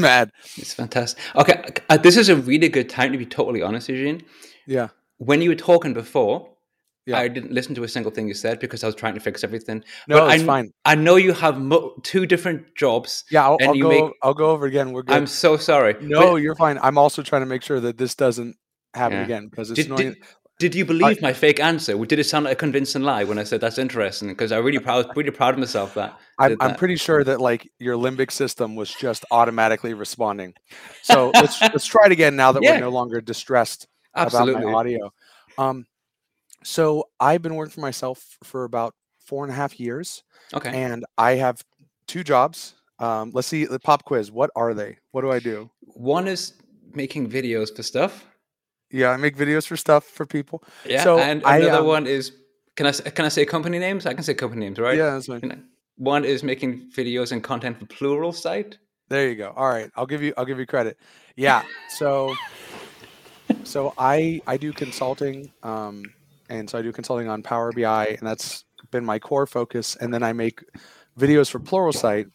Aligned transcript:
mad. 0.00 0.30
It's 0.56 0.74
fantastic. 0.74 1.20
Okay, 1.36 1.62
uh, 1.88 1.96
this 1.96 2.16
is 2.16 2.28
a 2.28 2.36
really 2.36 2.68
good 2.68 2.88
time 2.88 3.12
to 3.12 3.18
be 3.18 3.26
totally 3.26 3.62
honest, 3.62 3.88
Eugene. 3.88 4.22
Yeah. 4.66 4.88
When 5.18 5.42
you 5.42 5.50
were 5.50 5.56
talking 5.56 5.92
before, 5.94 6.48
Yeah. 7.06 7.18
I 7.18 7.28
didn't 7.28 7.52
listen 7.52 7.74
to 7.76 7.82
a 7.84 7.88
single 7.88 8.12
thing 8.12 8.28
you 8.28 8.34
said 8.34 8.60
because 8.60 8.84
I 8.84 8.86
was 8.86 8.94
trying 8.94 9.14
to 9.14 9.20
fix 9.20 9.42
everything. 9.44 9.82
No, 10.06 10.18
But 10.20 10.34
it's 10.34 10.42
I, 10.42 10.46
fine. 10.46 10.72
I 10.84 10.94
know 10.94 11.16
you 11.16 11.32
have 11.32 11.58
mo- 11.60 11.94
two 12.02 12.24
different 12.26 12.74
jobs. 12.76 13.24
Yeah, 13.30 13.44
I'll, 13.46 13.56
and 13.60 13.68
I'll 13.70 13.74
you 13.76 13.82
go. 13.84 13.88
make- 13.90 14.12
I'll 14.22 14.34
go 14.34 14.50
over 14.50 14.66
again. 14.66 14.92
We're 14.92 15.02
good. 15.02 15.16
I'm 15.16 15.26
so 15.26 15.56
sorry. 15.56 15.94
no, 16.00 16.32
But 16.32 16.36
you're 16.42 16.54
fine. 16.56 16.78
I'm 16.82 16.98
also 16.98 17.22
trying 17.22 17.42
to 17.42 17.46
make 17.46 17.62
sure 17.62 17.80
that 17.80 17.96
this 17.98 18.14
doesn't 18.14 18.56
happen 18.94 19.18
Yeah. 19.18 19.24
again 19.24 19.48
because 19.48 19.70
it's 19.70 19.78
did, 19.78 19.86
annoying. 19.86 20.12
did, 20.14 20.22
did 20.60 20.74
you 20.74 20.84
believe 20.84 21.22
my 21.22 21.32
fake 21.32 21.58
answer? 21.58 21.96
Did 22.04 22.18
it 22.18 22.24
sound 22.24 22.44
like 22.44 22.52
a 22.52 22.56
convincing 22.56 23.02
lie 23.02 23.24
when 23.24 23.38
I 23.38 23.44
said 23.44 23.62
that's 23.62 23.78
interesting? 23.78 24.28
Because 24.28 24.52
I 24.52 24.58
really 24.58 24.78
proud, 24.78 25.06
really 25.16 25.30
proud 25.30 25.54
of 25.54 25.58
myself 25.60 25.94
that. 25.94 26.16
I 26.38 26.44
I'm, 26.44 26.50
did 26.50 26.58
I'm 26.60 26.74
pretty 26.76 26.96
sure 26.96 27.24
that 27.24 27.40
like 27.40 27.66
your 27.78 27.96
limbic 27.96 28.30
system 28.30 28.76
was 28.76 28.94
just 28.94 29.24
automatically 29.30 29.94
responding. 29.94 30.52
So 31.02 31.30
let's 31.34 31.60
let's 31.74 31.86
try 31.86 32.06
it 32.06 32.12
again 32.12 32.36
now 32.36 32.52
that 32.52 32.62
Yeah. 32.62 32.72
we're 32.74 32.80
no 32.80 32.90
longer 32.90 33.22
distressed 33.22 33.88
Absolutely. 34.14 34.60
about 34.62 34.70
my 34.70 34.78
audio. 34.78 35.12
Um, 35.56 35.86
so 36.62 37.08
I've 37.18 37.40
been 37.40 37.54
working 37.54 37.72
for 37.72 37.80
myself 37.80 38.36
for 38.44 38.64
about 38.64 38.94
four 39.18 39.44
and 39.44 39.52
a 39.52 39.56
half 39.56 39.80
years, 39.80 40.22
Okay. 40.52 40.70
and 40.70 41.06
I 41.16 41.36
have 41.36 41.64
two 42.06 42.22
jobs. 42.22 42.74
Um, 42.98 43.30
let's 43.32 43.48
see 43.48 43.64
the 43.64 43.80
pop 43.80 44.04
quiz. 44.04 44.30
What 44.30 44.50
are 44.54 44.74
they? 44.74 44.98
What 45.12 45.22
do 45.22 45.32
I 45.32 45.38
do? 45.38 45.70
One 45.80 46.28
is 46.28 46.52
making 46.92 47.30
videos 47.30 47.74
for 47.74 47.82
stuff. 47.82 48.26
Yeah, 48.90 49.10
I 49.10 49.16
make 49.16 49.36
videos 49.36 49.66
for 49.66 49.76
stuff 49.76 50.04
for 50.04 50.26
people. 50.26 50.62
Yeah. 50.84 51.04
So 51.04 51.18
and 51.18 51.44
I, 51.44 51.58
another 51.58 51.78
um, 51.78 51.86
one 51.86 52.06
is 52.06 52.32
can 52.76 52.86
I 52.86 52.92
can 52.92 53.24
I 53.24 53.28
say 53.28 53.44
company 53.44 53.78
names? 53.78 54.06
I 54.06 54.14
can 54.14 54.22
say 54.22 54.34
company 54.34 54.64
names, 54.64 54.78
right? 54.78 54.96
Yeah, 54.96 55.10
that's 55.10 55.26
fine. 55.26 55.64
One 55.96 56.24
is 56.24 56.42
making 56.42 56.90
videos 56.96 57.30
and 57.32 57.42
content 57.42 57.78
for 57.78 57.86
Pluralsight. 57.86 58.76
There 59.08 59.28
you 59.28 59.34
go. 59.34 59.52
All 59.56 59.68
right, 59.68 59.90
I'll 59.96 60.06
give 60.06 60.22
you 60.22 60.32
I'll 60.36 60.44
give 60.44 60.58
you 60.58 60.66
credit. 60.66 60.96
Yeah. 61.36 61.62
So 61.88 62.34
so 63.64 63.94
I 63.98 64.40
I 64.46 64.56
do 64.56 64.72
consulting 64.72 65.52
um 65.62 66.04
and 66.48 66.68
so 66.68 66.78
I 66.78 66.82
do 66.82 66.92
consulting 66.92 67.28
on 67.28 67.42
Power 67.42 67.72
BI 67.72 68.06
and 68.06 68.26
that's 68.26 68.64
been 68.90 69.04
my 69.04 69.18
core 69.18 69.46
focus 69.46 69.96
and 69.96 70.12
then 70.12 70.22
I 70.22 70.32
make 70.32 70.64
videos 71.18 71.50
for 71.50 71.60
Pluralsight 71.60 72.30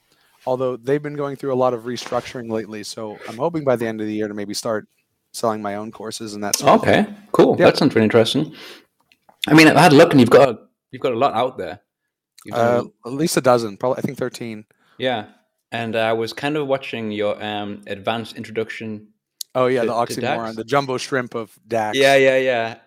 although 0.46 0.78
they've 0.78 1.02
been 1.02 1.16
going 1.16 1.36
through 1.36 1.54
a 1.54 1.56
lot 1.56 1.74
of 1.74 1.84
restructuring 1.84 2.50
lately 2.50 2.84
so 2.84 3.18
I'm 3.28 3.38
hoping 3.38 3.64
by 3.64 3.76
the 3.76 3.88
end 3.88 4.00
of 4.02 4.08
the 4.08 4.14
year 4.14 4.28
to 4.28 4.34
maybe 4.34 4.54
start 4.54 4.88
selling 5.36 5.62
my 5.62 5.76
own 5.76 5.92
courses 5.92 6.34
and 6.34 6.44
that 6.44 6.56
sort 6.56 6.72
of 6.72 6.84
thing. 6.84 7.06
Okay, 7.06 7.14
cool. 7.32 7.56
Yeah. 7.60 7.66
That 7.66 7.78
sounds 7.78 7.94
really 7.96 8.06
interesting. 8.06 8.56
I 9.48 9.54
mean, 9.54 9.68
I 9.68 9.82
had 9.82 9.94
a 9.94 9.96
look, 9.96 10.12
and 10.12 10.20
you've 10.20 10.30
got 10.30 10.60
you've 10.92 11.02
got 11.02 11.14
a 11.14 11.18
lot 11.18 11.34
out 11.34 11.58
there. 11.58 11.82
Uh, 12.52 12.84
at 13.06 13.12
least 13.14 13.38
a 13.38 13.42
dozen, 13.42 13.76
probably 13.76 13.98
I 13.98 14.02
think 14.02 14.18
13. 14.20 14.66
Yeah, 15.00 15.26
and 15.72 15.96
I 15.96 16.14
was 16.14 16.32
kind 16.32 16.58
of 16.58 16.68
watching 16.68 17.12
your 17.12 17.44
um, 17.44 17.82
advanced 17.88 18.36
introduction. 18.38 19.10
Oh 19.56 19.68
yeah, 19.68 19.82
To- 19.82 19.88
the 19.88 19.94
oxymoron, 19.94 20.56
the 20.56 20.64
jumbo 20.64 20.98
shrimp 20.98 21.36
of 21.36 21.58
DAX. 21.68 21.98
Yeah, 21.98 22.16
yeah, 22.16 22.38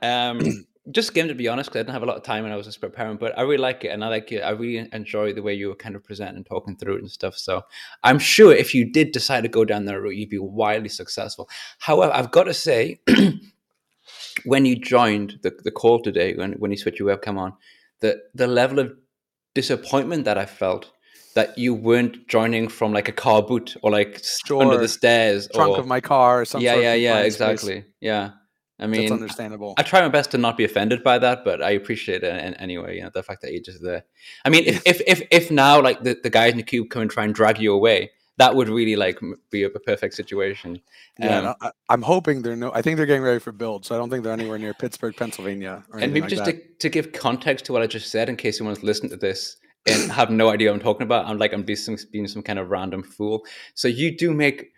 yeah. 0.03 0.29
Um, 0.31 0.41
just 0.91 1.15
game 1.15 1.29
to 1.29 1.35
be 1.35 1.49
honest, 1.49 1.71
because 1.71 1.81
I 1.81 1.83
didn't 1.83 1.95
have 1.95 2.03
a 2.03 2.07
lot 2.07 2.17
of 2.17 2.23
time 2.23 2.45
when 2.45 2.53
I 2.53 2.57
was 2.57 2.67
just 2.67 2.81
preparing, 2.81 3.17
but 3.17 3.37
I 3.39 3.43
really 3.43 3.59
like 3.59 3.85
it, 3.85 3.89
and 3.89 4.05
I 4.05 4.09
like 4.09 4.33
it. 4.33 4.41
I 4.41 4.51
really 4.51 4.89
enjoy 4.93 5.33
the 5.33 5.43
way 5.43 5.55
you 5.55 5.69
were 5.69 5.75
kind 5.75 5.97
of 5.97 6.05
presenting 6.05 6.37
and 6.37 6.47
talking 6.47 6.77
through 6.77 6.97
it 6.97 7.01
and 7.01 7.11
stuff. 7.11 7.37
So 7.37 7.63
I'm 8.03 8.19
sure 8.19 8.53
if 8.53 8.75
you 8.75 8.91
did 8.91 9.13
decide 9.13 9.43
to 9.43 9.49
go 9.49 9.65
down 9.65 9.85
that 9.87 10.01
route, 10.01 10.17
you'd 10.17 10.31
be 10.31 10.39
wildly 10.39 10.89
successful. 10.89 11.49
However, 11.79 12.13
I've 12.13 12.31
got 12.31 12.45
to 12.45 12.55
say, 12.55 13.01
when 14.45 14.65
you 14.65 14.77
joined 14.77 15.39
the, 15.43 15.51
the 15.65 15.71
call 15.71 16.01
today, 16.01 16.35
when 16.35 16.53
when 16.55 16.71
you 16.71 16.77
switched 16.77 16.99
your 16.99 17.17
webcam 17.17 17.39
on, 17.39 17.55
the 18.01 18.21
the 18.35 18.47
level 18.47 18.79
of 18.79 18.93
disappointment 19.55 20.25
that 20.25 20.39
I 20.39 20.47
felt 20.47 20.91
that 21.35 21.57
you 21.59 21.75
weren't 21.75 22.27
joining 22.29 22.69
from 22.69 22.93
like 22.93 23.09
a 23.09 23.13
car 23.13 23.43
boot 23.43 23.77
or 23.83 23.91
like 23.91 24.17
s- 24.17 24.41
under 24.51 24.77
the 24.77 24.89
stairs 24.89 25.49
Trunk 25.55 25.73
or 25.73 25.81
of 25.81 25.87
my 25.87 26.01
car 26.01 26.41
or 26.41 26.45
something. 26.45 26.65
yeah 26.65 26.75
yeah 26.75 26.95
yeah 26.95 27.21
exactly 27.21 27.85
yeah 28.01 28.31
I 28.79 28.87
That's 28.87 28.99
mean 28.99 29.13
understandable. 29.13 29.75
I 29.77 29.83
try 29.83 30.01
my 30.01 30.09
best 30.09 30.31
to 30.33 30.39
not 30.39 30.57
be 30.57 30.65
offended 30.65 31.03
by 31.03 31.19
that 31.19 31.45
but 31.45 31.63
I 31.63 31.71
appreciate 31.71 32.23
it 32.23 32.33
an- 32.33 32.55
anyway 32.55 32.97
you 32.97 33.03
know 33.03 33.11
the 33.13 33.23
fact 33.23 33.43
that 33.43 33.53
you're 33.53 33.63
just 33.63 33.83
there 33.83 34.05
I 34.45 34.51
mean 34.51 34.65
if 34.65 34.83
if 34.87 35.01
if, 35.07 35.23
if 35.31 35.51
now 35.51 35.81
like 35.81 36.03
the, 36.03 36.19
the 36.23 36.31
guys 36.31 36.53
in 36.53 36.59
the 36.59 36.63
cube 36.63 36.91
come 36.91 37.03
and 37.03 37.11
try 37.11 37.25
and 37.25 37.35
drag 37.35 37.59
you 37.59 37.73
away 37.73 38.11
that 38.39 38.55
would 38.55 38.69
really 38.69 38.97
like 38.97 39.19
be 39.51 39.65
a, 39.65 39.67
a 39.67 39.81
perfect 39.81 40.15
situation 40.15 40.81
Yeah, 41.19 41.39
Um, 41.39 41.45
no, 41.45 41.55
I, 41.61 41.71
I'm 41.89 42.03
hoping 42.03 42.43
they're 42.43 42.57
no. 42.57 42.73
I 42.73 42.83
think 42.83 42.97
they're 42.97 43.07
getting 43.07 43.23
ready 43.23 43.41
for 43.41 43.53
build, 43.53 43.85
so 43.85 43.95
I 43.95 43.99
don't 43.99 44.09
think 44.09 44.23
they're 44.25 44.33
anywhere 44.33 44.59
near 44.59 44.75
Pittsburgh, 44.75 45.15
Pennsylvania. 45.17 45.85
And 45.93 46.13
maybe 46.13 46.21
like 46.21 46.31
just 46.31 46.45
to, 46.45 46.61
to 46.79 46.89
give 46.89 47.13
context 47.13 47.65
to 47.67 47.73
what 47.73 47.83
I 47.83 47.87
just 47.87 48.11
said, 48.11 48.29
in 48.29 48.37
case 48.37 48.61
anyone's 48.61 48.83
listening 48.85 49.11
to 49.11 49.17
this 49.17 49.57
and 49.87 50.11
have 50.13 50.31
no 50.31 50.51
idea 50.51 50.71
what 50.71 50.77
I'm 50.77 50.81
talking 50.81 51.03
about, 51.03 51.27
I'm 51.27 51.39
like 51.39 51.53
I'm 51.53 51.65
being 51.65 51.77
some, 51.77 51.97
being 52.13 52.29
some 52.29 52.43
kind 52.43 52.59
of 52.59 52.71
random 52.71 53.03
fool. 53.03 53.45
So 53.75 53.89
you 53.89 54.17
do 54.17 54.33
make. 54.33 54.73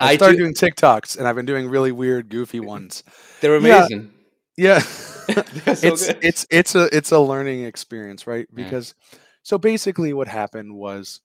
I 0.00 0.12
I 0.12 0.16
started 0.16 0.36
do, 0.36 0.42
doing 0.42 0.54
TikToks, 0.54 1.18
and 1.18 1.26
I've 1.26 1.36
been 1.36 1.46
doing 1.46 1.68
really 1.68 1.92
weird, 1.92 2.28
goofy 2.28 2.60
ones. 2.60 3.04
they're 3.40 3.56
amazing. 3.56 4.12
Yeah, 4.56 4.82
They're 5.26 5.76
so 5.76 5.88
it's 5.88 6.06
good. 6.06 6.18
it's 6.22 6.46
it's 6.50 6.74
a 6.74 6.96
it's 6.96 7.12
a 7.12 7.18
learning 7.18 7.64
experience, 7.64 8.26
right? 8.26 8.46
Yeah. 8.50 8.64
Because 8.64 8.94
so 9.42 9.58
basically, 9.58 10.12
what 10.12 10.28
happened 10.28 10.74
was, 10.74 11.20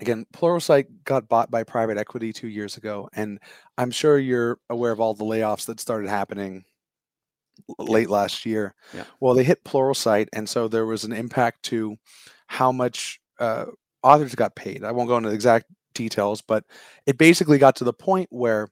again, 0.00 0.26
Pluralsight 0.32 0.86
got 1.04 1.28
bought 1.28 1.50
by 1.50 1.64
private 1.64 1.98
equity 1.98 2.32
two 2.32 2.48
years 2.48 2.76
ago, 2.76 3.08
and 3.14 3.38
I'm 3.76 3.90
sure 3.90 4.18
you're 4.18 4.58
aware 4.70 4.92
of 4.92 5.00
all 5.00 5.14
the 5.14 5.24
layoffs 5.24 5.66
that 5.66 5.80
started 5.80 6.08
happening 6.08 6.64
late 7.78 8.10
last 8.10 8.46
year. 8.46 8.74
Yeah. 8.94 9.04
Well, 9.20 9.34
they 9.34 9.44
hit 9.44 9.64
Pluralsight, 9.64 10.28
and 10.32 10.48
so 10.48 10.68
there 10.68 10.86
was 10.86 11.04
an 11.04 11.12
impact 11.12 11.62
to 11.64 11.96
how 12.46 12.72
much 12.72 13.20
uh, 13.38 13.66
authors 14.02 14.34
got 14.34 14.54
paid. 14.54 14.84
I 14.84 14.92
won't 14.92 15.08
go 15.08 15.16
into 15.16 15.28
the 15.28 15.34
exact 15.34 15.66
details, 15.94 16.42
but 16.42 16.64
it 17.06 17.18
basically 17.18 17.58
got 17.58 17.76
to 17.76 17.84
the 17.84 17.92
point 17.92 18.28
where 18.30 18.68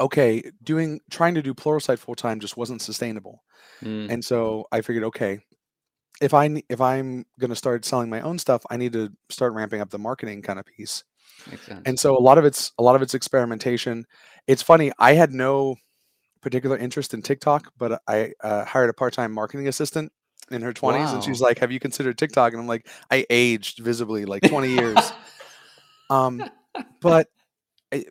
okay, 0.00 0.42
doing 0.62 1.00
trying 1.10 1.34
to 1.34 1.42
do 1.42 1.54
Pluralsight 1.54 1.98
full 1.98 2.14
time 2.14 2.40
just 2.40 2.56
wasn't 2.56 2.82
sustainable. 2.82 3.42
Mm, 3.82 4.10
And 4.10 4.24
so 4.24 4.66
I 4.70 4.80
figured, 4.80 5.04
okay, 5.04 5.40
if 6.20 6.34
I 6.34 6.62
if 6.68 6.80
I'm 6.80 7.24
going 7.38 7.50
to 7.50 7.56
start 7.56 7.84
selling 7.84 8.10
my 8.10 8.20
own 8.20 8.38
stuff, 8.38 8.62
I 8.70 8.76
need 8.76 8.92
to 8.92 9.10
start 9.30 9.52
ramping 9.54 9.80
up 9.80 9.90
the 9.90 9.98
marketing 9.98 10.42
kind 10.42 10.58
of 10.58 10.66
piece. 10.66 11.04
And 11.84 11.98
so 11.98 12.16
a 12.16 12.20
lot 12.20 12.38
of 12.38 12.44
it's 12.44 12.72
a 12.78 12.82
lot 12.82 12.96
of 12.96 13.02
it's 13.02 13.14
experimentation. 13.14 14.04
It's 14.46 14.62
funny. 14.62 14.92
I 14.98 15.14
had 15.14 15.32
no 15.32 15.76
particular 16.40 16.76
interest 16.76 17.14
in 17.14 17.22
TikTok, 17.22 17.72
but 17.76 18.00
I 18.08 18.32
uh, 18.42 18.64
hired 18.64 18.90
a 18.90 18.92
part-time 18.94 19.32
marketing 19.32 19.68
assistant 19.68 20.12
in 20.50 20.62
her 20.62 20.72
20s, 20.72 21.12
and 21.14 21.22
she's 21.24 21.40
like, 21.40 21.58
"Have 21.58 21.70
you 21.70 21.78
considered 21.80 22.16
TikTok?" 22.18 22.52
And 22.52 22.60
I'm 22.60 22.66
like, 22.66 22.88
"I 23.10 23.26
aged 23.30 23.80
visibly, 23.80 24.24
like 24.24 24.42
20 24.42 24.68
years." 24.68 24.96
Um, 26.10 26.44
but 27.00 27.28
it, 27.92 28.08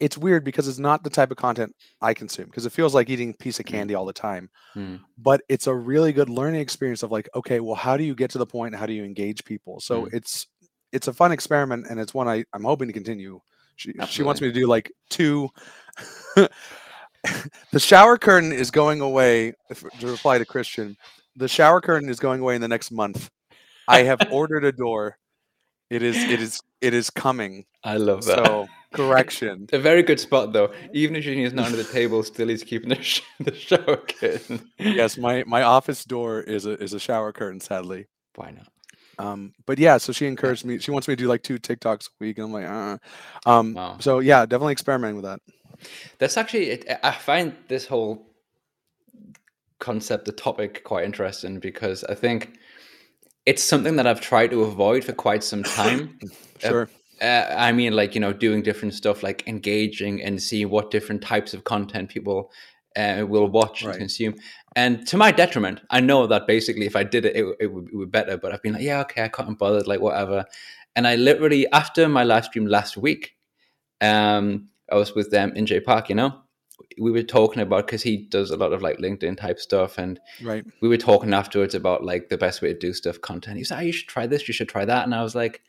it's 0.00 0.16
weird 0.16 0.44
because 0.44 0.66
it's 0.68 0.78
not 0.78 1.04
the 1.04 1.10
type 1.10 1.30
of 1.30 1.36
content 1.36 1.74
I 2.00 2.14
consume 2.14 2.46
because 2.46 2.66
it 2.66 2.72
feels 2.72 2.94
like 2.94 3.10
eating 3.10 3.30
a 3.30 3.34
piece 3.34 3.60
of 3.60 3.66
Mm. 3.66 3.70
candy 3.70 3.94
all 3.94 4.06
the 4.06 4.12
time. 4.12 4.50
Mm, 4.76 5.00
But 5.18 5.42
it's 5.48 5.66
a 5.66 5.74
really 5.74 6.12
good 6.12 6.30
learning 6.30 6.60
experience 6.60 7.02
of 7.02 7.10
like, 7.10 7.28
okay, 7.34 7.60
well, 7.60 7.74
how 7.74 7.96
do 7.96 8.04
you 8.04 8.14
get 8.14 8.30
to 8.30 8.38
the 8.38 8.46
point? 8.46 8.74
And 8.74 8.80
how 8.80 8.86
do 8.86 8.92
you 8.92 9.04
engage 9.04 9.44
people? 9.44 9.80
So 9.80 10.04
Mm. 10.04 10.14
it's 10.14 10.46
it's 10.92 11.06
a 11.08 11.12
fun 11.12 11.30
experiment, 11.30 11.86
and 11.88 12.00
it's 12.00 12.14
one 12.14 12.28
I 12.28 12.44
I'm 12.52 12.64
hoping 12.64 12.88
to 12.88 12.94
continue. 12.94 13.40
She 13.76 13.92
she 14.08 14.22
wants 14.22 14.40
me 14.40 14.48
to 14.48 14.54
do 14.54 14.66
like 14.66 14.90
two. 15.08 15.48
the 16.36 17.78
shower 17.78 18.16
curtain 18.16 18.52
is 18.52 18.70
going 18.70 19.00
away. 19.00 19.54
To 20.00 20.06
reply 20.06 20.38
to 20.38 20.44
Christian, 20.44 20.96
the 21.36 21.48
shower 21.48 21.80
curtain 21.80 22.08
is 22.08 22.18
going 22.18 22.40
away 22.40 22.54
in 22.54 22.60
the 22.60 22.68
next 22.68 22.90
month. 22.90 23.30
I 23.86 24.02
have 24.02 24.26
ordered 24.30 24.64
a 24.64 24.72
door. 24.72 25.16
It 25.90 26.02
is 26.02 26.16
it 26.16 26.40
is 26.40 26.60
it 26.80 26.94
is 26.94 27.10
coming. 27.10 27.64
I 27.84 27.96
love 27.96 28.24
that. 28.26 28.44
So 28.46 28.66
correction. 28.94 29.66
a 29.72 29.78
very 29.78 30.02
good 30.02 30.20
spot 30.20 30.52
though. 30.52 30.72
Even 30.92 31.16
if 31.16 31.24
Junior's 31.24 31.52
not 31.52 31.66
under 31.66 31.76
the 31.76 31.84
table, 31.92 32.22
still 32.22 32.48
he's 32.48 32.64
keeping 32.64 32.88
the, 32.90 33.02
sh- 33.02 33.22
the 33.40 33.54
shower 33.54 33.96
curtain. 33.96 34.70
yes, 34.78 35.16
my 35.18 35.44
my 35.46 35.62
office 35.62 36.04
door 36.04 36.40
is 36.40 36.66
a 36.66 36.72
is 36.82 36.92
a 36.92 37.00
shower 37.00 37.32
curtain. 37.32 37.60
Sadly. 37.60 38.06
Why 38.36 38.50
not? 38.52 38.68
Um, 39.18 39.52
but 39.66 39.78
yeah, 39.78 39.98
so 39.98 40.12
she 40.12 40.26
encouraged 40.26 40.64
me. 40.64 40.78
She 40.78 40.90
wants 40.90 41.06
me 41.06 41.12
to 41.14 41.22
do 41.22 41.28
like 41.28 41.42
two 41.42 41.58
TikToks 41.58 42.06
a 42.06 42.10
week, 42.20 42.38
and 42.38 42.46
I'm 42.46 42.52
like, 42.52 42.66
uh. 42.66 42.98
Um, 43.44 43.74
Wow. 43.74 43.96
so 44.00 44.20
yeah, 44.20 44.46
definitely 44.46 44.72
experimenting 44.72 45.16
with 45.16 45.24
that. 45.26 45.40
That's 46.18 46.36
actually, 46.38 46.70
it, 46.70 46.86
I 47.02 47.12
find 47.12 47.54
this 47.68 47.86
whole 47.86 48.26
concept, 49.78 50.24
the 50.26 50.32
topic, 50.32 50.84
quite 50.84 51.04
interesting 51.04 51.58
because 51.58 52.04
I 52.04 52.14
think 52.14 52.58
it's 53.46 53.62
something 53.62 53.96
that 53.96 54.06
I've 54.06 54.20
tried 54.20 54.50
to 54.50 54.62
avoid 54.62 55.04
for 55.04 55.12
quite 55.12 55.44
some 55.44 55.62
time. 55.62 56.18
Sure. 56.60 56.90
Uh, 57.22 57.54
I 57.56 57.72
mean, 57.72 57.94
like, 57.94 58.14
you 58.14 58.20
know, 58.20 58.34
doing 58.34 58.60
different 58.60 58.92
stuff, 58.92 59.22
like 59.22 59.48
engaging 59.48 60.20
and 60.22 60.42
seeing 60.42 60.68
what 60.68 60.90
different 60.90 61.22
types 61.22 61.54
of 61.54 61.64
content 61.64 62.10
people 62.10 62.52
uh, 62.96 63.24
will 63.26 63.46
watch 63.48 63.82
and 63.82 63.94
consume. 63.94 64.34
And 64.76 65.06
to 65.06 65.16
my 65.16 65.32
detriment, 65.32 65.80
I 65.88 66.00
know 66.00 66.26
that 66.26 66.46
basically 66.46 66.84
if 66.84 66.96
I 66.96 67.02
did 67.02 67.24
it, 67.24 67.34
it, 67.34 67.56
it, 67.60 67.66
would, 67.68 67.88
it 67.88 67.96
would 67.96 68.12
be 68.12 68.18
better. 68.18 68.36
But 68.36 68.52
I've 68.52 68.62
been 68.62 68.74
like, 68.74 68.82
yeah, 68.82 69.00
okay, 69.00 69.24
I 69.24 69.28
can't 69.28 69.58
bother, 69.58 69.80
like, 69.84 70.00
whatever. 70.00 70.44
And 70.96 71.06
I 71.06 71.16
literally, 71.16 71.66
after 71.72 72.10
my 72.10 72.24
live 72.24 72.44
stream 72.44 72.66
last 72.66 72.98
week, 72.98 73.32
um, 74.02 74.68
I 74.92 74.96
was 74.96 75.14
with 75.14 75.30
them 75.30 75.52
in 75.56 75.64
J 75.64 75.80
Park, 75.80 76.10
you 76.10 76.14
know, 76.14 76.42
we 77.00 77.10
were 77.10 77.22
talking 77.22 77.62
about 77.62 77.86
because 77.86 78.02
he 78.02 78.16
does 78.16 78.50
a 78.50 78.56
lot 78.56 78.72
of 78.72 78.82
like 78.82 78.98
LinkedIn 78.98 79.38
type 79.38 79.58
stuff, 79.58 79.98
and 79.98 80.20
Right. 80.42 80.64
we 80.80 80.88
were 80.88 80.96
talking 80.96 81.34
afterwards 81.34 81.74
about 81.74 82.04
like 82.04 82.28
the 82.28 82.38
best 82.38 82.62
way 82.62 82.72
to 82.72 82.78
do 82.78 82.92
stuff, 82.92 83.20
content. 83.20 83.56
He 83.56 83.64
said, 83.64 83.78
"Oh, 83.78 83.82
you 83.82 83.92
should 83.92 84.08
try 84.08 84.26
this, 84.26 84.46
you 84.46 84.54
should 84.54 84.68
try 84.68 84.84
that," 84.84 85.04
and 85.04 85.14
I 85.14 85.22
was 85.22 85.34
like, 85.34 85.62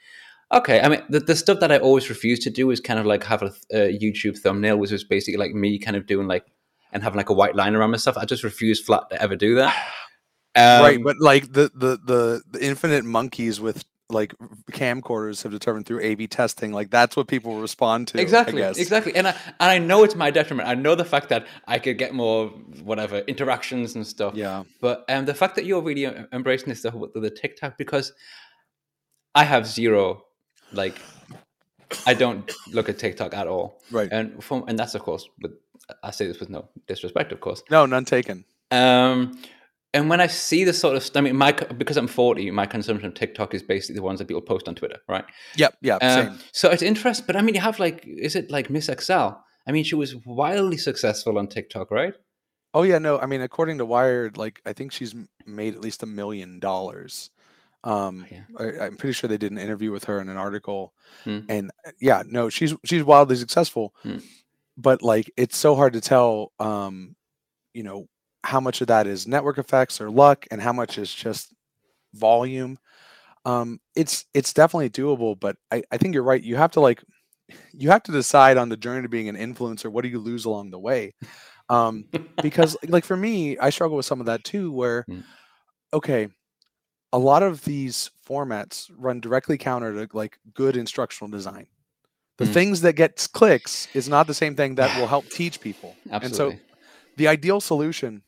Okay, 0.53 0.81
I 0.81 0.89
mean 0.89 1.01
the, 1.09 1.21
the 1.21 1.35
stuff 1.35 1.61
that 1.61 1.71
I 1.71 1.77
always 1.77 2.09
refuse 2.09 2.39
to 2.39 2.49
do 2.49 2.69
is 2.71 2.81
kind 2.81 2.99
of 2.99 3.05
like 3.05 3.23
have 3.23 3.41
a, 3.41 3.53
a 3.71 3.97
YouTube 3.97 4.37
thumbnail, 4.37 4.77
which 4.77 4.91
is 4.91 5.03
basically 5.03 5.37
like 5.37 5.53
me 5.53 5.79
kind 5.79 5.95
of 5.95 6.05
doing 6.05 6.27
like 6.27 6.45
and 6.91 7.01
having 7.01 7.17
like 7.17 7.29
a 7.29 7.33
white 7.33 7.55
line 7.55 7.73
around 7.73 7.91
my 7.91 7.97
stuff. 7.97 8.17
I 8.17 8.25
just 8.25 8.43
refuse 8.43 8.81
flat 8.83 9.09
to 9.11 9.21
ever 9.21 9.37
do 9.37 9.55
that. 9.55 9.73
Um, 10.53 10.81
right, 10.83 10.99
but 11.01 11.15
like 11.21 11.53
the, 11.53 11.71
the 11.73 11.97
the 12.05 12.41
the 12.51 12.65
infinite 12.65 13.05
monkeys 13.05 13.61
with 13.61 13.85
like 14.11 14.33
camcorders 14.71 15.43
have 15.43 15.51
determined 15.51 15.85
through 15.85 16.01
A/B 16.01 16.27
testing, 16.27 16.71
like 16.73 16.89
that's 16.89 17.15
what 17.15 17.27
people 17.27 17.59
respond 17.59 18.07
to. 18.09 18.19
I 18.19 18.21
Exactly, 18.21 18.61
guess. 18.61 18.77
exactly, 18.77 19.15
and 19.15 19.27
I 19.27 19.31
and 19.59 19.69
I 19.71 19.77
know 19.77 20.03
it's 20.03 20.15
my 20.15 20.29
detriment. 20.31 20.67
I 20.69 20.75
know 20.75 20.95
the 20.95 21.05
fact 21.05 21.29
that 21.29 21.47
I 21.67 21.79
could 21.79 21.97
get 21.97 22.13
more 22.13 22.47
whatever 22.83 23.19
interactions 23.19 23.95
and 23.95 24.05
stuff. 24.05 24.35
Yeah. 24.35 24.63
But 24.79 25.05
um, 25.09 25.25
the 25.25 25.33
fact 25.33 25.55
that 25.55 25.65
you're 25.65 25.81
really 25.81 26.05
embracing 26.31 26.69
this 26.69 26.79
stuff 26.79 26.93
with 26.93 27.13
the 27.13 27.29
TikTok 27.29 27.77
because 27.77 28.13
I 29.33 29.43
have 29.43 29.65
zero, 29.65 30.25
like, 30.73 30.99
I 32.05 32.13
don't 32.13 32.51
look 32.71 32.89
at 32.89 32.99
TikTok 32.99 33.33
at 33.33 33.47
all, 33.47 33.81
Right. 33.91 34.09
and 34.11 34.43
from 34.43 34.65
and 34.67 34.77
that's 34.77 34.93
of 34.95 35.01
course, 35.01 35.27
but 35.39 35.51
I 36.03 36.11
say 36.11 36.27
this 36.27 36.39
with 36.39 36.49
no 36.49 36.69
disrespect, 36.87 37.31
of 37.31 37.39
course. 37.41 37.63
No, 37.69 37.85
none 37.85 38.05
taken. 38.05 38.45
Um, 38.71 39.37
and 39.93 40.09
when 40.09 40.21
I 40.21 40.27
see 40.27 40.63
the 40.63 40.73
sort 40.73 40.95
of, 40.95 41.09
I 41.15 41.21
mean, 41.21 41.35
my 41.35 41.51
because 41.51 41.97
I'm 41.97 42.07
40, 42.07 42.49
my 42.51 42.65
consumption 42.65 43.07
of 43.07 43.13
TikTok 43.13 43.53
is 43.53 43.61
basically 43.63 43.95
the 43.95 44.03
ones 44.03 44.19
that 44.19 44.27
people 44.27 44.41
post 44.41 44.67
on 44.67 44.75
Twitter, 44.75 44.99
right? 45.09 45.25
Yep. 45.57 45.75
Yeah. 45.81 45.95
Um, 45.95 46.25
same. 46.37 46.39
so 46.53 46.69
it's 46.69 46.81
interesting, 46.83 47.25
but 47.27 47.35
I 47.35 47.41
mean, 47.41 47.55
you 47.55 47.61
have 47.61 47.79
like, 47.79 48.03
is 48.07 48.35
it 48.35 48.49
like 48.51 48.69
Miss 48.69 48.89
Excel? 48.89 49.43
I 49.67 49.71
mean, 49.71 49.83
she 49.83 49.95
was 49.95 50.15
wildly 50.25 50.77
successful 50.77 51.37
on 51.37 51.47
TikTok, 51.47 51.91
right? 51.91 52.13
Oh 52.73 52.83
yeah. 52.83 52.99
No. 52.99 53.19
I 53.19 53.25
mean, 53.25 53.41
according 53.41 53.77
to 53.79 53.85
Wired, 53.85 54.37
like 54.37 54.61
I 54.65 54.73
think 54.73 54.91
she's 54.93 55.13
made 55.45 55.75
at 55.75 55.81
least 55.81 56.03
a 56.03 56.07
million 56.07 56.59
dollars. 56.59 57.29
Um, 57.83 58.25
Yeah. 58.31 58.43
I, 58.57 58.85
I'm 58.85 58.95
pretty 58.97 59.13
sure 59.13 59.27
they 59.27 59.37
did 59.37 59.51
an 59.51 59.57
interview 59.57 59.91
with 59.91 60.05
her 60.05 60.21
in 60.21 60.29
an 60.29 60.37
article, 60.37 60.93
Hmm. 61.25 61.39
and 61.49 61.71
yeah, 61.99 62.23
no, 62.25 62.47
she's 62.49 62.73
she's 62.85 63.03
wildly 63.03 63.35
successful, 63.35 63.93
Hmm. 64.03 64.19
but 64.77 65.01
like 65.01 65.31
it's 65.35 65.57
so 65.57 65.75
hard 65.75 65.93
to 65.93 66.01
tell, 66.01 66.53
um, 66.59 67.15
you 67.73 67.83
know, 67.83 68.07
how 68.43 68.59
much 68.59 68.81
of 68.81 68.87
that 68.87 69.07
is 69.07 69.27
network 69.27 69.57
effects 69.57 70.01
or 70.01 70.09
luck, 70.09 70.45
and 70.51 70.61
how 70.61 70.73
much 70.73 70.97
is 70.97 71.13
just 71.13 71.53
volume. 72.13 72.77
Um, 73.45 73.79
it's 73.95 74.25
it's 74.33 74.53
definitely 74.53 74.89
doable, 74.89 75.39
but 75.39 75.55
I, 75.71 75.83
I 75.91 75.97
think 75.97 76.13
you're 76.13 76.23
right. 76.23 76.41
You 76.43 76.55
have 76.57 76.71
to 76.71 76.79
like, 76.79 77.03
you 77.73 77.89
have 77.89 78.03
to 78.03 78.11
decide 78.11 78.57
on 78.57 78.69
the 78.69 78.77
journey 78.77 79.01
to 79.03 79.09
being 79.09 79.29
an 79.29 79.35
influencer. 79.35 79.91
What 79.91 80.03
do 80.03 80.09
you 80.09 80.19
lose 80.19 80.45
along 80.45 80.71
the 80.71 80.79
way? 80.79 81.13
Um, 81.69 82.05
because 82.41 82.77
like 82.87 83.05
for 83.05 83.17
me, 83.17 83.57
I 83.57 83.69
struggle 83.69 83.97
with 83.97 84.05
some 84.05 84.19
of 84.19 84.25
that 84.27 84.43
too. 84.43 84.71
Where, 84.71 85.05
Mm. 85.09 85.23
okay, 85.93 86.27
a 87.13 87.19
lot 87.19 87.43
of 87.43 87.63
these 87.63 88.11
formats 88.27 88.89
run 88.95 89.19
directly 89.19 89.57
counter 89.57 90.05
to 90.05 90.17
like 90.17 90.37
good 90.53 90.77
instructional 90.77 91.29
design. 91.29 91.67
The 92.37 92.45
Mm. 92.45 92.53
things 92.53 92.81
that 92.81 92.93
gets 92.93 93.27
clicks 93.27 93.87
is 93.93 94.07
not 94.07 94.27
the 94.27 94.33
same 94.33 94.55
thing 94.55 94.75
that 94.75 94.97
will 94.97 95.07
help 95.07 95.25
teach 95.31 95.59
people. 95.59 95.97
Absolutely. 96.11 96.53
And 96.53 96.59
so 96.59 96.65
the 97.17 97.27
ideal 97.27 97.59
solution, 97.59 98.23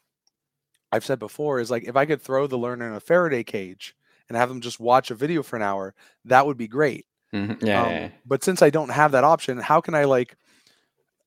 I've 0.94 1.06
said 1.06 1.20
before, 1.20 1.60
is 1.60 1.72
like 1.72 1.84
if 1.86 1.96
I 1.96 2.06
could 2.06 2.22
throw 2.22 2.48
the 2.48 2.58
learner 2.58 2.88
in 2.88 2.94
a 2.94 3.00
Faraday 3.00 3.44
cage 3.44 3.96
and 4.30 4.38
have 4.38 4.50
them 4.50 4.62
just 4.62 4.80
watch 4.80 5.12
a 5.12 5.16
video 5.16 5.44
for 5.44 5.56
an 5.56 5.62
hour, 5.62 5.94
that 6.26 6.46
would 6.46 6.58
be 6.58 6.68
great. 6.68 7.06
Mhm. 7.34 7.62
Yeah, 7.62 7.82
Um, 7.84 7.90
yeah, 7.92 8.00
yeah. 8.00 8.10
But 8.26 8.44
since 8.44 8.62
I 8.62 8.70
don't 8.70 8.90
have 8.92 9.12
that 9.12 9.24
option, 9.24 9.58
how 9.58 9.82
can 9.82 9.96
I 9.96 10.04
like 10.06 10.36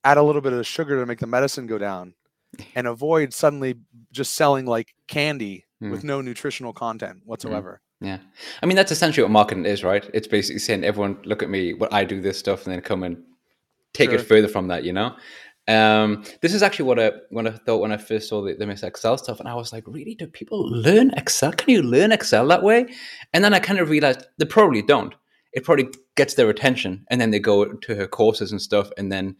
add 0.04 0.16
a 0.18 0.22
little 0.22 0.40
bit 0.42 0.52
of 0.52 0.66
sugar 0.66 0.98
to 1.00 1.06
make 1.06 1.18
the 1.18 1.26
medicine 1.26 1.66
go 1.66 1.78
down 1.78 2.14
and 2.76 2.86
avoid 2.86 3.34
suddenly 3.34 3.74
just 4.12 4.34
selling 4.34 4.66
like 4.66 4.94
candy 5.08 5.64
Hmm. 5.78 5.90
with 5.90 6.04
no 6.04 6.22
nutritional 6.22 6.72
content 6.72 7.20
whatsoever? 7.26 7.80
Yeah. 8.00 8.18
I 8.62 8.66
mean, 8.66 8.76
that's 8.76 8.92
essentially 8.92 9.22
what 9.24 9.30
marketing 9.30 9.66
is, 9.66 9.84
right? 9.84 10.08
It's 10.14 10.26
basically 10.28 10.60
saying, 10.60 10.84
everyone, 10.84 11.18
look 11.24 11.42
at 11.42 11.50
me, 11.50 11.74
what 11.74 11.92
I 11.92 12.04
do 12.04 12.20
this 12.20 12.38
stuff, 12.38 12.64
and 12.64 12.72
then 12.74 12.80
come 12.82 13.02
and 13.02 13.22
take 13.92 14.10
it 14.10 14.18
further 14.22 14.48
from 14.48 14.68
that, 14.68 14.84
you 14.84 14.92
know? 14.92 15.16
Um, 15.68 16.22
this 16.42 16.54
is 16.54 16.62
actually 16.62 16.84
what 16.86 17.00
I 17.00 17.12
when 17.30 17.46
I 17.46 17.50
thought 17.50 17.78
when 17.80 17.92
I 17.92 17.96
first 17.96 18.28
saw 18.28 18.40
the, 18.42 18.54
the 18.54 18.66
Miss 18.66 18.82
Excel 18.82 19.18
stuff, 19.18 19.40
and 19.40 19.48
I 19.48 19.54
was 19.54 19.72
like, 19.72 19.84
really, 19.86 20.14
do 20.14 20.26
people 20.26 20.68
learn 20.68 21.10
Excel? 21.16 21.52
Can 21.52 21.70
you 21.74 21.82
learn 21.82 22.12
Excel 22.12 22.46
that 22.48 22.62
way? 22.62 22.86
And 23.32 23.42
then 23.42 23.52
I 23.52 23.58
kind 23.58 23.80
of 23.80 23.90
realized 23.90 24.24
they 24.38 24.44
probably 24.44 24.82
don't. 24.82 25.14
It 25.52 25.64
probably 25.64 25.88
gets 26.16 26.34
their 26.34 26.50
attention, 26.50 27.04
and 27.10 27.20
then 27.20 27.30
they 27.30 27.40
go 27.40 27.64
to 27.64 27.94
her 27.96 28.06
courses 28.06 28.52
and 28.52 28.62
stuff, 28.62 28.90
and 28.96 29.10
then 29.10 29.36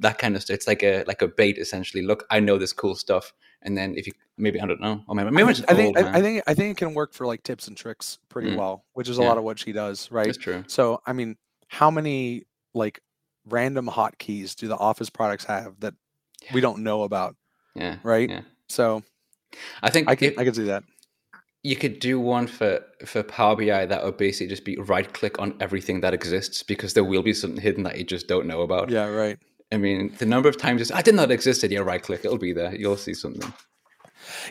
that 0.00 0.18
kind 0.18 0.34
of 0.34 0.42
stuff. 0.42 0.54
It's 0.54 0.66
like 0.66 0.82
a 0.82 1.04
like 1.06 1.22
a 1.22 1.28
bait 1.28 1.58
essentially. 1.58 2.02
Look, 2.02 2.26
I 2.30 2.40
know 2.40 2.58
this 2.58 2.72
cool 2.72 2.96
stuff, 2.96 3.32
and 3.62 3.76
then 3.78 3.94
if 3.96 4.06
you 4.08 4.12
maybe 4.36 4.60
I 4.60 4.66
don't 4.66 4.80
know, 4.80 5.04
or 5.06 5.14
maybe, 5.14 5.30
maybe 5.30 5.50
I 5.68 5.74
think 5.74 5.96
old, 5.96 6.06
I, 6.08 6.18
I 6.18 6.20
think 6.20 6.42
I 6.48 6.54
think 6.54 6.72
it 6.72 6.84
can 6.84 6.94
work 6.94 7.12
for 7.12 7.26
like 7.26 7.44
tips 7.44 7.68
and 7.68 7.76
tricks 7.76 8.18
pretty 8.28 8.48
Mm. 8.48 8.56
well, 8.56 8.84
which 8.94 9.08
is 9.08 9.18
a 9.18 9.22
Yeah. 9.22 9.28
lot 9.28 9.38
of 9.38 9.44
what 9.44 9.58
she 9.60 9.70
does, 9.72 10.10
right? 10.10 10.26
That's 10.26 10.38
true. 10.38 10.64
So 10.66 11.00
I 11.06 11.12
mean, 11.12 11.36
how 11.68 11.90
many 11.92 12.44
like 12.74 13.00
random 13.48 13.86
hotkeys 13.88 14.54
do 14.54 14.68
the 14.68 14.76
Office 14.76 15.10
products 15.10 15.44
have 15.44 15.78
that 15.80 15.94
we 16.52 16.60
don't 16.60 16.82
know 16.82 17.02
about, 17.02 17.36
Yeah. 17.74 17.96
right? 18.02 18.28
Yeah. 18.28 18.42
So 18.68 19.02
I 19.82 19.90
think 19.90 20.08
I 20.08 20.14
can 20.16 20.32
if- 20.32 20.38
I 20.38 20.44
can 20.44 20.54
see 20.54 20.64
that. 20.64 20.84
you 21.62 21.76
could 21.76 21.98
do 21.98 22.20
one 22.20 22.46
for 22.46 22.80
for 23.06 23.22
Power 23.22 23.56
BI 23.56 23.86
that 23.86 24.04
would 24.04 24.16
basically 24.16 24.48
just 24.48 24.64
be 24.64 24.76
right 24.76 25.10
click 25.12 25.38
on 25.38 25.54
everything 25.60 26.00
that 26.00 26.12
exists 26.14 26.62
because 26.62 26.94
there 26.94 27.04
will 27.04 27.22
be 27.22 27.32
something 27.34 27.60
hidden 27.60 27.84
that 27.84 27.96
you 27.98 28.04
just 28.04 28.26
don't 28.28 28.46
know 28.46 28.62
about. 28.62 28.90
Yeah, 28.90 29.06
right. 29.06 29.38
I 29.72 29.76
mean, 29.78 30.14
the 30.18 30.26
number 30.26 30.48
of 30.48 30.56
times 30.56 30.80
it's, 30.82 30.92
I 30.92 31.02
did 31.02 31.14
not 31.14 31.30
existed. 31.30 31.70
Yeah, 31.72 31.80
right 31.80 32.02
click, 32.02 32.24
it'll 32.24 32.38
be 32.38 32.52
there. 32.52 32.74
You'll 32.74 32.96
see 32.96 33.14
something. 33.14 33.52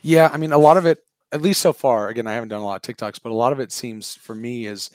Yeah, 0.01 0.29
I 0.33 0.37
mean, 0.37 0.51
a 0.51 0.57
lot 0.57 0.77
of 0.77 0.85
it, 0.85 0.99
at 1.31 1.41
least 1.41 1.61
so 1.61 1.71
far. 1.73 2.09
Again, 2.09 2.27
I 2.27 2.33
haven't 2.33 2.49
done 2.49 2.61
a 2.61 2.65
lot 2.65 2.87
of 2.87 2.95
TikToks, 2.95 3.19
but 3.23 3.31
a 3.31 3.35
lot 3.35 3.53
of 3.53 3.59
it 3.59 3.71
seems 3.71 4.15
for 4.15 4.35
me 4.35 4.65
is 4.65 4.89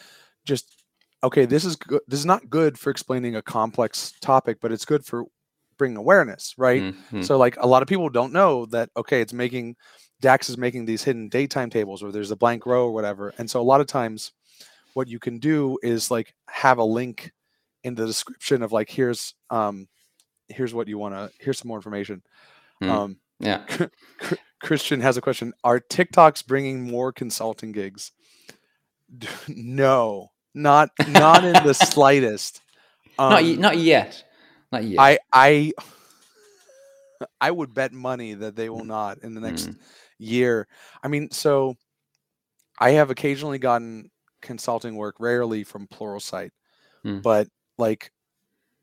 just 0.45 0.78
okay. 1.25 1.47
This 1.47 1.65
is 1.65 1.77
good. 1.77 2.01
This 2.09 2.21
is 2.21 2.27
not 2.27 2.49
good 2.51 2.79
for 2.79 2.91
explaining 2.91 3.37
a 3.37 3.43
complex 3.43 4.13
topic, 4.21 4.59
but 4.61 4.73
it's 4.73 4.85
good 4.85 5.05
for 5.05 5.25
bringing 5.79 5.97
awareness, 5.97 6.55
right? 6.59 6.83
Mhm. 6.83 7.25
So, 7.25 7.39
like, 7.39 7.57
a 7.59 7.67
lot 7.67 7.83
of 7.83 7.89
people 7.89 8.09
don't 8.09 8.33
know 8.33 8.67
that. 8.67 8.91
Okay, 8.97 9.21
it's 9.21 9.33
making 9.33 9.77
Dax 10.21 10.51
is 10.51 10.59
making 10.59 10.85
these 10.87 11.05
hidden 11.05 11.29
date 11.29 11.51
time 11.51 11.71
tables, 11.71 12.03
or 12.03 12.11
there's 12.11 12.31
a 12.33 12.37
blank 12.37 12.67
row 12.67 12.87
or 12.87 12.93
whatever. 12.93 13.33
And 13.39 13.49
so, 13.51 13.61
a 13.61 13.63
lot 13.63 13.81
of 13.81 13.87
times, 13.87 14.33
what 14.95 15.09
you 15.09 15.19
can 15.21 15.39
do 15.39 15.79
is 15.83 16.11
like 16.11 16.35
have 16.49 16.79
a 16.79 16.85
link 16.85 17.33
in 17.85 17.95
the 17.95 18.07
description 18.07 18.63
of 18.63 18.73
like 18.73 18.91
here's 18.91 19.35
um 19.51 19.87
here's 20.49 20.75
what 20.75 20.89
you 20.89 20.99
want 20.99 21.15
to 21.15 21.31
here's 21.39 21.59
some 21.59 21.69
more 21.69 21.79
information. 21.79 22.23
Hmm. 22.81 22.91
Um, 22.91 23.17
yeah. 23.39 23.65
Christian 24.63 25.01
has 25.01 25.17
a 25.17 25.21
question. 25.21 25.53
Are 25.63 25.79
TikToks 25.79 26.45
bringing 26.47 26.83
more 26.83 27.13
consulting 27.13 27.71
gigs? 27.73 28.13
No, 29.49 30.31
not 30.59 30.91
not 31.09 31.45
in 31.45 31.65
the 31.65 31.73
slightest. 31.75 32.61
not, 33.19 33.43
Um, 33.45 33.61
not 33.61 33.79
yet. 33.79 34.23
Not 34.71 34.85
yet. 34.85 35.01
I 35.01 35.19
I 35.33 35.73
I 37.41 37.51
would 37.51 37.75
bet 37.75 37.93
money 37.93 38.35
that 38.35 38.57
they 38.57 38.69
will 38.69 38.85
not 38.85 39.19
in 39.19 39.35
the 39.35 39.41
next 39.41 39.69
Mm. 39.71 39.77
year. 40.19 40.69
I 41.03 41.09
mean, 41.09 41.31
so 41.31 41.77
I 42.79 42.91
have 42.91 43.11
occasionally 43.11 43.59
gotten 43.59 44.11
consulting 44.41 44.95
work, 44.97 45.17
rarely 45.19 45.65
from 45.65 45.89
Pluralsight, 45.89 46.51
Hmm. 47.03 47.21
but 47.21 47.49
like, 47.77 48.13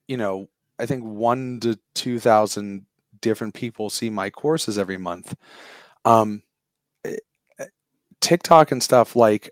you 0.08 0.18
know, 0.18 0.48
I 0.80 0.86
think 0.86 1.04
one 1.04 1.60
to 1.62 1.80
two 1.94 2.20
thousand 2.20 2.86
different 3.22 3.54
people 3.54 3.90
see 3.90 4.10
my 4.10 4.30
courses 4.30 4.78
every 4.78 4.98
month. 4.98 5.34
Um, 6.04 6.44
eh, 7.06 7.16
eh, 7.60 7.66
TikTok 8.20 8.72
and 8.72 8.84
stuff 8.84 9.16
like, 9.16 9.50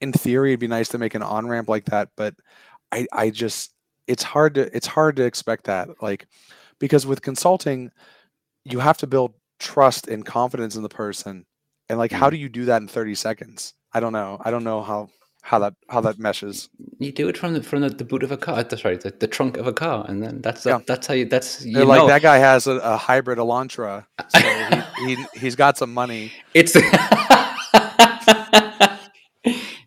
in 0.00 0.12
theory, 0.12 0.50
it'd 0.50 0.60
be 0.60 0.68
nice 0.68 0.88
to 0.90 0.98
make 0.98 1.14
an 1.14 1.22
on 1.22 1.46
ramp 1.48 1.68
like 1.68 1.86
that, 1.86 2.10
but 2.16 2.34
I 2.92 3.06
I 3.12 3.30
just 3.30 3.72
it's 4.06 4.22
hard 4.22 4.54
to 4.54 4.74
it's 4.76 4.86
hard 4.86 5.16
to 5.16 5.24
expect 5.24 5.64
that 5.64 5.88
like 6.02 6.26
because 6.78 7.06
with 7.06 7.22
consulting 7.22 7.90
you 8.64 8.80
have 8.80 8.96
to 8.98 9.06
build 9.06 9.34
trust 9.58 10.08
and 10.08 10.24
confidence 10.26 10.74
in 10.76 10.82
the 10.82 10.88
person 10.88 11.44
and 11.88 11.98
like 11.98 12.10
how 12.12 12.28
Mm. 12.28 12.32
do 12.32 12.36
you 12.38 12.48
do 12.48 12.64
that 12.64 12.82
in 12.82 12.88
30 12.88 13.14
seconds 13.14 13.74
i 13.92 14.00
don't 14.00 14.12
know 14.12 14.38
i 14.44 14.50
don't 14.50 14.64
know 14.64 14.82
how 14.82 15.08
how 15.42 15.58
that 15.60 15.74
how 15.88 16.00
that 16.00 16.18
meshes 16.18 16.68
you 16.98 17.12
do 17.12 17.28
it 17.28 17.36
from 17.38 17.54
the 17.54 17.62
from 17.62 17.82
the, 17.82 17.90
the 17.90 18.04
boot 18.04 18.22
of 18.22 18.32
a 18.32 18.36
car. 18.36 18.56
Right, 18.84 19.00
the, 19.00 19.14
the 19.18 19.26
trunk 19.28 19.56
of 19.56 19.66
a 19.66 19.72
car, 19.72 20.04
and 20.08 20.22
then 20.22 20.40
that's 20.40 20.66
Yeah. 20.66 20.80
that's 20.86 21.06
how 21.06 21.14
you. 21.14 21.26
That's 21.26 21.64
you 21.64 21.84
like 21.84 22.06
that 22.08 22.22
guy 22.22 22.38
has 22.38 22.66
a, 22.66 22.72
a 22.76 22.96
hybrid 22.96 23.38
elantra 23.38 24.06
so 24.28 24.40
he, 24.40 24.82
he 25.16 25.26
he's 25.38 25.56
got 25.56 25.78
some 25.78 25.92
money 25.94 26.30
It's 26.54 26.74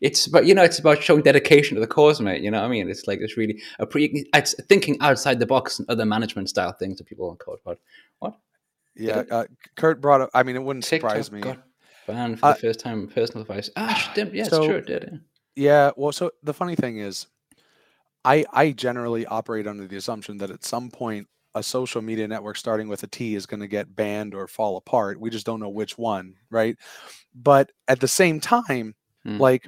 it's 0.03 0.27
but 0.27 0.45
you 0.45 0.53
know 0.53 0.63
it's 0.63 0.79
about 0.79 1.01
showing 1.01 1.23
dedication 1.23 1.75
to 1.75 1.81
the 1.81 1.87
cause, 1.87 2.21
mate. 2.21 2.41
You 2.43 2.51
know 2.51 2.59
what 2.61 2.67
I 2.67 2.69
mean? 2.75 2.89
It's 2.89 3.07
like 3.07 3.19
it's 3.21 3.37
really 3.37 3.59
a 3.79 3.85
pre. 3.87 4.25
It's 4.33 4.53
thinking 4.69 4.97
outside 5.01 5.39
the 5.39 5.45
box 5.47 5.79
and 5.79 5.89
other 5.89 6.05
management 6.05 6.49
style 6.49 6.73
things 6.73 6.97
that 6.99 7.05
people 7.05 7.35
call 7.37 7.57
about. 7.65 7.79
What 8.19 8.33
yeah 8.95 9.23
uh, 9.31 9.45
kurt 9.75 9.99
brought 9.99 10.21
up 10.21 10.29
i 10.35 10.43
mean 10.43 10.55
it 10.55 10.61
wouldn't 10.61 10.85
surprise 10.85 11.31
me 11.31 11.41
got 11.41 11.57
banned 12.05 12.39
for 12.39 12.45
Uh, 12.45 12.53
the 12.53 12.59
first 12.59 12.79
time 12.79 13.07
personal 13.07 13.41
advice? 13.41 13.71
Ah, 13.75 14.11
damn, 14.13 14.35
yeah, 14.35 14.43
so- 14.43 14.57
it's 14.57 14.65
true, 14.67 14.75
it 14.75 14.85
did. 14.85 15.09
yeah. 15.11 15.17
Yeah, 15.55 15.91
well, 15.97 16.11
so 16.11 16.29
the 16.43 16.53
funny 16.53 16.75
thing 16.75 16.97
is, 16.99 17.25
I 18.25 18.45
I 18.51 18.71
generally 18.71 19.25
operate 19.25 19.67
under 19.67 19.87
the 19.87 19.97
assumption 19.97 20.37
that 20.39 20.51
at 20.51 20.63
some 20.63 20.89
point 20.91 21.27
a 21.55 21.61
social 21.63 22.01
media 22.01 22.27
network 22.27 22.57
starting 22.57 22.87
with 22.87 23.03
a 23.03 23.07
T 23.07 23.35
is 23.35 23.45
going 23.45 23.59
to 23.59 23.67
get 23.67 23.95
banned 23.95 24.33
or 24.33 24.47
fall 24.47 24.77
apart. 24.77 25.19
We 25.19 25.29
just 25.29 25.45
don't 25.45 25.59
know 25.59 25.69
which 25.69 25.97
one, 25.97 26.35
right? 26.49 26.75
But 27.35 27.71
at 27.87 27.99
the 27.99 28.07
same 28.07 28.39
time, 28.39 28.95
Hmm. 29.23 29.37
like 29.39 29.67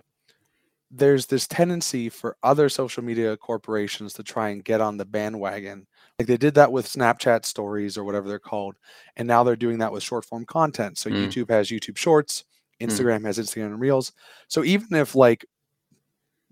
there's 0.92 1.26
this 1.26 1.48
tendency 1.48 2.10
for 2.10 2.38
other 2.44 2.70
social 2.70 3.04
media 3.04 3.36
corporations 3.38 4.14
to 4.14 4.24
try 4.24 4.50
and 4.50 4.64
get 4.64 4.82
on 4.82 4.98
the 4.98 5.06
bandwagon. 5.06 5.88
Like 6.20 6.28
they 6.28 6.38
did 6.38 6.54
that 6.56 6.72
with 6.72 6.88
Snapchat 6.88 7.44
stories 7.46 7.98
or 7.98 8.04
whatever 8.04 8.30
they're 8.30 8.40
called. 8.40 8.76
And 9.18 9.28
now 9.28 9.44
they're 9.44 9.56
doing 9.56 9.80
that 9.80 9.92
with 9.92 10.04
short 10.04 10.26
form 10.26 10.46
content. 10.46 10.98
So 10.98 11.10
Mm. 11.10 11.28
YouTube 11.28 11.50
has 11.50 11.70
YouTube 11.70 11.98
Shorts, 11.98 12.46
Mm. 12.80 12.88
Instagram 12.88 13.26
has 13.26 13.38
Instagram 13.40 13.80
Reels. 13.80 14.14
So 14.48 14.64
even 14.64 14.96
if 14.96 15.16
like 15.16 15.46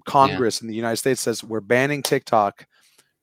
Congress 0.06 0.62
in 0.62 0.68
the 0.68 0.75
United 0.75 0.98
States 0.98 1.22
says 1.22 1.44
we're 1.44 1.62
banning 1.62 2.04
TikTok, 2.04 2.68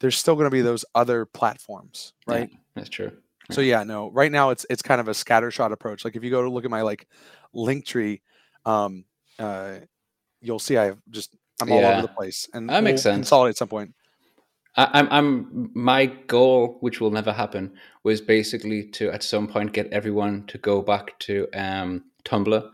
there's 0.00 0.16
still 0.16 0.34
going 0.34 0.46
to 0.46 0.50
be 0.50 0.62
those 0.62 0.84
other 0.94 1.26
platforms, 1.26 2.14
Yeah, 2.26 2.34
right? 2.34 2.50
that's 2.74 2.88
true. 2.88 3.12
So 3.50 3.60
yeah, 3.62 3.82
no. 3.82 4.10
Right 4.12 4.30
now 4.30 4.50
it's 4.50 4.64
it's 4.70 4.80
kind 4.80 5.00
of 5.00 5.08
a 5.08 5.12
scattershot 5.12 5.72
approach. 5.72 6.04
Like 6.04 6.14
if 6.14 6.22
you 6.22 6.30
go 6.30 6.42
to 6.42 6.48
look 6.48 6.64
at 6.64 6.70
my 6.70 6.82
like 6.82 7.08
link 7.52 7.84
tree, 7.84 8.22
um, 8.64 9.04
uh, 9.40 9.78
you'll 10.40 10.58
see 10.58 10.76
I 10.78 10.92
just 11.10 11.34
I'm 11.60 11.70
all 11.72 11.80
Yeah. 11.80 11.92
over 11.92 12.02
the 12.02 12.08
place, 12.08 12.48
and 12.54 12.68
That 12.70 12.82
makes 12.82 13.04
we'll 13.04 13.14
sense. 13.14 13.26
Consolidate 13.28 13.54
at 13.54 13.58
some 13.58 13.68
point. 13.68 13.94
I, 14.76 14.88
I'm, 15.00 15.08
I'm, 15.10 15.70
my 15.74 16.06
goal, 16.06 16.76
which 16.80 17.00
will 17.00 17.10
never 17.10 17.32
happen, 17.32 17.72
was 18.04 18.20
basically 18.20 18.84
to 18.90 19.10
at 19.10 19.22
some 19.22 19.48
point 19.48 19.72
get 19.72 19.88
everyone 19.92 20.46
to 20.46 20.58
go 20.58 20.80
back 20.80 21.18
to 21.20 21.48
um, 21.54 22.04
Tumblr 22.24 22.70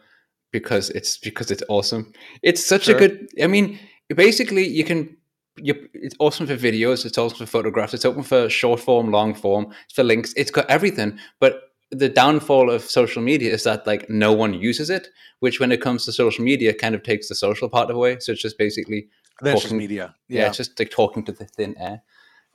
because 0.52 0.90
it's 0.90 1.16
because 1.18 1.50
it's 1.50 1.62
awesome. 1.68 2.12
It's 2.42 2.64
such 2.64 2.84
Sure. 2.84 2.96
a 2.96 2.98
good. 2.98 3.28
I 3.42 3.46
mean, 3.46 3.78
basically, 4.14 4.66
you 4.66 4.84
can. 4.84 5.16
You, 5.58 5.88
it's 5.94 6.14
awesome 6.18 6.46
for 6.46 6.54
videos. 6.54 7.06
It's 7.06 7.16
awesome 7.16 7.38
for 7.38 7.46
photographs. 7.46 7.94
It's 7.94 8.04
open 8.04 8.22
for 8.22 8.50
short 8.50 8.78
form, 8.78 9.10
long 9.10 9.34
form. 9.34 9.72
It's 9.86 9.94
for 9.94 10.04
links. 10.04 10.34
It's 10.36 10.50
got 10.50 10.68
everything. 10.68 11.18
But 11.40 11.62
the 11.90 12.08
downfall 12.08 12.70
of 12.70 12.82
social 12.82 13.22
media 13.22 13.52
is 13.52 13.64
that 13.64 13.86
like 13.86 14.08
no 14.10 14.32
one 14.32 14.54
uses 14.54 14.90
it. 14.90 15.08
Which, 15.40 15.60
when 15.60 15.70
it 15.70 15.82
comes 15.82 16.04
to 16.06 16.12
social 16.12 16.44
media, 16.44 16.72
kind 16.72 16.94
of 16.94 17.02
takes 17.02 17.28
the 17.28 17.34
social 17.34 17.68
part 17.68 17.90
away. 17.90 18.18
So 18.20 18.32
it's 18.32 18.42
just 18.42 18.58
basically 18.58 19.08
That's 19.42 19.62
just 19.62 19.74
media. 19.74 20.14
yeah, 20.28 20.42
Yeah, 20.42 20.48
it's 20.48 20.56
just 20.56 20.78
like 20.78 20.90
talking 20.90 21.24
to 21.24 21.32
the 21.32 21.44
thin 21.44 21.74
air, 21.78 22.02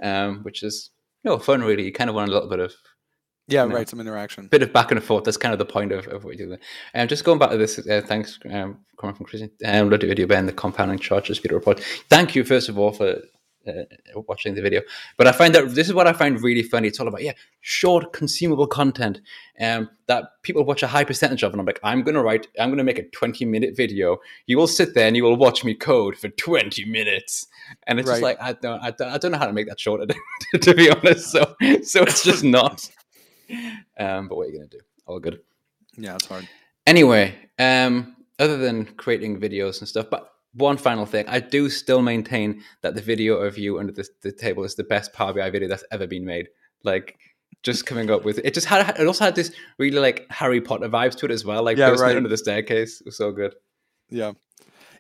um, 0.02 0.40
which 0.44 0.64
is 0.64 0.90
you 1.24 1.30
know 1.30 1.38
fun. 1.38 1.62
Really, 1.62 1.84
you 1.84 1.94
kind 1.94 2.10
of 2.10 2.16
want 2.16 2.30
a 2.30 2.34
little 2.34 2.50
bit 2.50 2.60
of 2.60 2.74
yeah, 3.48 3.66
no. 3.66 3.76
right. 3.76 3.88
Some 3.88 4.00
interaction. 4.00 4.48
bit 4.48 4.64
of 4.64 4.72
back 4.72 4.92
and 4.92 5.04
forth. 5.04 5.26
That's 5.26 5.38
kind 5.38 5.54
of 5.54 5.60
the 5.60 5.66
point 5.66 5.92
of, 5.92 6.08
of 6.08 6.24
what 6.24 6.38
you 6.38 6.46
do. 6.46 6.58
And 6.94 7.04
um, 7.04 7.08
just 7.08 7.24
going 7.24 7.40
back 7.40 7.52
to 7.52 7.58
this, 7.58 7.80
uh, 7.80 8.02
thanks 8.06 8.40
um, 8.50 8.80
coming 8.98 9.16
from 9.16 9.26
Christian. 9.26 9.52
Um, 9.66 9.90
the 9.90 9.98
video 9.98 10.28
Ben, 10.28 10.46
the 10.46 10.54
compounding 10.54 11.00
charges 11.00 11.40
video 11.40 11.58
report. 11.58 11.82
Thank 12.10 12.36
you 12.36 12.44
first 12.44 12.70
of 12.70 12.78
all 12.78 12.92
for. 12.92 13.18
Uh, 13.68 13.84
watching 14.28 14.56
the 14.56 14.62
video, 14.62 14.82
but 15.18 15.28
I 15.28 15.32
find 15.32 15.54
that 15.54 15.76
this 15.76 15.88
is 15.88 15.94
what 15.94 16.08
I 16.08 16.14
find 16.14 16.42
really 16.42 16.64
funny. 16.64 16.88
It's 16.88 17.00
all 17.00 17.08
about 17.08 17.22
yeah, 17.22 17.34
short 17.60 18.12
consumable 18.12 18.66
content, 18.66 19.22
um, 19.60 19.88
that 20.08 20.42
people 20.42 20.64
watch 20.64 20.82
a 20.82 20.88
high 20.88 21.04
percentage 21.04 21.44
of, 21.44 21.52
and 21.52 21.60
I'm 21.60 21.68
like, 21.68 21.80
I'm 21.84 22.02
gonna 22.02 22.24
write, 22.24 22.48
I'm 22.60 22.72
gonna 22.72 22.84
make 22.84 22.98
a 22.98 23.08
20 23.10 23.46
minute 23.46 23.78
video. 23.78 24.18
You 24.48 24.58
will 24.58 24.66
sit 24.68 24.96
there 24.96 25.08
and 25.08 25.16
you 25.16 25.24
will 25.24 25.36
watch 25.36 25.64
me 25.64 25.76
code 25.76 26.18
for 26.18 26.30
20 26.30 26.86
minutes, 26.86 27.46
and 27.86 28.00
it's 28.00 28.10
just 28.10 28.24
like 28.24 28.42
I 28.42 28.54
don't, 28.54 28.82
I 28.82 28.90
don't, 28.90 29.10
I 29.10 29.18
don't 29.20 29.32
know 29.32 29.38
how 29.38 29.46
to 29.46 29.54
make 29.54 29.68
that 29.68 29.80
shorter, 29.80 30.08
to 30.60 30.74
be 30.74 30.90
honest. 30.90 31.32
So, 31.32 31.56
so 31.84 32.02
it's 32.02 32.24
just 32.24 32.44
not. 32.44 32.90
Um, 34.00 34.28
but 34.28 34.38
what 34.38 34.48
are 34.48 34.50
you 34.50 34.58
gonna 34.58 34.70
do? 34.70 34.80
All 35.06 35.20
good. 35.20 35.42
Yeah, 35.98 36.16
it's 36.16 36.26
hard. 36.26 36.48
Anyway, 36.88 37.36
um, 37.60 38.16
other 38.40 38.58
than 38.58 38.86
creating 38.86 39.40
videos 39.40 39.80
and 39.80 39.88
stuff, 39.88 40.08
but 40.10 40.34
one 40.54 40.78
final 40.78 41.06
thing, 41.06 41.26
I 41.28 41.40
do 41.40 41.70
still 41.70 42.02
maintain 42.02 42.62
that 42.82 42.94
the 42.96 43.02
video 43.02 43.36
of 43.38 43.58
you 43.58 43.80
under 43.80 43.94
the, 43.94 44.08
the 44.22 44.32
table 44.32 44.64
is 44.64 44.76
the 44.76 44.84
best 44.84 45.14
Power 45.14 45.34
BI 45.34 45.50
video 45.50 45.70
that's 45.70 45.84
ever 45.92 46.08
been 46.08 46.26
made. 46.26 46.50
Like, 46.84 47.18
just 47.64 47.86
coming 47.86 48.10
up 48.10 48.26
with 48.26 48.40
it, 48.40 48.54
just 48.54 48.66
had 48.68 49.00
it 49.00 49.06
also 49.08 49.24
had 49.26 49.36
this 49.36 49.52
really 49.78 50.00
like 50.00 50.26
Harry 50.30 50.60
Potter 50.62 50.90
vibes 50.90 51.16
to 51.18 51.26
it 51.26 51.32
as 51.32 51.46
well. 51.46 51.64
Like, 51.64 51.78
Yeah, 51.78 51.92
right. 51.92 52.18
under 52.18 52.28
the 52.30 52.38
staircase 52.38 53.00
it 53.02 53.06
was 53.06 53.18
so 53.18 53.32
good. 53.32 53.54
Yeah, 54.10 54.32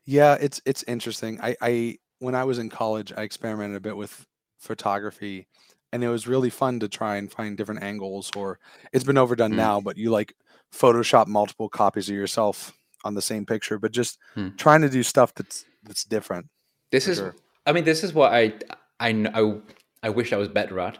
yeah. 0.05 0.37
It's 0.39 0.61
it's 0.65 0.83
interesting. 0.83 1.39
I 1.41 1.55
I 1.61 1.97
when 2.19 2.35
I 2.35 2.43
was 2.43 2.59
in 2.59 2.69
college, 2.69 3.11
I 3.17 3.23
experimented 3.23 3.75
a 3.77 3.79
bit 3.81 3.97
with 3.97 4.25
photography, 4.59 5.47
and 5.91 6.03
it 6.03 6.09
was 6.09 6.27
really 6.27 6.49
fun 6.49 6.79
to 6.81 6.87
try 6.87 7.17
and 7.17 7.31
find 7.31 7.57
different 7.57 7.83
angles. 7.83 8.31
Or 8.35 8.59
it's 8.93 9.03
been 9.03 9.17
overdone 9.17 9.51
Mm. 9.53 9.55
now, 9.57 9.81
but 9.81 9.97
you 9.97 10.11
like 10.11 10.33
Photoshop 10.73 11.27
multiple 11.27 11.67
copies 11.67 12.09
of 12.09 12.15
yourself 12.15 12.71
on 13.03 13.13
the 13.15 13.21
same 13.21 13.45
picture, 13.45 13.77
but 13.79 13.91
just 13.91 14.17
Mm. 14.35 14.57
trying 14.57 14.81
to 14.81 14.89
do 14.89 15.03
stuff 15.03 15.33
that's 15.35 15.65
that's 15.83 16.03
different. 16.03 16.47
This 16.91 17.07
is, 17.07 17.17
sure. 17.17 17.35
I 17.65 17.71
mean, 17.71 17.83
this 17.85 18.03
is 18.03 18.13
what 18.13 18.31
I, 18.33 18.53
I, 18.99 19.11
kn- 19.13 19.31
I, 19.33 19.59
I 20.03 20.09
wish 20.09 20.31
I 20.33 20.37
was 20.37 20.47
better 20.49 20.79
at, 20.79 20.99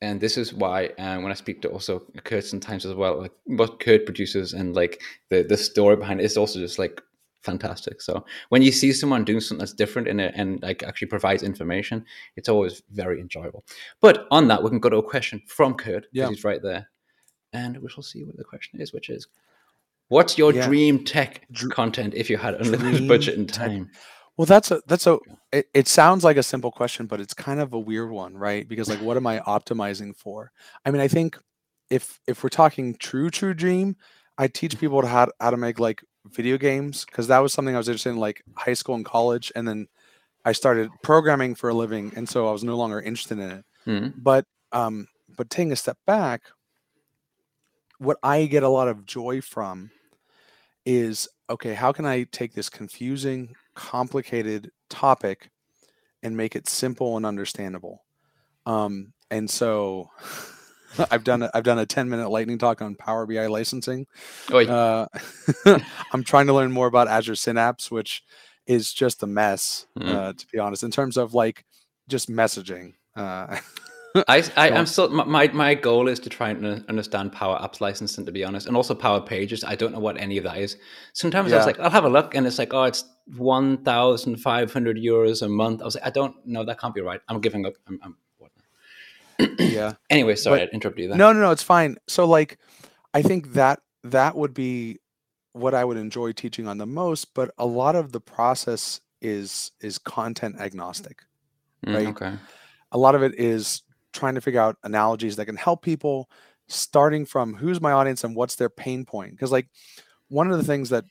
and 0.00 0.20
this 0.20 0.38
is 0.38 0.54
why 0.54 0.86
uh, 0.98 1.18
when 1.20 1.30
I 1.30 1.34
speak 1.34 1.60
to 1.62 1.68
also 1.68 2.02
Kurt 2.24 2.44
sometimes 2.44 2.86
as 2.86 2.94
well, 2.94 3.20
like 3.20 3.32
what 3.44 3.80
Kurt 3.80 4.06
produces 4.06 4.52
and 4.54 4.74
like 4.74 5.02
the 5.30 5.42
the 5.42 5.56
story 5.56 5.96
behind 5.96 6.20
it 6.20 6.24
is 6.24 6.36
also 6.36 6.58
just 6.58 6.78
like 6.78 7.02
fantastic. 7.42 8.00
So 8.00 8.24
when 8.48 8.62
you 8.62 8.72
see 8.72 8.92
someone 8.92 9.24
doing 9.24 9.40
something 9.40 9.58
that's 9.58 9.74
different 9.74 10.08
in 10.08 10.18
it 10.20 10.32
and 10.34 10.62
like 10.62 10.82
actually 10.82 11.08
provides 11.08 11.42
information, 11.42 12.04
it's 12.36 12.48
always 12.48 12.82
very 12.90 13.20
enjoyable. 13.20 13.64
But 14.00 14.26
on 14.30 14.48
that, 14.48 14.62
we 14.62 14.70
can 14.70 14.80
go 14.80 14.88
to 14.88 14.96
a 14.96 15.02
question 15.02 15.42
from 15.46 15.74
Kurt 15.74 16.04
because 16.04 16.08
Yeah. 16.12 16.28
he's 16.30 16.44
right 16.44 16.62
there, 16.62 16.88
and 17.52 17.76
we 17.82 17.88
shall 17.90 18.02
see 18.02 18.24
what 18.24 18.36
the 18.38 18.44
question 18.44 18.80
is, 18.80 18.92
which 18.94 19.10
is. 19.10 19.26
What's 20.14 20.38
your 20.38 20.52
Yeah. 20.54 20.66
dream 20.68 21.04
tech 21.04 21.44
Dr- 21.50 21.72
content 21.72 22.14
if 22.14 22.30
you 22.30 22.36
had 22.36 22.54
unlimited 22.54 23.08
budget 23.08 23.36
and 23.36 23.48
tech. 23.48 23.66
time? 23.72 23.90
Well, 24.36 24.46
that's 24.46 24.70
a 24.70 24.80
that's 24.86 25.08
a 25.08 25.18
it, 25.52 25.66
it 25.74 25.88
sounds 25.88 26.22
like 26.22 26.36
a 26.36 26.42
simple 26.42 26.70
question, 26.70 27.06
but 27.06 27.20
it's 27.20 27.34
kind 27.34 27.58
of 27.60 27.72
a 27.72 27.78
weird 27.80 28.10
one, 28.12 28.36
right? 28.36 28.68
Because 28.68 28.88
like 28.88 29.00
what 29.00 29.16
am 29.16 29.26
I 29.26 29.40
optimizing 29.40 30.14
for? 30.16 30.52
I 30.84 30.92
mean, 30.92 31.00
I 31.00 31.08
think 31.08 31.36
if 31.90 32.20
if 32.28 32.44
we're 32.44 32.48
talking 32.62 32.94
true 32.94 33.28
true 33.28 33.54
dream, 33.54 33.96
I 34.38 34.46
teach 34.46 34.78
people 34.78 35.00
to 35.02 35.08
how, 35.08 35.26
how 35.40 35.50
to 35.50 35.56
make 35.56 35.80
like 35.80 36.04
video 36.26 36.58
games 36.58 37.04
because 37.04 37.26
that 37.26 37.40
was 37.40 37.52
something 37.52 37.74
I 37.74 37.78
was 37.78 37.88
interested 37.88 38.10
in 38.10 38.16
like 38.18 38.42
high 38.56 38.74
school 38.74 38.94
and 38.94 39.04
college 39.04 39.50
and 39.56 39.66
then 39.66 39.88
I 40.44 40.52
started 40.52 40.90
programming 41.02 41.56
for 41.56 41.70
a 41.70 41.74
living 41.74 42.12
and 42.16 42.28
so 42.28 42.48
I 42.48 42.52
was 42.52 42.62
no 42.62 42.76
longer 42.76 43.00
interested 43.00 43.38
in 43.40 43.50
it. 43.50 43.64
Mhm. 43.86 44.14
But 44.16 44.46
um 44.70 45.08
but 45.36 45.50
taking 45.50 45.72
a 45.72 45.76
step 45.76 45.98
back, 46.06 46.42
what 47.98 48.16
I 48.22 48.46
get 48.46 48.62
a 48.62 48.68
lot 48.68 48.88
of 48.88 49.04
joy 49.06 49.40
from 49.40 49.90
is 50.86 51.28
okay, 51.50 51.74
how 51.74 51.92
can 51.92 52.06
I 52.06 52.24
take 52.24 52.54
this 52.54 52.68
confusing, 52.68 53.54
complicated 53.74 54.70
topic 54.88 55.50
and 56.22 56.36
make 56.36 56.56
it 56.56 56.68
simple 56.68 57.16
and 57.16 57.26
understandable? 57.26 58.04
Um, 58.66 59.12
and 59.30 59.48
so 59.48 60.10
I've 61.10 61.24
done 61.24 61.42
a, 61.42 61.50
I've 61.52 61.64
done 61.64 61.78
a 61.78 61.86
10 61.86 62.08
minute 62.08 62.28
lightning 62.30 62.58
talk 62.58 62.80
on 62.80 62.94
Power 62.94 63.26
BI 63.26 63.46
licensing. 63.46 64.06
Uh, 64.68 65.06
I'm 66.12 66.24
trying 66.24 66.46
to 66.46 66.54
learn 66.54 66.72
more 66.72 66.86
about 66.86 67.08
Azure 67.08 67.34
Synapse, 67.34 67.90
which 67.90 68.22
is 68.66 68.92
just 68.92 69.22
a 69.22 69.26
mess, 69.26 69.86
Mm. 69.98 70.08
uh, 70.14 70.32
to 70.32 70.46
be 70.52 70.58
honest, 70.58 70.82
in 70.82 70.90
terms 70.90 71.16
of 71.16 71.34
like 71.34 71.64
just 72.08 72.30
messaging. 72.30 72.94
Uh, 73.14 73.58
I, 74.28 74.44
I 74.56 74.70
I'm 74.70 74.86
still 74.86 75.08
my- 75.10 75.48
my 75.48 75.74
goal 75.74 76.08
is 76.08 76.20
to 76.20 76.28
try 76.30 76.50
and 76.50 76.84
understand 76.88 77.32
Power 77.32 77.58
Apps 77.58 77.80
licensing 77.80 78.24
to 78.26 78.32
be 78.32 78.44
honest, 78.44 78.66
and 78.66 78.76
also 78.76 78.94
Power 78.94 79.20
Pages. 79.20 79.64
I 79.64 79.74
don't 79.74 79.92
know 79.92 79.98
what 79.98 80.16
any 80.18 80.38
of 80.38 80.44
that 80.44 80.58
is. 80.58 80.76
Sometimes 81.12 81.52
I 81.52 81.56
was 81.56 81.66
like, 81.66 81.80
I'll 81.80 81.90
have 81.90 82.04
a 82.04 82.08
look, 82.08 82.34
and 82.34 82.46
it's 82.46 82.58
like, 82.58 82.72
oh, 82.72 82.84
it's 82.84 83.04
one 83.36 83.78
thousand 83.84 84.36
five 84.36 84.72
hundred 84.72 84.96
euros 84.96 85.42
a 85.42 85.48
month. 85.48 85.82
I 85.82 85.84
was 85.84 85.94
like, 85.96 86.06
I 86.06 86.10
don't 86.10 86.34
know, 86.46 86.64
that 86.64 86.78
can't 86.78 86.94
be 86.94 87.00
right. 87.00 87.20
I'm 87.28 87.40
giving 87.40 87.66
up. 87.66 87.74
I'm, 87.88 87.98
I'm 88.02 88.16
what? 88.38 88.52
yeah. 89.58 89.94
Anyway, 90.10 90.36
sorry, 90.36 90.60
But- 90.60 90.68
I 90.68 90.72
interrupted 90.72 91.02
you 91.02 91.08
there. 91.08 91.18
No, 91.18 91.32
no, 91.32 91.40
no, 91.40 91.50
it's 91.50 91.62
fine. 91.62 91.96
So 92.06 92.24
like 92.26 92.58
I 93.12 93.22
think 93.22 93.54
that 93.54 93.80
that 94.04 94.36
would 94.36 94.54
be 94.54 95.00
what 95.54 95.74
I 95.74 95.84
would 95.84 95.96
enjoy 95.96 96.32
teaching 96.32 96.66
on 96.68 96.78
the 96.78 96.86
most, 96.86 97.32
but 97.34 97.52
a 97.58 97.66
lot 97.66 97.96
of 97.96 98.12
the 98.12 98.20
process 98.20 99.00
is 99.20 99.72
is 99.80 99.98
content 99.98 100.56
agnostic. 100.60 101.22
Mm, 101.86 101.94
right? 101.94 102.06
Okay. 102.08 102.32
A 102.92 102.98
lot 102.98 103.14
of 103.16 103.22
it 103.22 103.34
is 103.40 103.82
trying 104.14 104.34
to 104.34 104.40
figure 104.40 104.60
out 104.60 104.76
analogies 104.84 105.36
that 105.36 105.46
can 105.46 105.56
help 105.56 105.82
people 105.82 106.28
starting 106.68 107.26
from 107.26 107.54
who's 107.54 107.80
my 107.80 107.92
audience 107.92 108.24
and 108.24 108.34
what's 108.34 108.56
their 108.56 108.70
pain 108.70 109.04
point 109.04 109.32
because 109.32 109.52
like 109.52 109.68
one 110.28 110.50
of 110.50 110.56
the 110.56 110.64
things 110.64 110.88
that 110.88 111.04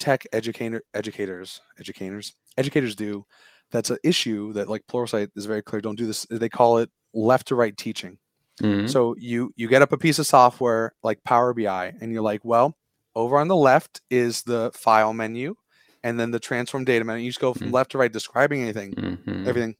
tech 0.00 0.26
educator 0.32 0.82
educators 0.94 1.60
educators 1.78 2.34
educators 2.56 2.96
do 2.96 3.24
that's 3.70 3.90
an 3.90 3.98
issue 4.02 4.52
that 4.54 4.68
like 4.68 4.82
pluralsight 4.90 5.28
is 5.36 5.46
very 5.46 5.62
clear 5.62 5.80
don't 5.80 5.96
do 5.98 6.06
this 6.06 6.26
they 6.30 6.48
call 6.48 6.78
it 6.78 6.90
left 7.14 7.46
to 7.48 7.54
right 7.54 7.76
teaching 7.76 8.18
Mhm. 8.60 8.90
so 8.90 9.14
you 9.18 9.52
you 9.54 9.68
get 9.68 9.82
up 9.82 9.92
a 9.92 9.96
piece 9.98 10.18
of 10.18 10.26
software 10.26 10.92
like 11.04 11.22
Power 11.22 11.54
BI 11.54 11.94
and 12.00 12.10
you're 12.12 12.22
like, 12.22 12.44
well, 12.44 12.76
over 13.14 13.38
on 13.38 13.46
the 13.46 13.54
left 13.54 14.00
is 14.10 14.42
the 14.42 14.72
file 14.74 15.12
menu 15.12 15.54
and 16.02 16.18
then 16.18 16.32
the 16.32 16.40
transform 16.40 16.84
data 16.84 17.04
menu. 17.04 17.22
You 17.24 17.30
just 17.30 17.38
go 17.40 17.54
from 17.54 17.68
Mm. 17.68 17.72
left 17.74 17.92
to 17.92 17.98
right 17.98 18.12
describing 18.12 18.60
anything, 18.62 18.94
Mhm. 18.94 19.46
everything. 19.46 19.76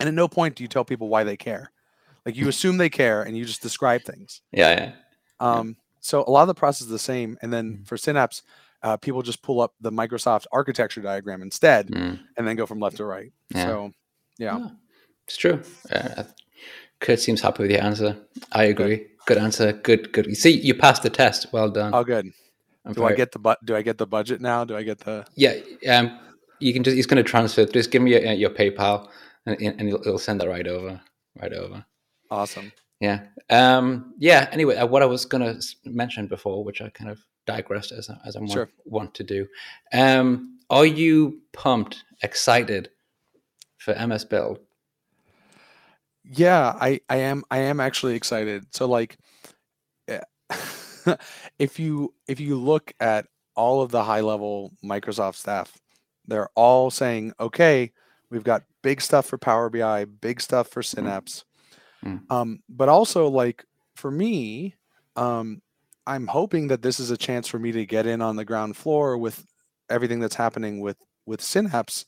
And 0.00 0.08
at 0.08 0.14
no 0.14 0.28
point 0.28 0.56
do 0.56 0.64
you 0.64 0.68
tell 0.68 0.84
people 0.84 1.08
why 1.08 1.24
they 1.24 1.36
care. 1.36 1.70
Like 2.26 2.36
you 2.36 2.48
assume 2.48 2.78
they 2.78 2.88
care 2.90 3.22
and 3.22 3.36
you 3.36 3.44
just 3.44 3.62
describe 3.62 4.02
things. 4.02 4.40
Yeah, 4.52 4.70
yeah. 4.70 4.92
Um, 5.40 5.76
so 6.00 6.24
a 6.26 6.30
lot 6.30 6.42
of 6.42 6.48
the 6.48 6.54
process 6.54 6.82
is 6.82 6.88
the 6.88 6.98
same. 6.98 7.36
And 7.42 7.52
then 7.52 7.78
Mm. 7.78 7.86
for 7.86 7.96
Synapse, 7.96 8.42
uh, 8.82 8.96
people 8.96 9.22
just 9.22 9.42
pull 9.42 9.60
up 9.60 9.74
the 9.80 9.90
Microsoft 9.92 10.46
architecture 10.52 11.00
diagram 11.00 11.42
instead 11.42 11.88
Mm. 11.88 12.20
and 12.36 12.46
then 12.48 12.56
go 12.56 12.66
from 12.66 12.80
left 12.80 12.96
to 12.96 13.04
right. 13.04 13.32
Yeah. 13.54 13.64
So 13.66 13.92
yeah. 14.38 14.58
Yeah, 14.58 14.68
it's 15.26 15.36
true. 15.36 15.62
Uh, 15.90 16.24
Kurt 17.00 17.20
seems 17.20 17.40
happy 17.40 17.62
with 17.64 17.70
your 17.72 17.82
answer. 17.82 18.16
I 18.52 18.64
agree. 18.64 19.06
Good 19.26 19.38
answer. 19.38 19.72
Good, 19.72 20.12
good. 20.12 20.26
You 20.26 20.34
see, 20.34 20.50
you 20.60 20.74
passed 20.74 21.02
the 21.02 21.10
test. 21.10 21.52
Well 21.52 21.70
done. 21.70 21.92
Oh 21.94 22.04
good. 22.04 22.32
I'm 22.86 22.92
Do 22.92 23.04
I 23.04 23.14
get 23.14 23.32
the 23.32 23.38
but 23.38 23.64
do 23.64 23.74
I 23.76 23.82
get 23.82 23.96
the 23.98 24.06
budget 24.06 24.40
now? 24.40 24.64
Do 24.64 24.76
I 24.76 24.82
get 24.82 24.98
the 25.00 25.26
Yeah, 25.36 25.54
um, 25.88 26.18
you 26.60 26.72
can 26.72 26.82
just 26.82 26.94
he's 26.96 27.06
going 27.06 27.22
to 27.22 27.28
transfer. 27.28 27.64
Just 27.64 27.90
give 27.90 28.02
me 28.02 28.10
your, 28.12 28.32
your 28.32 28.50
PayPal, 28.50 29.08
and, 29.46 29.60
and 29.60 29.88
it'll, 29.88 30.00
it'll 30.00 30.18
send 30.18 30.40
that 30.40 30.48
right 30.48 30.66
over, 30.66 31.00
right 31.40 31.52
over. 31.52 31.84
Awesome. 32.30 32.72
Yeah. 33.00 33.20
Um, 33.50 34.14
yeah. 34.18 34.48
Anyway, 34.52 34.76
uh, 34.76 34.86
what 34.86 35.02
I 35.02 35.06
was 35.06 35.24
going 35.26 35.42
to 35.42 35.62
mention 35.84 36.26
before, 36.26 36.64
which 36.64 36.80
I 36.80 36.88
kind 36.90 37.10
of 37.10 37.18
digressed 37.46 37.92
as 37.92 38.08
I- 38.08 38.18
as 38.24 38.36
I 38.36 38.40
want, 38.40 38.52
Sure. 38.52 38.68
want 38.84 39.14
to 39.14 39.24
do. 39.24 39.46
Um, 39.92 40.58
are 40.70 40.86
you 40.86 41.42
pumped, 41.52 42.04
excited 42.22 42.88
for 43.78 43.94
MS 43.94 44.24
Build? 44.24 44.60
Yeah, 46.24 46.74
I 46.80 47.00
I 47.10 47.16
am 47.18 47.44
I 47.50 47.58
am 47.58 47.80
actually 47.80 48.14
excited. 48.14 48.64
So 48.74 48.86
like 48.86 49.18
eh, 50.08 50.20
if 51.58 51.78
you 51.78 52.14
if 52.26 52.40
you 52.40 52.56
look 52.56 52.92
at 52.98 53.26
all 53.54 53.82
of 53.82 53.90
the 53.90 54.02
high 54.02 54.22
level 54.22 54.72
Microsoft 54.82 55.34
staff, 55.36 55.76
they're 56.26 56.48
all 56.56 56.90
saying, 56.90 57.34
"Okay, 57.38 57.92
we've 58.30 58.42
got 58.42 58.62
big 58.84 59.00
stuff 59.00 59.26
for 59.26 59.38
Power 59.38 59.68
BI, 59.70 60.04
big 60.04 60.40
stuff 60.40 60.68
for 60.68 60.82
Synapse." 60.82 61.44
Mm. 62.04 62.20
Um 62.30 62.48
but 62.68 62.88
also 62.88 63.28
like 63.28 63.64
for 63.96 64.10
me, 64.10 64.74
um 65.16 65.60
I'm 66.06 66.26
hoping 66.28 66.68
that 66.68 66.82
this 66.82 67.00
is 67.00 67.10
a 67.10 67.16
chance 67.16 67.48
for 67.48 67.58
me 67.58 67.72
to 67.72 67.86
get 67.86 68.06
in 68.06 68.20
on 68.22 68.36
the 68.36 68.44
ground 68.44 68.76
floor 68.76 69.16
with 69.18 69.44
everything 69.88 70.20
that's 70.20 70.36
happening 70.36 70.80
with 70.80 70.98
with 71.26 71.40
Synapse 71.40 72.04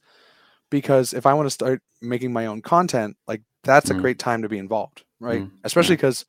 because 0.71 1.15
if 1.15 1.25
I 1.27 1.35
want 1.35 1.47
to 1.47 1.51
start 1.61 1.81
making 2.03 2.33
my 2.33 2.47
own 2.47 2.61
content, 2.61 3.17
like 3.27 3.43
that's 3.63 3.91
Mm. 3.91 3.99
a 3.99 4.01
great 4.01 4.19
time 4.19 4.43
to 4.43 4.49
be 4.49 4.59
involved, 4.59 5.05
right? 5.21 5.43
Mm, 5.43 5.51
Especially 5.65 5.97
because 5.97 6.25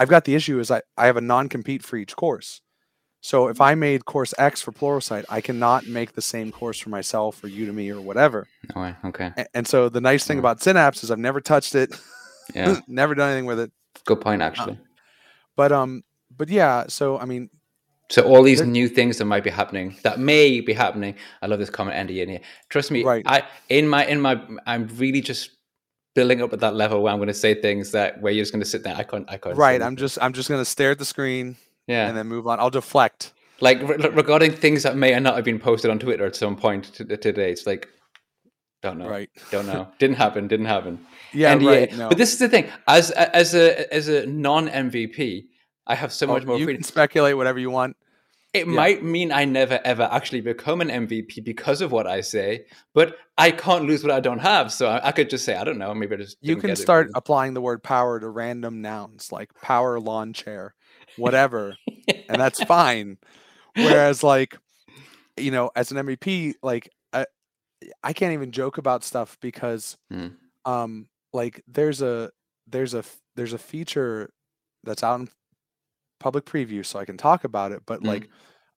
I've 0.00 0.08
got 0.08 0.24
the 0.24 0.34
issue 0.34 0.58
is 0.58 0.70
I, 0.70 0.82
I 0.96 1.06
have 1.06 1.16
a 1.16 1.20
non-compete 1.20 1.82
for 1.84 1.96
each 1.96 2.16
course. 2.16 2.60
So 3.24 3.48
if 3.48 3.58
I 3.58 3.74
made 3.74 4.04
course 4.04 4.34
X 4.36 4.60
for 4.60 4.70
Pluralsight, 4.70 5.24
I 5.30 5.40
cannot 5.40 5.86
make 5.86 6.12
the 6.12 6.20
same 6.20 6.52
course 6.52 6.78
for 6.78 6.90
myself 6.90 7.42
or 7.42 7.48
Udemy 7.48 7.88
or 7.90 7.98
whatever. 8.02 8.46
No 8.76 8.82
way. 8.82 8.94
Okay. 9.02 9.32
A- 9.38 9.56
And, 9.56 9.66
so 9.66 9.88
the 9.88 10.02
nice 10.02 10.26
thing 10.26 10.36
Mm. 10.36 10.40
about 10.40 10.62
Synapse 10.62 11.02
is 11.02 11.10
I've 11.10 11.18
never 11.18 11.40
touched 11.40 11.74
it, 11.74 11.98
Yeah. 12.54 12.80
never 12.86 13.14
done 13.14 13.30
anything 13.30 13.46
with 13.46 13.60
it. 13.60 13.72
Good 14.04 14.20
point, 14.20 14.42
actually. 14.42 14.78
But 15.56 15.72
um, 15.72 16.04
but 16.36 16.50
yeah. 16.50 16.84
So 16.88 17.18
I 17.18 17.24
mean, 17.24 17.48
So 18.10 18.24
all 18.24 18.42
these 18.42 18.60
new 18.60 18.88
things 18.88 19.16
that 19.16 19.24
might 19.24 19.42
be 19.42 19.48
happening, 19.50 19.96
that 20.02 20.18
may 20.18 20.60
be 20.60 20.74
happening. 20.74 21.14
I 21.40 21.46
love 21.46 21.60
this 21.60 21.70
comment, 21.70 21.96
Andy. 21.96 22.20
In 22.20 22.28
here, 22.28 22.40
trust 22.68 22.90
me. 22.90 23.04
Right. 23.04 23.24
I 23.26 23.44
in 23.70 23.88
my 23.88 24.04
in 24.04 24.20
my, 24.20 24.38
I'm 24.66 24.86
really 24.98 25.22
just 25.22 25.48
building 26.14 26.42
up 26.42 26.52
at 26.52 26.60
that 26.60 26.74
level 26.74 27.02
where 27.02 27.10
I'm 27.12 27.18
going 27.18 27.28
to 27.28 27.40
say 27.46 27.54
things 27.54 27.92
that 27.92 28.20
where 28.20 28.34
you're 28.34 28.42
just 28.44 28.52
going 28.52 28.62
to 28.62 28.68
sit 28.68 28.82
there. 28.84 28.94
I 28.94 29.02
can't. 29.04 29.24
I 29.30 29.38
can't. 29.38 29.56
right. 29.56 29.80
I'm 29.80 29.96
just 29.96 30.18
I'm 30.20 30.34
just 30.34 30.50
gonna 30.50 30.66
stare 30.66 30.90
at 30.90 30.98
the 30.98 31.06
screen 31.06 31.56
yeah. 31.86 32.08
and 32.08 32.16
then 32.16 32.26
move 32.26 32.46
on. 32.46 32.60
I'll 32.60 32.70
deflect. 32.70 33.32
like 33.60 33.80
re- 33.86 33.96
regarding 34.10 34.52
things 34.52 34.82
that 34.82 34.96
may 34.96 35.14
or 35.14 35.20
not 35.20 35.36
have 35.36 35.44
been 35.44 35.58
posted 35.60 35.90
on 35.90 35.98
Twitter 35.98 36.24
at 36.26 36.36
some 36.36 36.56
point 36.56 36.84
to, 36.94 37.04
today. 37.16 37.50
It's 37.52 37.66
like 37.66 37.88
don't 38.82 38.98
know. 38.98 39.08
Right. 39.08 39.30
Don't 39.50 39.66
know. 39.66 39.88
Didn't 39.98 40.16
happen. 40.16 40.46
Didn't 40.46 40.66
happen. 40.66 41.06
Yeah. 41.32 41.54
Right. 41.54 41.90
no. 41.96 42.08
But 42.10 42.18
this 42.18 42.32
is 42.32 42.38
the 42.38 42.48
thing. 42.48 42.68
As 42.86 43.10
as 43.12 43.54
a 43.54 43.92
as 43.94 44.08
a 44.08 44.26
non 44.26 44.68
MVP, 44.68 45.46
I 45.86 45.94
have 45.94 46.12
so 46.12 46.26
Oh, 46.26 46.32
much 46.32 46.44
more 46.44 46.58
you 46.58 46.64
freedom. 46.66 46.82
can 46.82 46.86
speculate 46.86 47.36
whatever 47.36 47.58
you 47.58 47.70
want. 47.70 47.96
It 48.52 48.66
Yeah. 48.66 48.72
might 48.72 49.02
mean 49.02 49.32
I 49.32 49.46
never 49.46 49.80
ever 49.84 50.06
actually 50.12 50.42
become 50.42 50.80
an 50.82 50.88
MVP 50.90 51.42
because 51.44 51.80
of 51.80 51.92
what 51.92 52.06
I 52.06 52.20
say, 52.20 52.66
but 52.92 53.16
I 53.38 53.50
can't 53.50 53.84
lose 53.86 54.04
what 54.04 54.12
I 54.12 54.20
don't 54.20 54.38
have. 54.40 54.70
So 54.72 54.86
I, 54.88 55.08
I 55.08 55.12
could 55.12 55.30
just 55.30 55.44
say 55.46 55.56
I 55.56 55.64
don't 55.64 55.78
know. 55.78 55.92
Maybe 55.94 56.14
I 56.14 56.18
just 56.18 56.36
You 56.42 56.56
can 56.56 56.70
it 56.70 56.76
start 56.76 57.06
because- 57.08 57.18
applying 57.18 57.54
the 57.54 57.60
word 57.62 57.82
power 57.82 58.20
to 58.20 58.28
random 58.28 58.82
nouns 58.82 59.32
like 59.32 59.50
power 59.62 59.98
lawn 59.98 60.34
chair, 60.34 60.74
whatever, 61.16 61.78
and 62.28 62.40
that's 62.40 62.60
fine. 62.62 63.18
Whereas, 63.76 64.22
like, 64.22 64.56
you 65.38 65.50
know, 65.50 65.70
as 65.76 65.90
an 65.92 65.98
MVP, 65.98 66.54
like, 66.62 66.90
I, 67.12 67.26
I 68.02 68.12
can't 68.12 68.34
even 68.34 68.52
joke 68.52 68.78
about 68.78 69.04
stuff 69.04 69.38
because, 69.40 69.96
Mm. 70.12 70.36
um, 70.64 71.08
like, 71.32 71.62
there's 71.68 72.02
a 72.02 72.30
there's 72.66 72.94
a 72.94 73.04
there's 73.36 73.52
a 73.54 73.58
feature 73.58 74.30
that's 74.84 75.02
out 75.04 75.20
in 75.20 75.28
public 76.20 76.44
preview, 76.44 76.84
so 76.84 76.98
I 76.98 77.04
can 77.04 77.16
talk 77.16 77.44
about 77.44 77.72
it. 77.72 77.82
But 77.86 78.02
Mm. 78.02 78.06
like, 78.06 78.28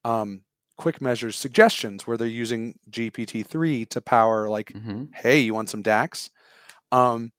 um, 0.04 0.42
quick 0.76 1.00
measures 1.00 1.36
suggestions 1.36 2.06
where 2.06 2.16
they're 2.16 2.26
using 2.28 2.74
GPT 2.90 3.42
three 3.42 3.84
to 3.86 4.00
power 4.00 4.48
like 4.48 4.74
Mhm. 4.74 5.08
hey 5.14 5.40
you 5.40 5.52
want 5.54 5.68
some 5.68 5.82
dax 5.82 6.30
um 6.92 7.32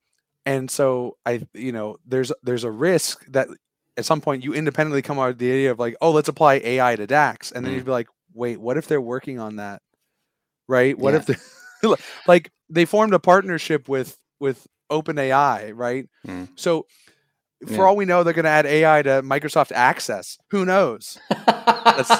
and 0.45 0.69
so 0.71 1.17
i 1.25 1.41
you 1.53 1.71
know 1.71 1.97
there's 2.05 2.31
there's 2.43 2.63
a 2.65 2.71
risk 2.71 3.25
that 3.27 3.47
at 3.99 4.05
some 4.05 4.21
point 4.21 4.43
you 4.43 4.53
independently 4.53 5.01
come 5.03 5.19
out 5.19 5.27
with 5.27 5.37
the 5.37 5.51
idea 5.51 5.71
of 5.71 5.77
like 5.79 5.95
oh 6.01 6.11
let's 6.11 6.29
apply 6.29 6.55
ai 6.63 6.95
to 6.95 7.05
dax 7.05 7.51
and 7.51 7.63
then 7.65 7.73
Mm. 7.73 7.77
you'd 7.77 7.85
be 7.85 7.91
like 7.91 8.07
wait 8.33 8.59
what 8.59 8.77
if 8.77 8.87
they're 8.87 9.01
working 9.01 9.39
on 9.39 9.57
that 9.57 9.81
right 10.67 10.97
what 10.97 11.13
Yeah. 11.13 11.19
if 11.19 11.25
they 11.27 11.95
like 12.27 12.51
they 12.69 12.85
formed 12.85 13.13
a 13.13 13.19
partnership 13.19 13.87
with 13.89 14.17
with 14.39 14.65
openai 14.91 15.71
right 15.75 16.07
Mm. 16.25 16.49
so 16.55 16.85
for 17.67 17.73
Yeah. 17.73 17.81
all 17.81 17.95
we 17.95 18.05
know 18.05 18.23
they're 18.23 18.33
going 18.33 18.45
to 18.45 18.49
add 18.49 18.65
ai 18.65 19.01
to 19.01 19.21
microsoft 19.21 19.71
access 19.73 20.37
who 20.51 20.65
knows 20.65 21.17
i'm 21.29 22.15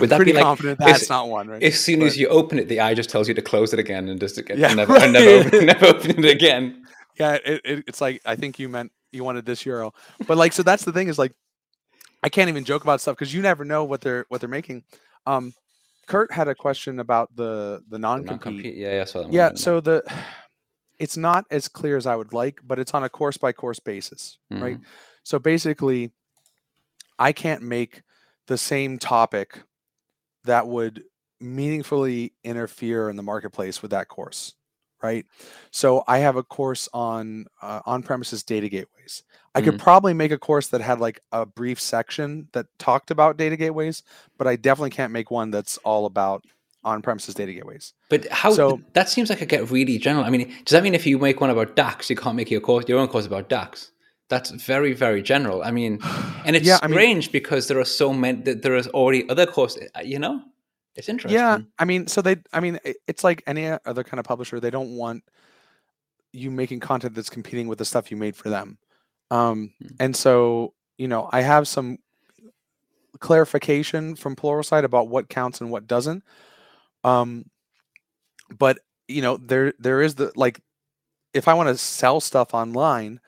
Would 0.00 0.08
that 0.10 0.16
be 0.16 0.16
pretty 0.16 0.32
like- 0.32 0.42
confident 0.42 0.78
that's 0.78 1.08
not 1.10 1.28
one 1.28 1.48
right 1.48 1.62
as 1.62 1.78
soon 1.78 2.00
But- 2.00 2.06
as 2.06 2.18
you 2.18 2.28
open 2.28 2.58
it, 2.58 2.68
the 2.68 2.80
eye 2.80 2.94
just 2.94 3.10
tells 3.10 3.28
you 3.28 3.34
to 3.34 3.42
close 3.42 3.72
it 3.72 3.78
again 3.78 4.08
and 4.08 4.18
just 4.20 4.38
again, 4.38 4.58
Yeah, 4.58 4.72
never, 4.74 4.96
and 4.96 5.12
never, 5.12 5.26
right. 5.26 5.46
open, 5.46 5.66
never 5.66 5.86
open 5.86 6.24
it 6.24 6.30
again. 6.30 6.84
Yeah, 7.18 7.34
it, 7.44 7.60
it, 7.64 7.84
it's 7.86 8.00
like 8.00 8.22
I 8.24 8.36
think 8.36 8.58
you 8.58 8.68
meant 8.70 8.92
you 9.12 9.24
wanted 9.24 9.44
this 9.46 9.64
URL, 9.64 9.92
but 10.26 10.36
like 10.36 10.52
so 10.52 10.62
that's 10.62 10.84
the 10.84 10.92
thing 10.92 11.08
is 11.08 11.18
like 11.18 11.32
I 12.22 12.28
can't 12.28 12.48
even 12.48 12.64
joke 12.64 12.82
about 12.82 13.00
stuff 13.00 13.16
because 13.16 13.32
you 13.32 13.42
never 13.42 13.64
know 13.64 13.84
what 13.84 14.00
they're 14.00 14.26
what 14.28 14.40
they're 14.40 14.48
making. 14.48 14.84
Um, 15.26 15.52
Kurt 16.06 16.32
had 16.32 16.48
a 16.48 16.54
question 16.54 17.00
about 17.00 17.34
the 17.36 17.82
the 17.88 17.98
non 17.98 18.18
compete. 18.18 18.30
Non-compete. 18.44 18.76
Yeah, 18.76 18.94
yeah, 18.96 19.02
I 19.02 19.04
saw 19.04 19.22
that 19.22 19.32
Yeah, 19.32 19.50
so 19.54 19.80
the 19.80 20.02
it's 20.98 21.16
not 21.16 21.46
as 21.50 21.66
clear 21.68 21.96
as 21.96 22.06
I 22.06 22.14
would 22.14 22.32
like, 22.32 22.60
but 22.62 22.78
it's 22.78 22.92
on 22.92 23.04
a 23.04 23.08
course 23.08 23.36
by 23.36 23.52
course 23.52 23.80
basis, 23.80 24.38
right? 24.50 24.78
Mhm. 24.78 24.84
So 25.22 25.38
basically, 25.38 26.10
I 27.18 27.32
can't 27.32 27.62
make 27.62 28.02
the 28.46 28.58
same 28.58 28.98
topic 28.98 29.62
that 30.44 30.66
would 30.66 31.04
meaningfully 31.40 32.34
interfere 32.44 33.08
in 33.08 33.16
the 33.16 33.22
marketplace 33.22 33.80
with 33.80 33.92
that 33.92 34.08
course, 34.08 34.54
right? 35.02 35.24
So 35.70 36.04
I 36.06 36.18
have 36.18 36.36
a 36.36 36.42
course 36.42 36.88
on 36.92 37.46
uh, 37.62 37.80
on-premises 37.86 38.42
data 38.42 38.68
gateways. 38.68 39.22
I 39.54 39.62
could 39.62 39.80
probably 39.80 40.14
make 40.14 40.30
a 40.30 40.38
course 40.38 40.68
that 40.68 40.80
had 40.80 41.00
like 41.00 41.20
a 41.32 41.44
brief 41.44 41.80
section 41.80 42.46
that 42.52 42.66
talked 42.78 43.10
about 43.10 43.36
data 43.36 43.56
gateways, 43.56 44.04
but 44.38 44.46
I 44.46 44.54
definitely 44.54 44.90
can't 44.90 45.12
make 45.12 45.30
one 45.30 45.50
that's 45.50 45.76
all 45.78 46.06
about 46.06 46.44
on-premises 46.84 47.34
data 47.34 47.52
gateways. 47.52 47.92
But 48.08 48.28
how? 48.30 48.52
So- 48.52 48.80
that 48.92 49.08
seems 49.08 49.28
like 49.28 49.42
it 49.42 49.48
get 49.48 49.68
really 49.70 49.98
general. 49.98 50.24
I 50.24 50.30
mean, 50.30 50.48
does 50.64 50.72
that 50.72 50.82
mean 50.84 50.94
if 50.94 51.04
you 51.06 51.18
make 51.18 51.40
one 51.40 51.50
about 51.50 51.74
DAX, 51.74 52.08
you 52.10 52.16
can't 52.16 52.36
make 52.36 52.50
your 52.50 52.60
course, 52.60 52.84
your 52.88 53.00
own 53.00 53.08
course 53.08 53.26
about 53.26 53.48
DAX? 53.48 53.90
That's 54.28 54.50
very, 54.50 54.92
very 54.92 55.20
general. 55.22 55.64
I 55.64 55.72
mean, 55.72 55.98
and 56.44 56.54
it's 56.54 56.64
Yeah, 56.66 56.78
I 56.82 56.86
mean- 56.86 56.94
strange 56.94 57.32
because 57.32 57.66
there 57.66 57.80
are 57.80 57.84
so 57.84 58.12
many. 58.12 58.42
that 58.42 58.62
There 58.62 58.76
is 58.76 58.86
already 58.88 59.28
other 59.28 59.46
courses. 59.46 59.90
uh, 59.96 60.02
You 60.02 60.20
know, 60.20 60.42
it's 60.96 61.08
interesting. 61.08 61.38
Yeah, 61.38 61.58
I 61.78 61.84
mean, 61.84 62.06
so 62.06 62.22
they, 62.22 62.36
I 62.52 62.60
mean, 62.60 62.78
it's 63.06 63.24
like 63.24 63.42
any 63.46 63.68
other 63.68 64.04
kind 64.04 64.18
of 64.18 64.24
publisher. 64.24 64.60
They 64.60 64.70
don't 64.70 64.96
want 64.96 65.24
you 66.32 66.50
making 66.50 66.80
content 66.80 67.14
that's 67.14 67.30
competing 67.30 67.68
with 67.68 67.78
the 67.78 67.84
stuff 67.84 68.10
you 68.10 68.16
made 68.16 68.36
for 68.36 68.50
them. 68.50 68.78
Um, 69.30 69.72
Hmm. 69.80 69.88
and 70.00 70.16
so, 70.16 70.74
you 70.98 71.08
know, 71.08 71.28
I 71.32 71.42
have 71.42 71.68
some 71.68 71.98
clarification 73.20 74.16
from 74.16 74.34
Pluralsight 74.34 74.84
about 74.84 75.08
what 75.08 75.28
counts 75.28 75.60
and 75.60 75.70
what 75.70 75.86
doesn't. 75.86 76.24
Um, 77.04 77.46
but 78.58 78.78
you 79.08 79.22
know, 79.22 79.36
there 79.36 79.72
there 79.78 80.02
is 80.02 80.16
the 80.16 80.32
like, 80.36 80.60
if 81.34 81.48
I 81.48 81.54
want 81.54 81.68
to 81.68 81.76
sell 81.78 82.20
stuff 82.20 82.54
online, 82.54 83.20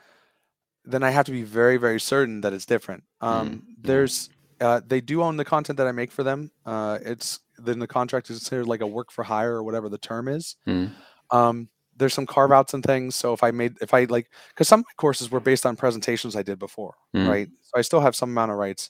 then 0.85 1.03
I 1.03 1.11
have 1.11 1.27
to 1.27 1.33
be 1.33 1.43
very 1.43 1.77
very 1.77 2.01
certain 2.01 2.41
that 2.41 2.53
it's 2.53 2.67
different. 2.67 3.05
Um, 3.21 3.51
mm. 3.51 3.63
There's 3.83 4.31
uh, 4.61 4.81
they 4.87 5.01
do 5.01 5.23
own 5.23 5.37
the 5.37 5.45
content 5.45 5.77
that 5.79 5.87
I 5.87 5.93
make 5.93 6.13
for 6.13 6.23
them. 6.23 6.51
Uh, 6.65 6.99
it's 7.03 7.41
then 7.59 7.79
the 7.79 7.87
contract 7.87 8.31
is 8.31 8.39
considered 8.39 8.67
like 8.67 8.81
a 8.81 8.87
work 8.87 9.11
for 9.11 9.23
hire 9.25 9.55
or 9.55 9.63
whatever 9.63 9.89
the 9.89 9.99
term 9.99 10.29
is. 10.29 10.57
Mm. 10.67 10.91
Um, 11.31 11.69
there's 11.97 12.15
some 12.15 12.27
carve 12.27 12.53
outs 12.53 12.75
and 12.75 12.83
things. 12.83 13.15
So 13.15 13.33
if 13.33 13.43
I 13.43 13.51
made 13.51 13.77
if 13.81 13.93
I 13.95 14.05
like 14.05 14.31
because 14.49 14.69
some 14.69 14.85
courses 14.97 15.31
were 15.31 15.41
based 15.41 15.67
on 15.67 15.77
presentations 15.77 16.35
I 16.37 16.43
did 16.43 16.59
before, 16.59 16.95
Mm. 17.15 17.29
right? 17.29 17.49
So 17.63 17.73
I 17.77 17.83
still 17.83 18.01
have 18.01 18.17
some 18.17 18.31
amount 18.31 18.51
of 18.51 18.57
rights. 18.57 18.89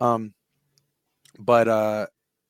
Um, 0.00 0.32
but 1.38 1.68
uh, 1.68 2.06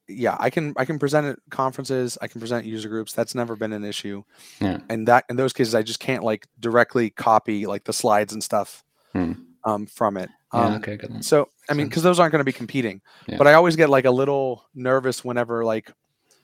yeah, 0.07 0.37
I 0.39 0.51
can 0.51 0.73
I 0.77 0.85
can 0.85 0.99
present 0.99 1.27
at 1.27 1.39
conferences. 1.51 2.17
I 2.23 2.29
can 2.29 2.41
present 2.41 2.65
user 2.65 2.89
groups. 2.89 3.13
That's 3.13 3.35
never 3.35 3.57
been 3.57 3.73
an 3.73 3.85
issue. 3.85 4.23
Yeah. 4.61 4.79
And 4.89 5.07
that 5.09 5.25
in 5.29 5.37
those 5.37 5.53
cases, 5.53 5.75
I 5.75 5.83
just 5.83 6.01
can't 6.01 6.23
like 6.25 6.47
directly 6.61 7.11
copy 7.11 7.67
like 7.67 7.85
the 7.85 7.93
slides 7.93 8.33
and 8.33 8.43
stuff 8.43 8.85
Hmm. 9.13 9.33
Um, 9.65 9.87
from 9.87 10.17
it. 10.17 10.29
Yeah, 10.55 10.61
Um, 10.61 10.73
okay, 10.75 10.97
good. 10.97 11.25
so 11.25 11.49
I 11.71 11.75
mean, 11.75 11.89
because 11.89 12.03
those 12.03 12.19
aren't 12.19 12.33
going 12.33 12.41
to 12.41 12.45
be 12.45 12.53
competing. 12.53 13.01
Yeah. 13.27 13.37
But 13.37 13.47
I 13.47 13.55
always 13.55 13.77
get 13.77 13.91
like 13.91 14.05
a 14.07 14.11
little 14.11 14.65
nervous 14.75 15.25
whenever 15.25 15.65
like 15.65 15.93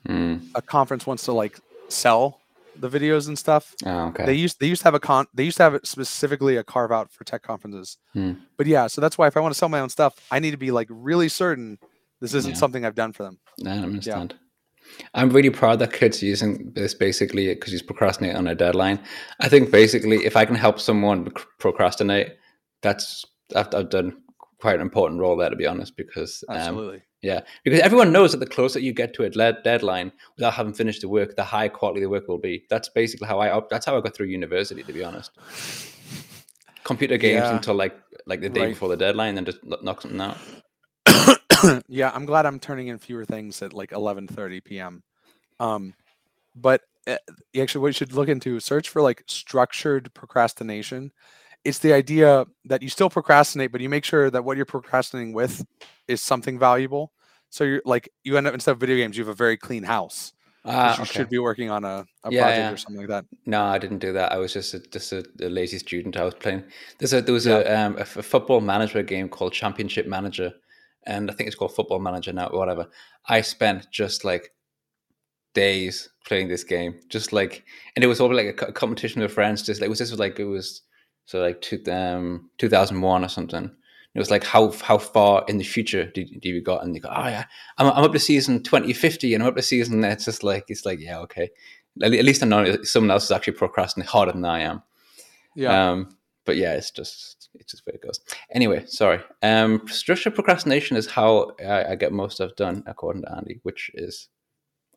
Mm. 0.07 0.45
a 0.53 0.61
conference 0.61 1.07
wants 1.07 1.23
to 1.25 1.31
like 1.31 1.59
sell 1.89 2.39
the 2.79 2.87
videos 2.89 3.27
and 3.27 3.39
stuff. 3.39 3.73
Oh, 3.85 4.07
okay. 4.09 4.25
They 4.25 4.33
used 4.35 4.59
they 4.59 4.67
used 4.67 4.81
to 4.83 4.87
have 4.87 4.93
a 4.93 4.99
con 4.99 5.25
they 5.33 5.43
used 5.43 5.57
to 5.57 5.63
have 5.63 5.73
it 5.73 5.87
specifically 5.87 6.57
a 6.57 6.63
carve 6.63 6.91
out 6.91 7.11
for 7.11 7.23
tech 7.23 7.41
conferences. 7.41 7.97
Hmm. 8.13 8.33
But 8.57 8.67
yeah, 8.67 8.85
so 8.85 9.01
that's 9.01 9.17
why 9.17 9.25
if 9.27 9.35
I 9.35 9.39
want 9.39 9.53
to 9.53 9.57
sell 9.57 9.69
my 9.69 9.79
own 9.79 9.89
stuff, 9.89 10.13
I 10.29 10.37
need 10.39 10.51
to 10.51 10.57
be 10.57 10.69
like 10.69 10.87
really 10.91 11.27
certain 11.29 11.79
this 12.21 12.33
isn't 12.35 12.51
Yeah. 12.51 12.57
something 12.57 12.85
I've 12.85 12.93
done 12.95 13.13
for 13.13 13.23
them. 13.23 13.39
I 13.65 13.71
understand. 13.79 14.35
I'm 15.15 15.31
really 15.31 15.49
proud 15.49 15.79
that 15.79 15.91
Kurt's 15.91 16.21
using 16.21 16.71
this 16.75 16.93
basically 16.93 17.47
because 17.55 17.71
he's 17.71 17.81
procrastinating 17.81 18.37
on 18.37 18.47
a 18.47 18.53
deadline. 18.53 18.99
I 19.39 19.49
think 19.49 19.71
basically, 19.71 20.23
if 20.25 20.35
I 20.37 20.45
can 20.45 20.55
help 20.55 20.79
someone 20.79 21.31
procrastinate, 21.57 22.37
that's 22.81 23.25
I've, 23.55 23.73
I've 23.73 23.89
done 23.89 24.21
quite 24.59 24.75
an 24.75 24.81
important 24.81 25.19
role 25.19 25.37
there, 25.37 25.49
to 25.49 25.55
be 25.55 25.67
honest. 25.67 25.95
Because 25.95 26.43
um, 26.49 26.57
absolutely, 26.57 27.01
yeah, 27.21 27.41
because 27.63 27.79
everyone 27.79 28.11
knows 28.11 28.31
that 28.31 28.39
the 28.39 28.45
closer 28.45 28.79
you 28.79 28.93
get 28.93 29.13
to 29.15 29.23
a 29.23 29.29
deadline 29.29 30.11
without 30.37 30.53
having 30.53 30.73
finished 30.73 31.01
the 31.01 31.09
work, 31.09 31.35
the 31.35 31.43
higher 31.43 31.69
quality 31.69 32.01
the 32.01 32.09
work 32.09 32.27
will 32.27 32.37
be. 32.37 32.65
That's 32.69 32.89
basically 32.89 33.27
how 33.27 33.39
I 33.39 33.61
that's 33.69 33.85
how 33.85 33.97
I 33.97 34.01
got 34.01 34.15
through 34.15 34.27
university, 34.27 34.83
to 34.83 34.93
be 34.93 35.03
honest. 35.03 35.31
Computer 36.83 37.17
games 37.17 37.43
yeah. 37.43 37.55
until 37.55 37.75
like 37.75 37.95
like 38.27 38.41
the 38.41 38.49
day 38.49 38.61
right. 38.61 38.69
before 38.69 38.89
the 38.89 38.97
deadline, 38.97 39.29
and 39.29 39.37
then 39.39 39.45
just 39.45 39.63
knock 39.83 40.01
something 40.01 40.21
out. 40.21 40.37
yeah, 41.87 42.11
I'm 42.13 42.25
glad 42.25 42.45
I'm 42.45 42.59
turning 42.59 42.87
in 42.87 42.97
fewer 42.99 43.25
things 43.25 43.61
at 43.61 43.73
like 43.73 43.91
11:30 43.91 44.63
p.m. 44.63 45.03
Um, 45.59 45.93
but 46.55 46.81
uh, 47.07 47.17
actually, 47.57 47.81
what 47.81 47.87
you 47.87 47.93
should 47.93 48.13
look 48.13 48.29
into 48.29 48.59
search 48.59 48.89
for 48.89 49.01
like 49.01 49.23
structured 49.27 50.13
procrastination. 50.13 51.11
It's 51.65 51.79
the 51.79 51.93
idea 51.93 52.45
that 52.65 52.81
you 52.81 52.89
still 52.89 53.09
procrastinate, 53.09 53.71
but 53.71 53.81
you 53.81 53.89
make 53.89 54.05
sure 54.05 54.29
that 54.29 54.45
what 54.45 54.55
you're 54.55 54.65
procrastinating 54.65 55.33
with 55.33 55.65
is 56.07 56.21
something 56.21 56.57
valuable. 56.57 57.11
So 57.49 57.63
you're 57.63 57.81
like 57.85 58.09
you 58.23 58.37
end 58.37 58.47
up 58.47 58.53
instead 58.53 58.71
of 58.71 58.79
video 58.79 58.97
games, 58.97 59.17
you 59.17 59.23
have 59.23 59.33
a 59.33 59.35
very 59.35 59.57
clean 59.57 59.83
house. 59.83 60.33
Uh, 60.65 60.95
you 60.97 61.03
okay. 61.03 61.13
should 61.13 61.29
be 61.29 61.37
working 61.37 61.69
on 61.69 61.85
a, 61.85 62.07
a 62.23 62.31
yeah, 62.31 62.41
project 62.41 62.59
yeah. 62.59 62.71
or 62.71 62.77
something 62.77 62.97
like 62.97 63.07
that. 63.07 63.25
No, 63.45 63.63
I 63.63 63.77
didn't 63.77 63.99
do 63.99 64.11
that. 64.13 64.31
I 64.31 64.37
was 64.37 64.51
just 64.51 64.73
a, 64.73 64.79
just 64.79 65.13
a, 65.13 65.23
a 65.41 65.47
lazy 65.47 65.77
student. 65.77 66.17
I 66.17 66.23
was 66.23 66.33
playing. 66.33 66.63
There's 66.97 67.13
a 67.13 67.21
there 67.21 67.33
was 67.33 67.45
yeah. 67.45 67.57
a, 67.57 67.85
um, 67.85 67.97
a, 67.97 68.05
football 68.05 68.61
manager 68.61 69.03
game 69.03 69.29
called 69.29 69.53
Championship 69.53 70.07
Manager, 70.07 70.51
and 71.05 71.29
I 71.29 71.35
think 71.35 71.47
it's 71.47 71.55
called 71.55 71.75
Football 71.75 71.99
Manager 71.99 72.33
now, 72.33 72.47
or 72.47 72.57
whatever. 72.57 72.87
I 73.27 73.41
spent 73.41 73.85
just 73.91 74.25
like 74.25 74.51
days 75.53 76.09
playing 76.25 76.47
this 76.47 76.63
game, 76.63 76.99
just 77.09 77.31
like, 77.31 77.63
and 77.95 78.03
it 78.03 78.07
was 78.07 78.19
all 78.19 78.33
like 78.33 78.59
a, 78.59 78.71
competition 78.71 79.21
with 79.21 79.33
friends. 79.33 79.61
Just 79.61 79.81
like 79.81 79.85
it 79.85 79.89
was 79.89 79.99
just 79.99 80.17
like 80.17 80.39
it 80.39 80.45
was 80.45 80.81
so 81.25 81.41
like 81.41 81.61
two, 81.61 81.81
um, 81.91 82.49
2001 82.57 83.23
or 83.23 83.27
something. 83.27 83.71
It 84.13 84.19
was 84.19 84.31
like 84.31 84.45
how 84.45 84.71
how 84.71 84.97
far 84.97 85.43
in 85.49 85.57
the 85.57 85.65
future 85.65 86.05
did, 86.05 86.29
did 86.39 86.45
you 86.45 86.61
got? 86.61 86.83
And 86.83 86.95
you 86.95 87.01
go, 87.01 87.09
oh 87.13 87.27
yeah, 87.27 87.45
I'm, 87.77 87.87
I'm 87.87 88.05
up 88.05 88.13
to 88.13 88.19
season 88.19 88.63
2050, 88.63 89.33
and 89.33 89.43
I'm 89.43 89.49
up 89.49 89.57
to 89.57 89.61
season. 89.61 90.03
It's 90.05 90.23
just 90.23 90.41
like 90.41 90.65
it's 90.69 90.85
like 90.85 91.01
yeah, 91.01 91.19
okay. 91.19 91.49
At 92.01 92.11
least 92.11 92.41
I 92.41 92.45
know 92.45 92.81
someone 92.83 93.11
else 93.11 93.25
is 93.25 93.31
actually 93.31 93.53
procrastinating 93.53 94.09
harder 94.09 94.31
than 94.31 94.45
I 94.45 94.61
am. 94.61 94.83
Yeah. 95.55 95.91
Um, 95.91 96.17
but 96.45 96.55
yeah, 96.55 96.73
it's 96.73 96.91
just 96.91 97.49
it's 97.55 97.71
just 97.71 97.85
where 97.85 97.95
it 97.95 98.01
goes. 98.01 98.21
Anyway, 98.51 98.85
sorry. 98.87 99.19
Um, 99.41 99.81
structured 99.87 100.35
procrastination 100.35 100.95
is 100.95 101.07
how 101.07 101.51
I, 101.59 101.91
I, 101.91 101.95
get 101.95 102.13
most 102.13 102.35
stuff 102.35 102.55
done, 102.55 102.83
according 102.85 103.23
to 103.23 103.35
Andy, 103.35 103.59
which 103.63 103.91
is 103.95 104.29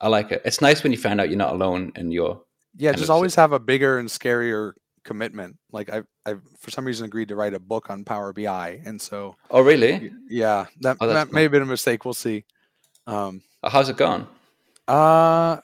I 0.01 0.09
like 0.09 0.31
it. 0.31 0.43
It's 0.45 0.61
nice 0.61 0.83
when 0.83 0.93
you 0.93 0.99
find 0.99 1.21
out 1.21 1.29
you're 1.29 1.39
not 1.39 1.55
alone 1.55 1.93
in 1.97 2.13
your. 2.13 2.43
Yeah, 2.77 2.93
just 2.93 3.11
always 3.11 3.35
have 3.35 3.53
a 3.53 3.59
bigger 3.59 3.99
and 3.99 4.09
scarier 4.09 4.73
commitment. 5.05 5.57
Like 5.73 5.91
I, 5.91 6.03
I 6.27 6.35
for 6.59 6.71
some 6.71 6.85
reason 6.85 7.05
agreed 7.05 7.29
to 7.29 7.37
write 7.37 7.55
a 7.55 7.61
book 7.61 7.91
on 7.91 8.05
Power 8.05 8.33
BI, 8.33 8.81
and 8.85 9.01
so. 9.01 9.37
Oh 9.51 9.63
really? 9.63 10.13
Yeah, 10.29 10.67
that, 10.81 10.97
oh, 11.01 11.07
that 11.07 11.27
cool. 11.27 11.35
may 11.35 11.43
have 11.43 11.53
been 11.53 11.63
a 11.63 11.67
mistake. 11.67 12.05
We'll 12.05 12.15
see. 12.15 12.45
Um, 13.07 13.43
How's 13.65 13.89
it 13.89 13.97
gone? 13.97 14.29
Uh, 14.87 15.59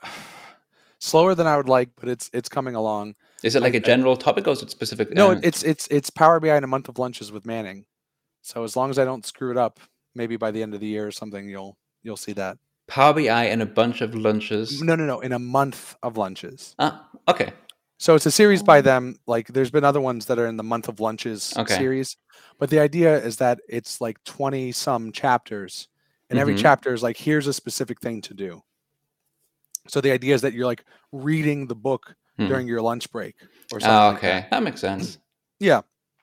slower 0.99 1.35
than 1.35 1.47
I 1.47 1.57
would 1.57 1.69
like, 1.69 1.91
but 1.97 2.09
it's 2.09 2.31
it's 2.33 2.49
coming 2.49 2.75
along. 2.75 3.15
Is 3.43 3.55
it 3.55 3.63
like 3.63 3.75
I, 3.75 3.79
a 3.79 3.81
general 3.81 4.17
topic 4.17 4.47
or 4.49 4.53
is 4.53 4.63
it 4.63 4.71
specific? 4.71 5.13
No, 5.13 5.33
um, 5.33 5.41
it's 5.43 5.63
it's 5.63 5.87
it's 5.89 6.11
Power 6.11 6.41
BI 6.41 6.57
in 6.57 6.65
a 6.65 6.67
month 6.67 6.89
of 6.89 6.99
lunches 6.99 7.31
with 7.31 7.47
Manning. 7.47 7.85
So 8.43 8.65
as 8.65 8.77
long 8.77 8.91
as 8.91 8.99
I 8.99 9.05
don't 9.05 9.25
screw 9.25 9.51
it 9.51 9.57
up, 9.57 9.81
maybe 10.15 10.37
by 10.37 10.51
the 10.51 10.63
end 10.63 10.75
of 10.75 10.81
the 10.81 10.87
year 10.87 11.07
or 11.07 11.11
something, 11.11 11.49
you'll 11.49 11.77
you'll 12.03 12.17
see 12.17 12.33
that. 12.33 12.59
Power 12.87 13.15
BI 13.15 13.45
and 13.45 13.63
a 13.63 13.67
bunch 13.67 14.01
of 14.01 14.15
lunches. 14.15 14.83
No, 14.83 14.95
no, 14.95 15.05
no, 15.05 15.21
in 15.21 15.33
a 15.33 15.39
month 15.39 15.97
of 16.03 16.17
lunches. 16.17 16.75
Ah, 16.79 17.09
okay. 17.29 17.53
So 18.05 18.15
it's 18.15 18.27
a 18.27 18.31
series 18.31 18.63
by 18.63 18.83
them. 18.83 19.17
Like 19.27 19.49
there's 19.49 19.71
been 19.71 19.83
other 19.83 19.99
ones 19.99 20.27
that 20.27 20.39
are 20.39 20.47
in 20.47 20.59
the 20.59 20.63
month 20.63 20.89
of 20.89 21.01
lunches 21.01 21.55
okay. 21.57 21.75
series, 21.75 22.19
but 22.59 22.69
the 22.69 22.79
idea 22.79 23.17
is 23.17 23.39
that 23.39 23.61
it's 23.67 23.99
like 23.99 24.23
twenty 24.25 24.73
some 24.73 25.11
chapters, 25.11 25.89
and 26.29 26.37
mm-hmm. 26.37 26.43
every 26.43 26.55
chapter 26.55 26.93
is 26.93 27.03
like 27.03 27.17
here's 27.17 27.47
a 27.47 27.55
specific 27.55 28.03
thing 28.03 28.21
to 28.21 28.35
do. 28.35 28.63
So 29.89 30.03
the 30.03 30.11
idea 30.11 30.35
is 30.35 30.43
that 30.43 30.53
you're 30.53 30.67
like 30.67 30.85
reading 31.13 31.67
the 31.67 31.75
book 31.75 32.15
hmm. 32.37 32.47
during 32.47 32.69
your 32.69 32.83
lunch 32.83 33.11
break 33.11 33.37
or 33.73 33.81
something. 33.81 33.91
Oh, 33.91 34.09
okay, 34.19 34.35
like 34.35 34.43
that. 34.43 34.51
that. 34.51 34.63
makes 34.63 34.83
sense. 34.83 35.19
Yeah, 35.61 35.81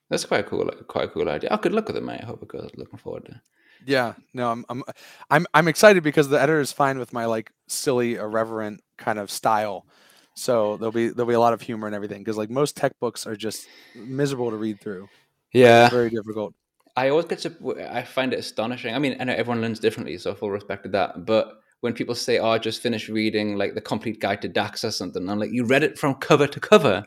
that's 0.10 0.26
quite 0.26 0.46
cool. 0.46 0.70
Quite 0.88 1.06
a 1.06 1.08
cool 1.08 1.28
idea. 1.30 1.50
I 1.52 1.58
could 1.58 1.72
look 1.72 1.90
at 1.90 1.96
it, 1.96 2.04
mate. 2.04 2.20
I 2.22 2.26
hope 2.26 2.44
it 2.44 2.50
goes. 2.50 2.70
Looking 2.76 3.00
forward 3.00 3.26
to. 3.26 3.42
Yeah, 3.88 4.14
no, 4.36 4.52
I'm 4.52 4.66
I'm 4.70 4.84
I'm 5.32 5.48
I'm 5.56 5.68
excited 5.68 6.04
because 6.04 6.30
the 6.30 6.40
editor 6.40 6.60
is 6.60 6.72
fine 6.72 7.00
with 7.00 7.12
my 7.12 7.26
like 7.26 7.52
silly, 7.68 8.16
irreverent 8.18 8.84
kind 8.98 9.18
of 9.18 9.32
style. 9.32 9.88
So 10.36 10.78
there'll 10.78 10.92
be 10.92 11.10
there'll 11.10 11.28
be 11.28 11.36
a 11.36 11.40
lot 11.40 11.54
of 11.54 11.62
humor 11.62 11.88
and 11.88 11.96
everything 11.96 12.20
because 12.20 12.38
like 12.38 12.50
most 12.50 12.78
tech 12.78 12.98
books 13.00 13.28
are 13.28 13.36
just 13.36 13.68
miserable 13.96 14.50
to 14.50 14.58
read 14.58 14.80
through. 14.80 15.10
Yeah, 15.52 15.90
very 15.90 16.10
difficult. 16.10 16.54
I 16.96 17.10
always 17.10 17.26
get 17.26 17.40
to 17.40 17.90
I 17.92 18.04
find 18.04 18.34
it 18.34 18.40
astonishing. 18.40 18.94
I 18.94 19.00
mean, 19.00 19.18
I 19.20 19.26
know 19.26 19.34
everyone 19.34 19.62
learns 19.62 19.80
differently, 19.80 20.18
so 20.18 20.34
full 20.34 20.52
respect 20.52 20.84
to 20.84 20.90
that. 20.90 21.26
But 21.26 21.60
when 21.82 21.94
people 21.94 22.16
say, 22.16 22.40
"Oh, 22.40 22.50
I 22.50 22.58
just 22.58 22.82
finished 22.82 23.10
reading 23.10 23.58
like 23.58 23.76
the 23.76 23.82
complete 23.82 24.20
guide 24.20 24.42
to 24.44 24.48
DAX 24.48 24.84
or 24.84 24.92
something," 24.92 25.30
I'm 25.30 25.40
like, 25.40 25.52
"You 25.52 25.66
read 25.66 25.84
it 25.84 25.98
from 25.98 26.16
cover 26.16 26.48
to 26.48 26.60
cover." 26.60 27.06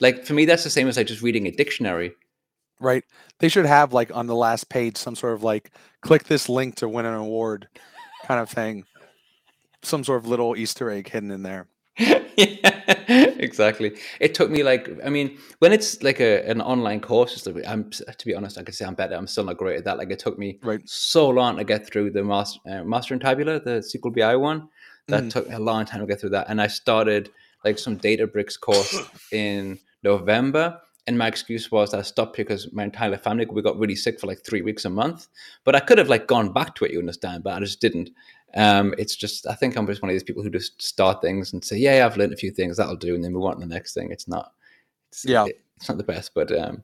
Like 0.00 0.24
for 0.24 0.34
me, 0.34 0.44
that's 0.44 0.64
the 0.64 0.70
same 0.70 0.88
as 0.88 0.96
like 0.96 1.06
just 1.06 1.22
reading 1.22 1.46
a 1.46 1.50
dictionary. 1.50 2.12
Right. 2.80 3.04
They 3.40 3.48
should 3.48 3.66
have 3.66 3.92
like 3.92 4.14
on 4.14 4.26
the 4.26 4.34
last 4.34 4.68
page 4.68 4.96
some 4.96 5.16
sort 5.16 5.34
of 5.34 5.42
like 5.42 5.72
click 6.00 6.24
this 6.24 6.48
link 6.48 6.76
to 6.76 6.88
win 6.88 7.06
an 7.06 7.14
award 7.14 7.68
kind 8.26 8.40
of 8.40 8.48
thing. 8.48 8.84
Some 9.82 10.04
sort 10.04 10.20
of 10.20 10.28
little 10.28 10.56
Easter 10.56 10.90
egg 10.90 11.08
hidden 11.08 11.30
in 11.30 11.42
there. 11.42 11.66
yeah, 12.36 12.84
exactly. 13.38 13.98
It 14.20 14.32
took 14.34 14.50
me 14.50 14.62
like, 14.62 14.88
I 15.04 15.08
mean, 15.08 15.38
when 15.58 15.72
it's 15.72 16.00
like 16.02 16.20
a 16.20 16.48
an 16.48 16.60
online 16.60 17.00
course, 17.00 17.46
I'm 17.66 17.90
to 17.90 18.26
be 18.26 18.34
honest, 18.34 18.56
I 18.56 18.62
can 18.62 18.72
say 18.72 18.84
I'm 18.84 18.94
better. 18.94 19.16
I'm 19.16 19.26
still 19.26 19.44
not 19.44 19.56
great 19.56 19.78
at 19.78 19.84
that. 19.84 19.98
Like 19.98 20.10
it 20.10 20.20
took 20.20 20.38
me 20.38 20.58
right. 20.62 20.80
so 20.88 21.28
long 21.28 21.56
to 21.56 21.64
get 21.64 21.86
through 21.86 22.10
the 22.12 22.22
master, 22.22 22.60
uh, 22.70 22.84
Mastering 22.84 23.20
Tabular, 23.20 23.58
the 23.58 23.80
SQL 23.80 24.14
BI 24.14 24.36
one. 24.36 24.68
That 25.08 25.24
mm. 25.24 25.30
took 25.30 25.50
a 25.50 25.58
long 25.58 25.86
time 25.86 26.00
to 26.00 26.06
get 26.06 26.20
through 26.20 26.30
that, 26.30 26.48
and 26.48 26.60
I 26.60 26.68
started 26.68 27.30
like 27.64 27.78
some 27.78 27.98
Databricks 27.98 28.60
course 28.60 28.96
in 29.32 29.78
November. 30.02 30.80
And 31.08 31.16
my 31.16 31.26
excuse 31.26 31.72
was 31.72 31.92
that 31.92 32.00
I 32.00 32.02
stopped 32.02 32.36
because 32.36 32.70
my 32.70 32.84
entire 32.84 33.16
family 33.16 33.46
we 33.46 33.62
got 33.62 33.78
really 33.78 33.96
sick 33.96 34.20
for 34.20 34.26
like 34.26 34.44
three 34.44 34.60
weeks 34.60 34.84
a 34.84 34.90
month. 34.90 35.26
But 35.64 35.74
I 35.74 35.80
could 35.80 35.96
have 35.96 36.10
like 36.10 36.26
gone 36.26 36.52
back 36.52 36.74
to 36.76 36.84
it, 36.84 36.90
you 36.92 36.98
understand, 36.98 37.42
but 37.42 37.54
I 37.54 37.60
just 37.60 37.80
didn't. 37.80 38.10
Um, 38.54 38.94
it's 38.98 39.14
just 39.14 39.46
I 39.46 39.54
think 39.54 39.76
I'm 39.76 39.86
just 39.86 40.02
one 40.02 40.10
of 40.10 40.14
these 40.14 40.22
people 40.22 40.42
who 40.42 40.50
just 40.50 40.80
start 40.80 41.20
things 41.20 41.52
and 41.52 41.64
say, 41.64 41.76
"Yeah, 41.76 42.06
I've 42.06 42.16
learned 42.16 42.32
a 42.32 42.36
few 42.36 42.50
things 42.50 42.76
that'll 42.76 42.96
do," 42.96 43.14
and 43.14 43.22
then 43.22 43.32
move 43.32 43.44
on 43.44 43.54
to 43.54 43.60
the 43.60 43.66
next 43.66 43.94
thing. 43.94 44.10
It's 44.10 44.26
not, 44.26 44.52
it's, 45.10 45.24
yeah, 45.24 45.44
it, 45.46 45.60
it's 45.76 45.88
not 45.88 45.98
the 45.98 46.04
best, 46.04 46.32
but 46.34 46.50
um, 46.58 46.82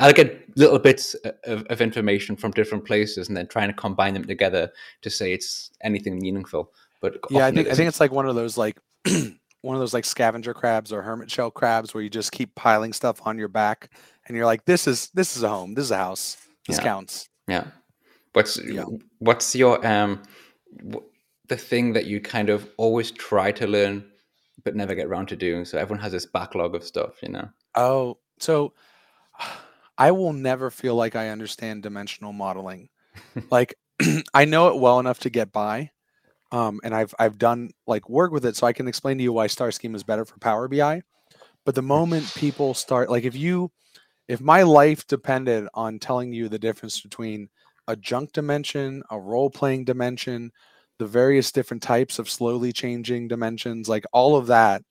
I 0.00 0.12
get 0.12 0.56
little 0.56 0.78
bits 0.78 1.14
of, 1.44 1.64
of, 1.68 1.80
information 1.80 2.36
from 2.36 2.50
different 2.52 2.84
places 2.84 3.28
and 3.28 3.36
then 3.36 3.46
trying 3.46 3.68
to 3.68 3.74
combine 3.74 4.14
them 4.14 4.24
together 4.24 4.72
to 5.02 5.10
say 5.10 5.32
it's 5.32 5.70
anything 5.82 6.18
meaningful. 6.18 6.72
But 7.00 7.18
yeah, 7.30 7.46
I 7.46 7.52
think 7.52 7.68
I 7.68 7.74
think 7.74 7.88
it's 7.88 8.00
like 8.00 8.12
one 8.12 8.26
of 8.26 8.34
those 8.34 8.56
like 8.56 8.78
one 9.62 9.76
of 9.76 9.80
those 9.80 9.94
like 9.94 10.04
scavenger 10.04 10.54
crabs 10.54 10.92
or 10.92 11.02
hermit 11.02 11.30
shell 11.30 11.50
crabs 11.50 11.94
where 11.94 12.02
you 12.02 12.10
just 12.10 12.32
keep 12.32 12.54
piling 12.54 12.92
stuff 12.92 13.20
on 13.24 13.38
your 13.38 13.48
back 13.48 13.90
and 14.26 14.36
you're 14.36 14.46
like, 14.46 14.64
"This 14.64 14.86
is 14.86 15.10
this 15.14 15.36
is 15.36 15.42
a 15.42 15.48
home. 15.48 15.74
This 15.74 15.86
is 15.86 15.90
a 15.90 15.98
house. 15.98 16.36
This 16.66 16.78
yeah. 16.78 16.84
counts." 16.84 17.28
Yeah. 17.48 17.64
What's 18.32 18.58
yeah. 18.64 18.84
what's 19.18 19.54
your 19.54 19.84
um 19.86 20.22
the 21.48 21.56
thing 21.56 21.92
that 21.92 22.06
you 22.06 22.20
kind 22.20 22.48
of 22.48 22.68
always 22.76 23.10
try 23.10 23.52
to 23.52 23.66
learn 23.66 24.04
but 24.64 24.76
never 24.76 24.94
get 24.94 25.06
around 25.06 25.26
to 25.26 25.36
doing. 25.36 25.64
So 25.64 25.78
everyone 25.78 26.02
has 26.02 26.12
this 26.12 26.26
backlog 26.26 26.74
of 26.74 26.84
stuff, 26.84 27.22
you 27.22 27.28
know. 27.28 27.48
Oh, 27.74 28.18
so 28.38 28.74
I 29.98 30.10
will 30.10 30.32
never 30.32 30.70
feel 30.70 30.94
like 30.94 31.16
I 31.16 31.30
understand 31.30 31.82
dimensional 31.82 32.32
modeling. 32.32 32.88
like 33.50 33.74
I 34.34 34.44
know 34.44 34.68
it 34.68 34.80
well 34.80 35.00
enough 35.00 35.20
to 35.20 35.30
get 35.30 35.52
by. 35.52 35.90
Um, 36.50 36.80
and 36.84 36.94
I've 36.94 37.14
I've 37.18 37.38
done 37.38 37.70
like 37.86 38.08
work 38.10 38.30
with 38.30 38.44
it 38.44 38.56
so 38.56 38.66
I 38.66 38.74
can 38.74 38.86
explain 38.86 39.16
to 39.18 39.24
you 39.24 39.32
why 39.32 39.46
star 39.46 39.70
schema 39.70 39.96
is 39.96 40.02
better 40.02 40.24
for 40.24 40.38
Power 40.38 40.68
BI. 40.68 41.02
But 41.64 41.74
the 41.74 41.82
moment 41.82 42.32
people 42.36 42.74
start 42.74 43.10
like 43.10 43.24
if 43.24 43.34
you 43.34 43.70
if 44.28 44.40
my 44.40 44.62
life 44.62 45.06
depended 45.06 45.66
on 45.74 45.98
telling 45.98 46.32
you 46.32 46.48
the 46.48 46.58
difference 46.58 47.00
between 47.00 47.48
a 47.88 47.96
junk 47.96 48.32
dimension, 48.32 49.02
a 49.10 49.18
role 49.18 49.50
playing 49.50 49.84
dimension, 49.84 50.52
the 50.98 51.06
various 51.06 51.52
different 51.52 51.82
types 51.82 52.18
of 52.18 52.30
slowly 52.30 52.72
changing 52.72 53.28
dimensions, 53.28 53.88
like 53.88 54.04
all 54.12 54.36
of 54.36 54.46
that 54.46 54.82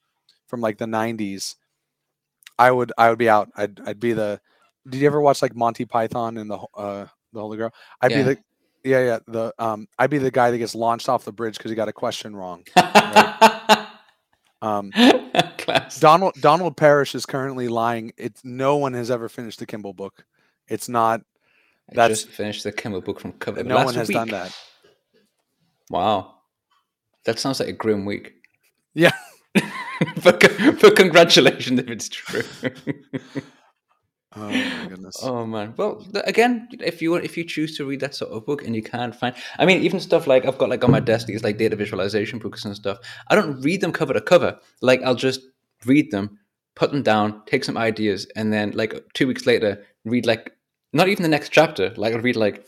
from 0.48 0.62
like 0.62 0.78
the 0.78 0.86
90s, 0.86 1.56
I 2.60 2.70
would 2.70 2.92
I 2.98 3.10
would 3.10 3.18
be 3.18 3.30
out. 3.30 3.50
I'd 3.56 3.80
I'd 3.88 4.00
be 4.00 4.14
the 4.14 4.40
Did 4.88 5.02
you 5.02 5.08
ever 5.08 5.22
watch 5.22 5.42
like 5.42 5.56
Monty 5.56 5.86
Python 5.86 6.38
and 6.38 6.50
the 6.50 6.60
uh 6.76 7.08
the 7.34 7.40
Holy 7.40 7.58
Grail? 7.58 7.74
I'd 8.02 8.12
yeah. 8.12 8.18
be 8.18 8.24
the 8.24 8.38
yeah, 8.84 9.06
yeah, 9.06 9.20
the 9.28 9.54
um 9.58 9.88
I'd 9.98 10.10
be 10.10 10.20
the 10.20 10.32
guy 10.32 10.52
that 10.52 10.58
gets 10.58 10.76
launched 10.76 11.10
off 11.10 11.26
the 11.26 11.32
bridge 11.32 11.58
because 11.58 11.72
he 11.72 11.76
got 11.76 11.88
a 11.88 11.94
question 11.94 12.36
wrong. 12.36 12.64
Right? 12.76 13.88
um 14.62 14.92
Donald 16.00 16.34
Donald 16.40 16.78
Parish 16.78 17.16
is 17.16 17.26
currently 17.26 17.68
lying. 17.68 18.12
It's 18.18 18.42
no 18.44 18.78
one 18.78 18.94
has 18.94 19.10
ever 19.10 19.30
finished 19.30 19.60
the 19.60 19.66
Kimball 19.66 19.94
book. 19.94 20.26
It's 20.68 20.88
not 20.90 21.22
I 21.98 22.08
just 22.08 22.30
finished 22.30 22.64
the 22.64 22.72
Kimball 22.72 23.02
book 23.02 23.20
from 23.20 23.34
cover. 23.34 23.64
No 23.64 23.84
one 23.84 23.94
has 23.96 24.08
week. 24.08 24.16
done 24.16 24.30
that. 24.30 24.58
Wow. 25.90 26.36
That 27.26 27.40
sounds 27.40 27.60
like 27.60 27.70
a 27.70 27.74
grim 27.74 28.06
week. 28.06 28.34
Yeah. 28.94 29.12
but, 30.24 30.40
but 30.82 30.96
congratulations 30.96 31.80
if 31.80 31.90
it's 31.90 32.10
true. 32.10 32.44
Oh 34.34 34.48
my 34.48 34.86
goodness. 34.88 35.18
oh 35.22 35.46
man. 35.46 35.74
Well, 35.76 36.06
again, 36.24 36.70
if 36.80 37.02
you 37.02 37.12
want 37.12 37.26
if 37.26 37.36
you 37.36 37.44
choose 37.44 37.76
to 37.76 37.86
read 37.86 38.00
that 38.00 38.16
sort 38.16 38.32
of 38.32 38.46
book 38.46 38.66
and 38.66 38.74
you 38.74 38.82
can't 38.82 39.14
find, 39.14 39.36
I 39.60 39.66
mean, 39.66 39.82
even 39.82 40.00
stuff 40.00 40.26
like 40.26 40.46
I've 40.46 40.58
got 40.58 40.70
like 40.70 40.86
on 40.86 40.92
my 40.92 41.02
desk 41.02 41.28
these 41.28 41.44
like 41.44 41.58
data 41.58 41.76
visualization 41.76 42.40
books 42.40 42.64
and 42.64 42.74
stuff. 42.74 43.00
I 43.28 43.36
don't 43.36 43.60
read 43.62 43.82
them 43.82 43.92
cover 43.92 44.14
to 44.14 44.22
cover. 44.22 44.58
Like 44.82 45.04
I'll 45.04 45.16
just 45.16 45.42
read 45.86 46.12
them, 46.12 46.40
put 46.76 46.92
them 46.92 47.04
down, 47.04 47.42
take 47.46 47.66
some 47.66 47.78
ideas, 47.78 48.26
and 48.38 48.54
then 48.54 48.72
like 48.72 48.94
two 49.14 49.28
weeks 49.28 49.46
later, 49.46 49.84
read 50.06 50.26
like 50.26 50.54
not 50.94 51.08
even 51.08 51.24
the 51.24 51.30
next 51.30 51.50
chapter. 51.50 51.94
Like 51.96 52.14
I'll 52.14 52.22
read 52.22 52.36
like 52.36 52.68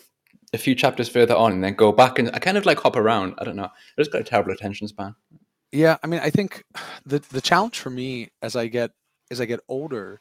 a 0.54 0.58
few 0.58 0.76
chapters 0.76 1.10
further 1.10 1.36
on, 1.36 1.52
and 1.52 1.64
then 1.64 1.74
go 1.76 1.92
back 1.92 2.20
and 2.20 2.30
I 2.34 2.40
kind 2.40 2.58
of 2.58 2.66
like 2.66 2.80
hop 2.80 2.96
around. 2.96 3.36
I 3.38 3.44
don't 3.44 3.56
know. 3.56 3.66
I 3.66 3.70
just 4.02 4.12
got 4.12 4.22
a 4.22 4.24
terrible 4.24 4.52
attention 4.52 4.88
span. 4.88 5.16
Yeah, 5.72 5.98
I 6.04 6.08
mean, 6.08 6.20
I 6.24 6.30
think 6.30 6.64
the 7.06 7.20
the 7.32 7.42
challenge 7.42 7.80
for 7.80 7.90
me 7.90 8.30
as 8.42 8.56
I 8.56 8.68
get 8.68 8.92
as 9.32 9.42
I 9.42 9.46
get 9.46 9.60
older 9.68 10.20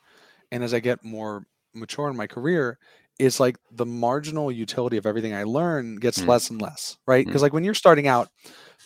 and 0.51 0.65
as 0.65 0.73
I 0.75 0.81
get 0.81 1.05
more 1.05 1.47
mature 1.75 2.09
in 2.09 2.17
my 2.17 2.27
career 2.27 2.79
is 3.19 3.39
like 3.39 3.57
the 3.73 3.87
marginal 3.87 4.51
utility 4.51 4.97
of 4.97 5.07
everything 5.07 5.35
I 5.35 5.45
learn 5.45 5.97
gets 5.97 6.19
Mm. 6.21 6.29
less 6.29 6.51
and 6.51 6.61
less, 6.61 6.97
right? 7.07 7.25
Mm. 7.25 7.29
Because 7.29 7.43
like 7.43 7.53
when 7.53 7.63
you're 7.65 7.75
starting 7.75 8.09
out, 8.09 8.29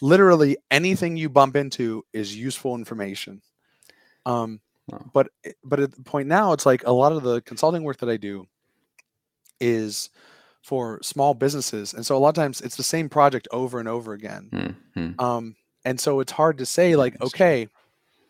literally 0.01 0.57
anything 0.71 1.17
you 1.17 1.29
bump 1.29 1.57
into 1.57 2.05
is 2.13 2.37
useful 2.37 2.75
information. 2.75 3.41
Um, 4.27 4.61
Wow. 4.89 5.11
but 5.13 5.29
but 5.65 5.81
at 5.81 5.93
the 5.93 6.03
point 6.03 6.29
now, 6.29 6.53
it's 6.53 6.67
like 6.67 6.85
a 6.87 6.93
lot 6.93 7.13
of 7.13 7.23
the 7.23 7.41
consulting 7.43 7.83
work 7.85 7.99
that 7.99 8.09
I 8.09 8.17
do 8.17 8.47
is 9.61 10.11
for 10.63 11.01
small 11.03 11.33
businesses, 11.35 11.95
and 11.95 12.05
so 12.05 12.17
a 12.17 12.19
lot 12.19 12.31
of 12.31 12.35
times 12.35 12.61
it's 12.61 12.77
the 12.77 12.83
same 12.83 13.09
project 13.09 13.47
over 13.53 13.79
and 13.79 13.89
over 13.89 14.13
again. 14.13 14.77
Hmm, 14.95 15.01
hmm. 15.15 15.21
Um, 15.21 15.57
and 15.85 16.01
so 16.01 16.19
it's 16.21 16.33
hard 16.33 16.59
to 16.59 16.67
say 16.67 16.97
like, 16.97 17.21
okay, 17.23 17.69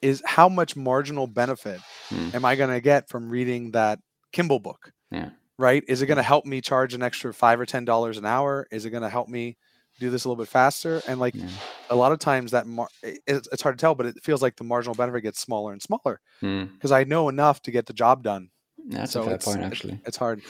is 0.03 0.23
how 0.27 0.49
much 0.49 0.77
marginal 0.77 1.27
benefit 1.27 1.81
Hmm. 2.11 2.29
am 2.35 2.45
I 2.45 2.55
going 2.55 2.71
to 2.71 2.81
get 2.81 3.09
from 3.09 3.31
reading 3.31 3.71
that 3.73 3.99
Kimball 4.33 4.59
book? 4.61 4.93
Yeah. 5.11 5.31
Right? 5.59 5.83
Is 5.89 6.03
it 6.03 6.07
going 6.07 6.19
to 6.19 6.23
help 6.23 6.45
me 6.45 6.61
charge 6.61 6.93
an 6.93 7.03
extra 7.03 7.33
five 7.33 7.59
or 7.59 7.65
ten 7.67 7.87
dollars 7.87 8.19
an 8.19 8.27
hour? 8.27 8.67
Is 8.71 8.85
it 8.85 8.91
going 8.91 9.03
to 9.03 9.09
help 9.09 9.29
me 9.29 9.57
do 9.99 10.11
this 10.11 10.27
a 10.27 10.29
little 10.29 10.45
bit 10.45 10.51
faster? 10.51 11.01
And 11.09 11.19
like 11.19 11.35
Yeah. 11.35 11.49
a 11.89 11.97
lot 11.97 12.13
of 12.13 12.19
times 12.19 12.51
that 12.51 12.67
mar- 12.67 12.91
it's, 13.03 13.49
it's 13.51 13.63
hard 13.63 13.79
to 13.79 13.81
tell, 13.81 13.95
but 13.95 14.05
it 14.05 14.23
feels 14.23 14.43
like 14.43 14.57
the 14.57 14.65
marginal 14.65 14.95
benefit 14.95 15.23
gets 15.23 15.41
smaller 15.41 15.73
and 15.73 15.81
smaller 15.81 16.21
Hmm. 16.41 16.65
because 16.65 16.93
I 16.93 17.05
know 17.05 17.31
enough 17.31 17.63
to 17.63 17.71
get 17.71 17.87
the 17.87 17.95
job 17.95 18.23
done. 18.23 18.51
That's 18.89 19.13
so 19.13 19.23
a 19.23 19.25
fair 19.25 19.39
point, 19.39 19.61
it- 19.63 19.65
actually. 19.65 20.01
it's 20.05 20.19
hard. 20.19 20.43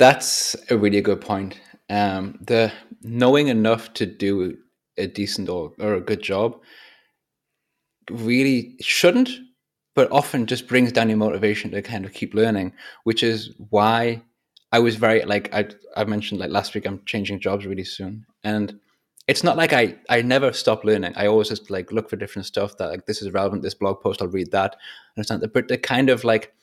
That's 0.00 0.56
a 0.70 0.78
really 0.78 1.02
good 1.02 1.22
point. 1.22 1.60
Um, 1.90 2.38
the 2.40 2.72
knowing 3.02 3.48
enough 3.48 3.94
to 3.94 4.06
do 4.06 4.58
a 4.98 5.06
decent 5.06 5.48
or, 5.50 5.74
or 5.80 5.94
a 5.94 6.02
good 6.02 6.22
job 6.22 6.60
really 8.10 8.76
shouldn't, 8.80 9.30
but 9.94 10.10
often 10.10 10.46
just 10.46 10.68
brings 10.68 10.92
down 10.92 11.10
your 11.10 11.18
motivation 11.18 11.70
to 11.72 11.82
kind 11.82 12.06
of 12.06 12.14
keep 12.14 12.34
learning, 12.34 12.72
which 13.04 13.22
is 13.22 13.52
why 13.70 14.22
I 14.72 14.80
was 14.80 14.96
very 14.96 15.24
like 15.24 15.54
I 15.54 15.68
I 15.96 16.04
mentioned 16.04 16.40
like 16.40 16.50
last 16.50 16.74
week 16.74 16.86
I'm 16.86 17.02
changing 17.06 17.40
jobs 17.40 17.66
really 17.66 17.84
soon, 17.84 18.26
and 18.44 18.80
it's 19.28 19.44
not 19.44 19.58
like 19.58 19.74
I 19.74 19.96
I 20.10 20.22
never 20.22 20.52
stop 20.52 20.84
learning. 20.84 21.14
I 21.16 21.28
always 21.28 21.50
just 21.50 21.70
like 21.70 21.92
look 21.92 22.10
for 22.10 22.16
different 22.16 22.46
stuff 22.46 22.78
that 22.78 22.90
like 22.90 23.06
this 23.06 23.22
is 23.22 23.32
relevant. 23.32 23.64
This 23.64 23.74
blog 23.74 24.02
post 24.02 24.22
I'll 24.22 24.28
read 24.28 24.52
that, 24.52 24.76
understand 25.16 25.42
that, 25.42 25.54
but 25.54 25.68
the 25.68 25.78
kind 25.78 26.10
of 26.10 26.24
like 26.24 26.54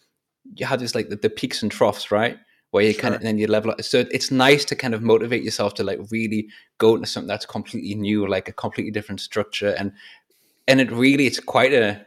you 0.56 0.68
have 0.68 0.82
this 0.82 0.96
like 0.96 1.10
the, 1.10 1.18
the 1.18 1.32
peaks 1.32 1.64
and 1.64 1.72
troughs, 1.72 2.12
right? 2.12 2.38
Where 2.78 2.86
you 2.86 2.94
kind 2.94 3.16
of 3.16 3.22
and 3.22 3.28
then 3.28 3.38
you 3.40 3.48
level 3.48 3.72
up. 3.72 3.82
So 3.82 4.06
it's 4.12 4.30
nice 4.30 4.64
to 4.66 4.76
kind 4.76 4.94
of 4.94 5.02
motivate 5.02 5.44
yourself 5.44 5.74
to 5.76 5.84
like 5.84 6.00
really 6.12 6.48
go 6.78 6.94
into 6.94 7.08
something 7.08 7.28
that's 7.28 7.46
completely 7.46 7.96
new, 7.96 8.28
like 8.28 8.48
a 8.48 8.54
completely 8.54 8.92
different 8.92 9.20
structure, 9.20 9.74
and 9.80 9.92
and 10.68 10.80
it 10.80 10.92
really 10.92 11.26
it's 11.26 11.40
quite 11.40 11.74
a 11.74 12.06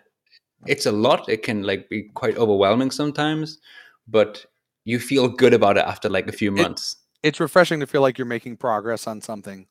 it's 0.67 0.87
a 0.87 0.93
lot. 0.93 1.29
It 1.29 1.43
can 1.43 1.65
like 1.65 1.89
be 1.89 2.05
quite 2.15 2.39
overwhelming 2.39 2.93
sometimes, 2.93 3.59
but 4.07 4.47
you 4.85 5.01
feel 5.01 5.29
good 5.29 5.55
about 5.55 5.77
it 5.77 5.85
after 5.85 6.09
like 6.09 6.29
a 6.29 6.33
few 6.33 6.53
months. 6.53 6.97
It's 7.25 7.41
refreshing 7.41 7.81
to 7.81 7.87
feel 7.87 8.01
like 8.01 8.17
you're 8.17 8.27
making 8.27 8.57
progress 8.57 9.09
on 9.09 9.21
something 9.21 9.67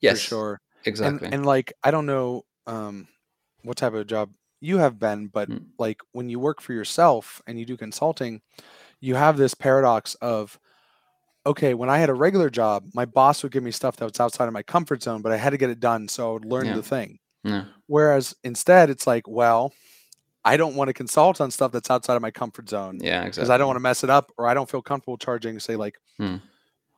yes, 0.00 0.20
for 0.20 0.28
sure. 0.28 0.60
exactly. 0.84 1.28
And, 1.28 1.34
and 1.34 1.46
like 1.46 1.72
I 1.82 1.90
don't 1.90 2.06
know 2.06 2.44
um, 2.66 3.08
what 3.62 3.78
type 3.78 3.94
of 3.94 4.06
job 4.06 4.30
you 4.60 4.76
have 4.76 4.98
been, 4.98 5.28
but 5.28 5.48
Mm. 5.48 5.64
like 5.78 6.02
when 6.12 6.28
you 6.28 6.38
work 6.38 6.60
for 6.60 6.74
yourself 6.74 7.40
and 7.46 7.58
you 7.58 7.64
do 7.64 7.76
consulting, 7.76 8.42
you 9.02 9.14
have 9.16 9.36
this 9.36 9.52
paradox 9.52 10.14
of 10.22 10.58
okay, 11.44 11.74
when 11.74 11.90
I 11.90 11.98
had 11.98 12.08
a 12.08 12.14
regular 12.14 12.48
job, 12.48 12.84
my 12.94 13.04
boss 13.04 13.42
would 13.42 13.50
give 13.50 13.64
me 13.64 13.72
stuff 13.72 13.96
that 13.96 14.04
was 14.04 14.20
outside 14.20 14.46
of 14.46 14.52
my 14.52 14.62
comfort 14.62 15.02
zone, 15.02 15.22
but 15.22 15.32
I 15.32 15.36
had 15.36 15.50
to 15.50 15.56
get 15.58 15.70
it 15.70 15.80
done, 15.80 16.06
so 16.08 16.30
I 16.30 16.32
would 16.34 16.44
learn 16.44 16.66
Yeah. 16.66 16.76
the 16.76 16.82
thing. 16.84 17.18
yeah, 17.42 17.64
Whereas 17.88 18.34
instead, 18.44 18.90
it's 18.90 19.08
like, 19.08 19.26
well, 19.26 19.72
I 20.44 20.56
don't 20.56 20.76
want 20.76 20.88
to 20.88 20.94
consult 20.94 21.40
on 21.40 21.50
stuff 21.50 21.72
that's 21.72 21.90
outside 21.90 22.14
of 22.14 22.22
my 22.22 22.30
comfort 22.30 22.68
zone 22.68 23.00
yeah, 23.02 23.22
because 23.24 23.38
exactly. 23.38 23.54
I 23.54 23.58
don't 23.58 23.66
want 23.66 23.76
to 23.76 23.80
mess 23.80 24.04
it 24.04 24.10
up 24.10 24.30
or 24.38 24.46
I 24.46 24.54
don't 24.54 24.70
feel 24.70 24.82
comfortable 24.82 25.18
charging, 25.18 25.58
say, 25.58 25.74
like 25.76 25.98
Hmm. 26.18 26.36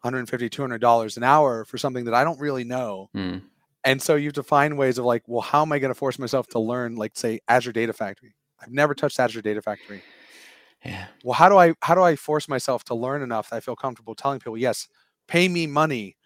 150 0.03 0.51
$200 0.51 1.17
an 1.17 1.23
hour 1.25 1.65
for 1.65 1.79
something 1.79 2.05
that 2.05 2.13
I 2.15 2.23
don't 2.25 2.39
really 2.39 2.65
know. 2.65 3.09
Mm, 3.17 3.43
And 3.85 4.03
so 4.03 4.17
you 4.17 4.27
have 4.27 4.35
to 4.35 4.43
find 4.43 4.77
ways 4.77 4.99
of 4.99 5.07
like, 5.07 5.23
well, 5.27 5.41
how 5.41 5.63
am 5.63 5.73
I 5.73 5.79
going 5.79 5.91
to 5.91 5.99
force 5.99 6.19
myself 6.19 6.47
to 6.49 6.59
learn, 6.59 6.97
like, 6.97 7.17
say, 7.17 7.41
Azure 7.49 7.73
Data 7.73 7.95
Factory? 7.95 8.35
I've 8.61 8.73
never 8.73 8.95
touched 8.95 9.19
Azure 9.19 9.41
Data 9.43 9.63
Factory. 9.63 10.03
Yeah, 10.85 11.07
Well, 11.23 11.35
how 11.35 11.49
do 11.49 11.57
I 11.57 11.75
how 11.83 11.95
do 11.95 12.03
I 12.03 12.17
force 12.17 12.49
myself 12.49 12.85
to 12.85 12.95
learn 12.95 13.23
enough 13.23 13.51
that 13.51 13.57
I 13.57 13.61
feel 13.61 13.77
comfortable 13.77 14.15
telling 14.15 14.41
people, 14.41 14.59
yes, 14.59 14.89
pay 15.29 15.49
me 15.49 15.67
money 15.67 16.17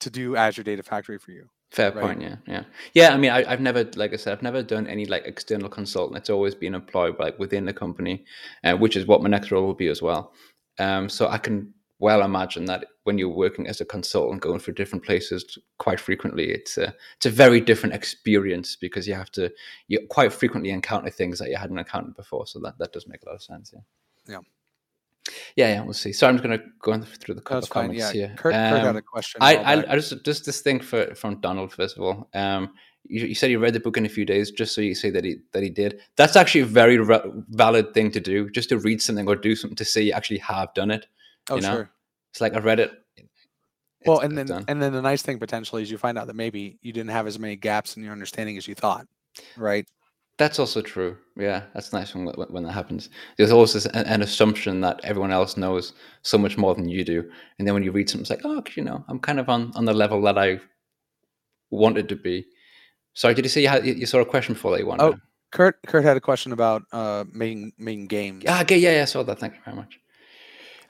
to 0.00 0.10
do 0.10 0.36
Azure 0.36 0.62
Data 0.62 0.82
Factory 0.82 1.18
for 1.18 1.32
you? 1.32 1.48
fair 1.72 1.90
Right. 1.90 2.02
point. 2.02 2.20
Yeah, 2.22 2.36
yeah, 2.46 2.64
yeah. 2.94 3.14
I 3.14 3.16
mean, 3.16 3.30
I, 3.30 3.50
I've 3.50 3.60
never, 3.60 3.84
like 3.96 4.12
I 4.12 4.16
said, 4.16 4.32
I've 4.32 4.42
never 4.42 4.62
done 4.62 4.86
any 4.86 5.06
like 5.06 5.24
external 5.24 5.68
consultant. 5.68 6.18
It's 6.18 6.30
always 6.30 6.54
been 6.54 6.74
employed 6.74 7.18
like 7.18 7.38
within 7.38 7.64
the 7.64 7.72
company, 7.72 8.24
uh, 8.64 8.74
which 8.76 8.96
is 8.96 9.06
what 9.06 9.22
my 9.22 9.28
next 9.30 9.50
role 9.50 9.66
will 9.66 9.74
be 9.74 9.88
as 9.88 10.02
well. 10.02 10.32
Um, 10.78 11.08
so 11.08 11.28
I 11.28 11.38
can 11.38 11.72
well 11.98 12.22
imagine 12.22 12.64
that 12.66 12.86
when 13.04 13.16
you're 13.16 13.28
working 13.28 13.66
as 13.68 13.80
a 13.80 13.84
consultant, 13.84 14.42
going 14.42 14.58
for 14.60 14.72
different 14.72 15.04
places 15.04 15.58
quite 15.78 16.00
frequently, 16.00 16.50
it's 16.50 16.76
a 16.76 16.94
it's 17.16 17.26
a 17.26 17.30
very 17.30 17.60
different 17.60 17.94
experience 17.94 18.76
because 18.76 19.08
you 19.08 19.14
have 19.14 19.30
to 19.32 19.50
you 19.88 20.06
quite 20.10 20.32
frequently 20.32 20.70
encounter 20.70 21.10
things 21.10 21.38
that 21.38 21.48
you 21.48 21.56
hadn't 21.56 21.78
encountered 21.78 22.16
before. 22.16 22.46
So 22.46 22.60
that 22.60 22.78
that 22.78 22.92
does 22.92 23.06
make 23.08 23.22
a 23.22 23.26
lot 23.26 23.36
of 23.36 23.42
sense. 23.42 23.72
Yeah. 23.72 23.80
Yeah. 24.28 24.38
Yeah, 25.56 25.68
yeah, 25.68 25.82
we'll 25.82 25.92
see. 25.92 26.12
So 26.12 26.26
I'm 26.26 26.34
just 26.36 26.44
going 26.44 26.58
to 26.58 26.64
go 26.80 26.92
on 26.92 27.02
through 27.02 27.36
the 27.36 27.40
couple 27.40 27.58
That's 27.60 27.68
of 27.68 27.72
fine. 27.72 27.84
comments 27.88 28.14
Yeah. 28.14 28.26
here. 28.28 28.28
Kurt, 28.36 28.52
Kurt 28.52 28.54
had 28.54 28.86
Um, 28.86 28.96
a 28.96 29.02
question. 29.02 29.38
I, 29.40 29.56
I. 29.56 29.92
I 29.92 29.96
just 29.96 30.24
just 30.24 30.44
this 30.46 30.60
thing 30.62 30.80
for 30.80 31.14
from 31.14 31.40
Donald 31.40 31.72
first 31.72 31.96
of 31.96 32.02
all. 32.02 32.28
Um, 32.34 32.72
you, 33.04 33.26
you 33.26 33.34
said 33.34 33.50
you 33.50 33.58
read 33.58 33.72
the 33.74 33.80
book 33.80 33.96
in 33.96 34.06
a 34.06 34.08
few 34.08 34.24
days, 34.24 34.50
just 34.50 34.74
so 34.74 34.80
you 34.80 34.94
say 34.94 35.10
that 35.10 35.24
he 35.24 35.36
that 35.52 35.62
he 35.62 35.70
did. 35.70 36.00
That's 36.16 36.34
actually 36.36 36.62
a 36.62 36.66
very 36.66 36.98
re- 36.98 37.20
valid 37.50 37.94
thing 37.94 38.10
to 38.12 38.20
do, 38.20 38.50
just 38.50 38.68
to 38.70 38.78
read 38.78 39.00
something 39.02 39.28
or 39.28 39.36
do 39.36 39.54
something 39.54 39.76
to 39.76 39.84
say 39.84 40.02
you 40.02 40.12
actually 40.12 40.38
have 40.38 40.72
done 40.74 40.90
it. 40.90 41.06
oh, 41.50 41.56
you 41.56 41.62
know? 41.62 41.72
sure. 41.74 41.90
It's 42.30 42.40
like 42.40 42.54
I 42.54 42.58
read 42.58 42.80
it. 42.80 42.92
Well, 44.04 44.18
and 44.20 44.36
then 44.36 44.46
done. 44.46 44.64
and 44.66 44.82
then 44.82 44.92
the 44.92 45.02
nice 45.02 45.22
thing 45.22 45.38
potentially 45.38 45.82
is 45.82 45.90
you 45.90 45.98
find 45.98 46.18
out 46.18 46.26
that 46.26 46.34
maybe 46.34 46.78
you 46.82 46.92
didn't 46.92 47.10
have 47.10 47.28
as 47.28 47.38
many 47.38 47.54
gaps 47.54 47.96
in 47.96 48.02
your 48.02 48.12
understanding 48.12 48.56
as 48.56 48.66
you 48.66 48.74
thought, 48.74 49.06
right? 49.56 49.86
That's 50.42 50.58
also 50.58 50.82
true. 50.82 51.16
Yeah, 51.36 51.62
that's 51.74 51.92
nice 51.92 52.14
when 52.14 52.26
when, 52.26 52.64
that 52.64 52.72
happens. 52.72 53.08
There's 53.36 53.52
always 53.52 53.72
this, 53.72 53.86
an, 53.86 54.06
an 54.06 54.22
assumption 54.22 54.80
that 54.80 55.00
everyone 55.04 55.32
else 55.32 55.56
knows 55.56 55.92
so 56.22 56.36
much 56.38 56.58
more 56.58 56.74
than 56.74 56.88
you 56.88 57.04
do, 57.04 57.30
and 57.58 57.66
then 57.66 57.74
when 57.74 57.82
you 57.82 57.92
read 57.92 58.10
something, 58.10 58.22
it's 58.22 58.30
like, 58.30 58.44
oh, 58.44 58.62
you 58.76 58.82
know, 58.82 59.04
I'm 59.08 59.18
kind 59.18 59.40
of 59.40 59.48
on 59.48 59.72
on 59.74 59.84
the 59.84 59.94
level 59.94 60.20
that 60.22 60.38
I 60.38 60.60
wanted 61.70 62.08
to 62.08 62.16
be. 62.16 62.44
Sorry, 63.14 63.34
did 63.34 63.44
you 63.44 63.48
say 63.48 63.62
you 63.62 63.68
had 63.68 63.86
you 63.86 64.06
saw 64.06 64.20
a 64.20 64.26
question 64.26 64.54
before 64.54 64.72
that 64.72 64.80
you 64.80 64.86
wanted? 64.86 65.04
Oh, 65.04 65.14
Kurt 65.52 65.78
Kurt 65.86 66.04
had 66.04 66.16
a 66.16 66.20
question 66.20 66.52
about 66.52 66.82
uh 66.92 67.24
making 67.32 67.72
making 67.78 68.06
games. 68.08 68.44
Ah, 68.48 68.62
okay, 68.62 68.78
yeah, 68.78 68.96
yeah, 68.96 69.02
I 69.02 69.06
saw 69.06 69.22
that. 69.22 69.38
Thank 69.38 69.54
you 69.54 69.60
very 69.64 69.76
much. 69.76 69.98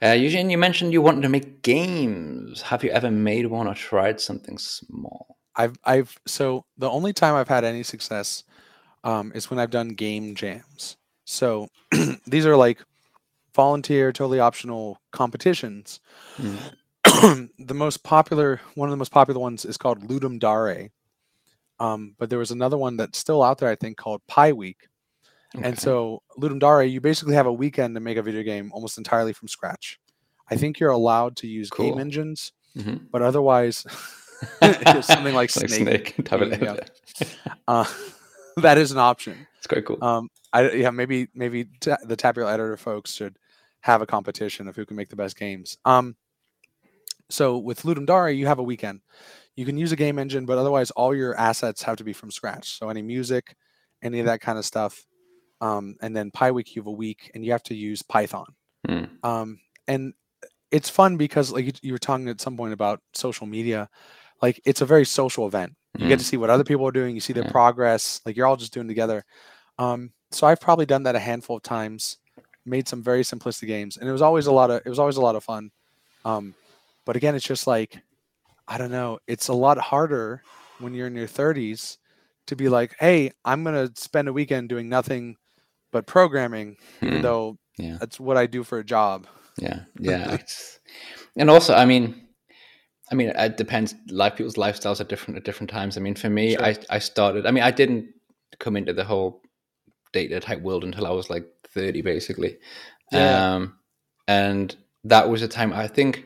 Uh, 0.01 0.11
Eugene, 0.11 0.49
you 0.49 0.57
mentioned 0.57 0.91
you 0.91 1.01
wanted 1.01 1.21
to 1.21 1.29
make 1.29 1.61
games. 1.61 2.61
Have 2.63 2.83
you 2.83 2.89
ever 2.89 3.09
made 3.09 3.45
one 3.47 3.67
or 3.67 3.73
tried 3.73 4.19
something 4.19 4.57
small? 4.57 5.37
I've 5.55 5.77
I've 5.85 6.17
so 6.25 6.65
the 6.77 6.89
only 6.89 7.13
time 7.13 7.35
I've 7.35 7.47
had 7.47 7.63
any 7.63 7.83
success 7.83 8.43
um, 9.03 9.31
is 9.35 9.49
when 9.49 9.59
I've 9.59 9.69
done 9.71 9.89
game 9.89 10.35
jams. 10.35 10.97
So 11.25 11.67
these 12.27 12.45
are 12.45 12.55
like 12.57 12.83
volunteer, 13.55 14.11
totally 14.11 14.39
optional 14.39 14.99
competitions. 15.11 15.99
Mm. 16.37 17.49
the 17.59 17.73
most 17.73 18.03
popular, 18.03 18.59
one 18.75 18.89
of 18.89 18.91
the 18.91 18.97
most 18.97 19.11
popular 19.11 19.39
ones 19.39 19.65
is 19.65 19.77
called 19.77 20.07
Ludum 20.07 20.39
Dare. 20.39 20.89
Um, 21.79 22.15
but 22.17 22.29
there 22.29 22.39
was 22.39 22.51
another 22.51 22.77
one 22.77 22.97
that's 22.97 23.17
still 23.17 23.43
out 23.43 23.57
there, 23.57 23.69
I 23.69 23.75
think, 23.75 23.97
called 23.97 24.21
PyWeek. 24.29 24.75
And 25.61 25.77
so 25.77 26.23
Ludum 26.39 26.59
Dare, 26.59 26.83
you 26.83 26.99
basically 26.99 27.35
have 27.35 27.45
a 27.45 27.53
weekend 27.53 27.95
to 27.95 27.99
make 28.01 28.17
a 28.17 28.23
video 28.23 28.41
game 28.41 28.71
almost 28.73 28.97
entirely 28.97 29.33
from 29.33 29.47
scratch. 29.47 29.99
I 30.49 30.55
think 30.55 30.79
you're 30.79 30.89
allowed 30.91 31.35
to 31.37 31.47
use 31.47 31.69
game 31.69 31.91
Cool. 31.93 31.99
engines, 31.99 32.53
Mhm. 32.75 33.07
but 33.11 33.21
otherwise, 33.21 33.85
something 35.01 35.33
like 35.35 35.55
like 35.55 35.69
Snake. 35.69 36.15
Snake. 36.15 36.59
Yeah. 36.61 36.77
Uh, 37.67 37.85
that 38.61 38.77
is 38.77 38.91
an 38.91 38.97
option. 38.97 39.47
It's 39.57 39.67
quite 39.67 39.85
cool. 39.85 40.03
Um, 40.03 40.29
I 40.51 40.71
yeah, 40.71 40.91
maybe 40.91 41.27
maybe 41.33 41.65
ta- 41.79 41.97
the 42.03 42.15
Tabular 42.15 42.49
editor 42.49 42.77
folks 42.77 43.13
should 43.13 43.37
have 43.81 44.01
a 44.01 44.05
competition 44.05 44.67
of 44.67 44.75
who 44.75 44.85
can 44.85 44.95
make 44.95 45.09
the 45.09 45.15
best 45.15 45.37
games. 45.37 45.77
Um, 45.85 46.15
so 47.29 47.57
with 47.57 47.83
Ludum 47.83 48.05
Dare, 48.05 48.29
you 48.29 48.47
have 48.47 48.59
a 48.59 48.63
weekend. 48.63 49.01
you 49.55 49.65
can 49.65 49.77
use 49.77 49.91
a 49.91 49.95
game 49.95 50.19
engine, 50.19 50.45
but 50.45 50.57
otherwise 50.57 50.91
all 50.91 51.15
your 51.15 51.35
assets 51.37 51.83
have 51.83 51.97
to 51.97 52.03
be 52.03 52.13
from 52.13 52.31
scratch. 52.31 52.77
So 52.79 52.89
any 52.89 53.01
music, 53.01 53.55
any 54.01 54.19
of 54.19 54.25
that 54.25 54.41
kind 54.41 54.57
of 54.57 54.65
stuff. 54.65 55.05
Um, 55.61 55.95
and 56.01 56.15
then 56.15 56.31
PyWeek 56.31 56.75
you 56.75 56.81
have 56.81 56.87
a 56.87 56.91
week, 56.91 57.31
and 57.33 57.45
you 57.45 57.51
have 57.51 57.63
to 57.63 57.75
use 57.75 58.01
Python. 58.01 58.47
Hmm. 58.87 59.03
Um, 59.23 59.59
and 59.87 60.13
it's 60.71 60.89
fun 60.89 61.17
because 61.17 61.51
like 61.51 61.65
you, 61.65 61.71
you 61.81 61.91
were 61.93 61.99
talking 61.99 62.27
at 62.27 62.41
some 62.41 62.57
point 62.57 62.73
about 62.73 62.99
social 63.13 63.47
media, 63.47 63.89
like 64.41 64.59
it's 64.65 64.81
a 64.81 64.85
very 64.85 65.05
social 65.05 65.47
event. 65.47 65.73
You 65.97 66.07
get 66.07 66.15
Mm. 66.15 66.21
to 66.21 66.25
see 66.25 66.37
what 66.37 66.49
other 66.49 66.63
people 66.63 66.87
are 66.87 66.91
doing. 66.91 67.13
You 67.15 67.21
see 67.21 67.33
their 67.33 67.43
Yeah. 67.43 67.51
progress. 67.51 68.19
Like 68.25 68.35
you're 68.35 68.47
all 68.47 68.57
just 68.57 68.73
doing 68.73 68.87
together. 68.87 69.23
Um, 69.77 70.11
so 70.31 70.47
I've 70.47 70.59
probably 70.59 70.85
done 70.85 71.03
that 71.03 71.15
a 71.15 71.19
handful 71.19 71.57
of 71.57 71.63
times. 71.63 72.17
Made 72.65 72.87
some 72.87 73.03
very 73.03 73.23
simplistic 73.23 73.67
games, 73.67 73.97
and 73.97 74.07
it 74.07 74.11
was 74.11 74.21
always 74.21 74.47
a 74.47 74.51
lot 74.51 74.71
of 74.71 74.81
it 74.85 74.89
was 74.89 74.97
always 74.99 75.17
a 75.17 75.21
lot 75.21 75.35
of 75.35 75.43
fun. 75.43 75.69
Um, 76.23 76.55
but 77.05 77.15
again, 77.17 77.35
it's 77.35 77.45
just 77.45 77.67
like 77.67 78.01
I 78.67 78.77
don't 78.77 78.91
know. 78.91 79.19
It's 79.27 79.49
a 79.49 79.53
lot 79.53 79.77
harder 79.77 80.41
when 80.79 80.93
you're 80.93 81.07
in 81.07 81.15
your 81.15 81.27
30s 81.27 81.97
to 82.47 82.55
be 82.55 82.69
like, 82.69 82.95
hey, 82.99 83.31
I'm 83.43 83.63
gonna 83.65 83.89
spend 83.95 84.29
a 84.29 84.33
weekend 84.33 84.69
doing 84.69 84.87
nothing 84.87 85.35
but 85.91 86.07
programming, 86.07 86.77
even 87.01 87.17
Hmm. 87.17 87.21
though 87.21 87.57
Yeah. 87.77 87.97
that's 87.99 88.19
what 88.19 88.37
I 88.37 88.45
do 88.47 88.63
for 88.63 88.79
a 88.79 88.83
job. 88.85 89.27
Yeah, 89.57 89.81
yeah. 89.99 90.37
And 91.35 91.49
also, 91.49 91.73
I 91.73 91.85
mean, 91.85 92.29
I 93.13 93.15
mean, 93.15 93.29
it 93.29 93.57
depends. 93.57 93.93
Life 94.09 94.35
people's 94.37 94.55
lifestyles 94.55 94.99
are 94.99 95.03
different 95.03 95.37
at 95.37 95.43
different 95.45 95.69
times. 95.69 95.97
I 95.97 96.01
mean, 96.01 96.15
for 96.15 96.29
me, 96.29 96.53
Sure. 96.55 96.65
I 96.65 96.75
I 96.89 96.99
started. 96.99 97.45
I 97.45 97.51
mean, 97.51 97.63
I 97.63 97.69
didn't 97.71 98.07
come 98.59 98.75
into 98.75 98.91
the 98.93 99.03
whole 99.03 99.41
data 100.13 100.39
type 100.39 100.61
world 100.61 100.83
until 100.83 101.05
I 101.05 101.11
was 101.11 101.29
like 101.29 101.45
thirty, 101.75 102.01
basically. 102.01 102.57
Yeah. 103.11 103.53
Um, 103.55 103.77
and 104.27 104.75
that 105.03 105.29
was 105.29 105.41
a 105.43 105.47
time 105.47 105.71
I 105.73 105.87
think 105.87 106.25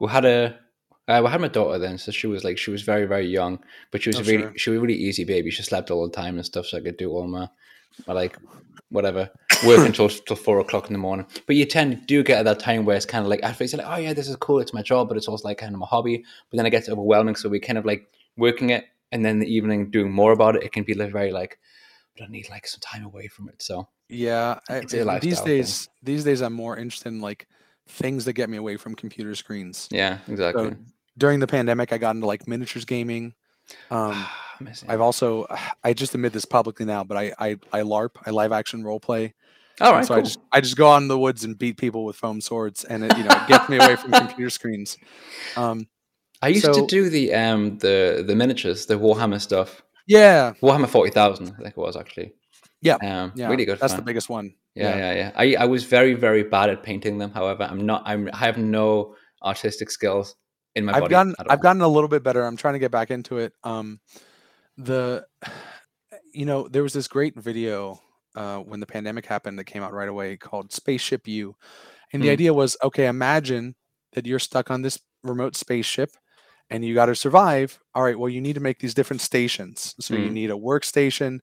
we 0.00 0.08
had 0.08 0.24
a. 0.24 0.58
Uh, 1.08 1.20
we 1.24 1.28
had 1.30 1.40
my 1.40 1.48
daughter 1.48 1.78
then, 1.78 1.98
so 1.98 2.10
she 2.12 2.26
was 2.28 2.42
like 2.44 2.56
she 2.56 2.70
was 2.70 2.82
very 2.82 3.06
very 3.06 3.26
young, 3.26 3.58
but 3.90 4.00
she 4.02 4.08
was 4.10 4.16
Oh, 4.16 4.20
a 4.20 4.24
really 4.24 4.42
sure. 4.44 4.52
she 4.56 4.70
was 4.70 4.78
a 4.78 4.80
really 4.80 4.94
easy 5.08 5.24
baby. 5.24 5.50
She 5.50 5.62
slept 5.62 5.90
all 5.90 6.08
the 6.08 6.14
time 6.22 6.36
and 6.36 6.46
stuff, 6.46 6.66
so 6.66 6.78
I 6.78 6.80
could 6.80 6.96
do 6.96 7.10
all 7.10 7.26
my, 7.26 7.48
my 8.06 8.14
like 8.14 8.38
whatever 8.88 9.28
work 9.64 9.78
until 9.86 10.08
till 10.08 10.36
four 10.36 10.60
o'clock 10.60 10.86
in 10.88 10.92
the 10.92 10.98
morning. 10.98 11.26
But 11.46 11.56
you 11.56 11.64
tend 11.64 11.92
to 11.92 12.06
do 12.06 12.22
get 12.22 12.38
at 12.38 12.44
that 12.44 12.58
time 12.60 12.84
where 12.84 12.96
it's 12.96 13.06
kind 13.06 13.22
of 13.24 13.28
like 13.28 13.42
at 13.42 13.56
first 13.56 13.74
like, 13.76 13.86
oh 13.86 13.96
yeah, 13.96 14.12
this 14.12 14.28
is 14.28 14.36
cool, 14.36 14.58
it's 14.60 14.72
my 14.74 14.82
job, 14.82 15.08
but 15.08 15.16
it's 15.16 15.28
also 15.28 15.46
like 15.48 15.58
kind 15.58 15.74
of 15.74 15.78
my 15.80 15.86
hobby. 15.86 16.24
But 16.50 16.56
then 16.56 16.66
it 16.66 16.70
gets 16.70 16.88
overwhelming, 16.88 17.36
so 17.36 17.48
we 17.48 17.60
kind 17.60 17.78
of 17.78 17.84
like 17.84 18.08
working 18.36 18.70
it, 18.70 18.86
and 19.12 19.24
then 19.24 19.38
the 19.38 19.46
evening 19.52 19.90
doing 19.90 20.10
more 20.12 20.32
about 20.32 20.56
it. 20.56 20.62
It 20.62 20.72
can 20.72 20.84
be 20.84 20.94
like 20.94 21.12
very 21.12 21.32
like, 21.32 21.58
but 22.16 22.24
I 22.24 22.28
need 22.28 22.48
like 22.50 22.66
some 22.66 22.80
time 22.80 23.04
away 23.04 23.28
from 23.28 23.48
it. 23.48 23.60
So 23.62 23.88
Yeah, 24.08 24.58
I- 24.68 24.76
It's 24.78 24.92
I- 24.94 24.98
these 24.98 25.06
lifestyle 25.06 25.36
thing. 25.44 25.44
days, 25.46 25.88
these 26.02 26.24
days, 26.24 26.40
I'm 26.42 26.52
more 26.52 26.76
interested 26.76 27.08
in 27.08 27.20
like 27.20 27.46
things 27.88 28.24
that 28.26 28.34
get 28.34 28.48
me 28.50 28.56
away 28.56 28.76
from 28.76 28.94
computer 28.94 29.34
screens. 29.34 29.88
yeah, 29.90 30.18
exactly. 30.28 30.70
So 30.70 30.76
during 31.18 31.40
the 31.40 31.46
pandemic, 31.46 31.92
I 31.92 31.98
got 31.98 32.14
into 32.14 32.26
like 32.26 32.46
miniatures 32.48 32.84
gaming. 32.84 33.34
Um, 33.90 34.26
I've 34.88 35.00
also, 35.00 35.46
I 35.84 35.92
just 35.92 36.14
admit 36.14 36.32
this 36.32 36.44
publicly 36.44 36.84
now, 36.86 37.04
but 37.04 37.16
I, 37.16 37.32
I, 37.38 37.58
I 37.72 37.80
LARP, 37.82 38.10
I 38.26 38.30
live 38.30 38.52
action 38.52 38.82
role 38.84 39.00
play. 39.00 39.34
All 39.80 39.92
right, 39.92 40.04
so 40.04 40.14
cool. 40.14 40.18
I 40.20 40.22
just, 40.24 40.38
I 40.52 40.60
just 40.60 40.76
go 40.76 40.90
out 40.92 41.02
in 41.02 41.08
the 41.08 41.18
woods 41.18 41.44
and 41.44 41.58
beat 41.58 41.76
people 41.76 42.04
with 42.04 42.16
foam 42.16 42.40
swords, 42.40 42.84
and 42.84 43.04
it, 43.04 43.16
you 43.16 43.24
know, 43.24 43.44
gets 43.48 43.68
me 43.68 43.76
away 43.78 43.96
from 43.96 44.10
computer 44.12 44.50
screens. 44.50 44.96
Um, 45.56 45.86
I 46.42 46.48
used 46.48 46.64
so- 46.64 46.72
to 46.74 46.86
do 46.86 47.08
the 47.08 47.34
um 47.34 47.78
the 47.78 48.24
the 48.26 48.34
miniatures, 48.36 48.86
the 48.86 48.94
Warhammer 48.94 49.40
stuff. 49.40 49.82
yeah, 50.06 50.52
Warhammer 50.62 50.88
forty 50.88 51.10
thousand, 51.10 51.48
I 51.58 51.62
think 51.62 51.68
it 51.68 51.76
was 51.76 51.96
actually. 51.96 52.32
Yeah, 52.80 52.96
Um, 52.96 53.32
yeah, 53.36 53.48
really 53.48 53.64
good. 53.64 53.78
That's 53.78 53.92
fun. 53.92 54.00
the 54.00 54.04
biggest 54.04 54.28
one. 54.28 54.54
Yeah, 54.74 54.96
yeah, 54.96 55.14
yeah. 55.14 55.32
I, 55.36 55.54
I 55.62 55.66
was 55.66 55.84
very, 55.84 56.14
very 56.14 56.42
bad 56.42 56.68
at 56.70 56.82
painting 56.82 57.18
them. 57.18 57.30
However, 57.30 57.62
I'm 57.62 57.86
not. 57.86 58.02
I'm. 58.06 58.28
I 58.32 58.38
have 58.38 58.58
no 58.58 59.14
artistic 59.44 59.88
skills 59.90 60.34
in 60.74 60.86
my 60.86 60.92
I've 60.94 61.02
body. 61.02 61.10
gotten 61.10 61.34
I've 61.38 61.46
all. 61.50 61.56
gotten 61.58 61.82
a 61.82 61.86
little 61.88 62.08
bit 62.08 62.22
better. 62.24 62.42
I'm 62.42 62.56
trying 62.56 62.72
to 62.74 62.80
get 62.80 62.90
back 62.90 63.10
into 63.12 63.38
it. 63.38 63.52
Um, 63.62 64.00
the 64.78 65.24
you 66.32 66.44
know 66.46 66.66
there 66.68 66.82
was 66.82 66.92
this 66.92 67.06
great 67.06 67.36
video 67.36 68.00
uh, 68.34 68.58
when 68.58 68.80
the 68.80 68.86
pandemic 68.86 69.26
happened 69.26 69.58
that 69.58 69.64
came 69.64 69.82
out 69.82 69.92
right 69.92 70.08
away 70.08 70.36
called 70.36 70.72
Spaceship 70.72 71.26
U, 71.28 71.54
and 72.12 72.22
the 72.22 72.28
Hmm. 72.28 72.32
idea 72.32 72.54
was 72.54 72.76
okay. 72.82 73.06
Imagine 73.06 73.74
that 74.12 74.26
you're 74.26 74.38
stuck 74.38 74.70
on 74.70 74.82
this 74.82 74.98
remote 75.22 75.56
spaceship 75.56 76.10
and 76.70 76.84
you 76.84 76.94
got 76.94 77.06
to 77.06 77.14
survive. 77.14 77.78
All 77.94 78.02
right, 78.02 78.18
well 78.18 78.28
you 78.28 78.40
need 78.40 78.54
to 78.54 78.60
make 78.60 78.78
these 78.78 78.94
different 78.94 79.20
stations. 79.22 79.94
So 80.00 80.14
you 80.14 80.28
Hmm. 80.28 80.34
need 80.34 80.50
a 80.50 80.54
workstation, 80.54 81.40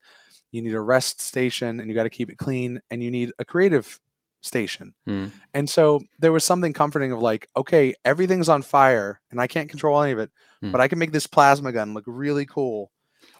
you 0.52 0.62
need 0.62 0.74
a 0.74 0.82
rest 0.82 1.22
station, 1.22 1.80
and 1.80 1.90
you 1.90 1.96
got 1.96 2.04
to 2.04 2.10
keep 2.10 2.30
it 2.30 2.38
clean, 2.38 2.82
and 2.90 3.04
you 3.04 3.12
need 3.12 3.32
a 3.40 3.46
creative 3.46 4.00
station. 4.42 4.94
Hmm. 5.06 5.28
And 5.54 5.70
so 5.70 6.02
there 6.20 6.32
was 6.32 6.46
something 6.46 6.74
comforting 6.74 7.12
of 7.12 7.20
like, 7.22 7.48
okay, 7.58 7.94
everything's 8.06 8.50
on 8.50 8.62
fire 8.62 9.20
and 9.32 9.42
I 9.42 9.48
can't 9.48 9.70
control 9.70 10.02
any 10.02 10.12
of 10.14 10.20
it, 10.20 10.32
Hmm. 10.62 10.72
but 10.72 10.82
I 10.82 10.88
can 10.88 11.00
make 11.00 11.12
this 11.12 11.28
plasma 11.28 11.72
gun 11.72 11.94
look 11.94 12.06
really 12.08 12.46
cool. 12.46 12.92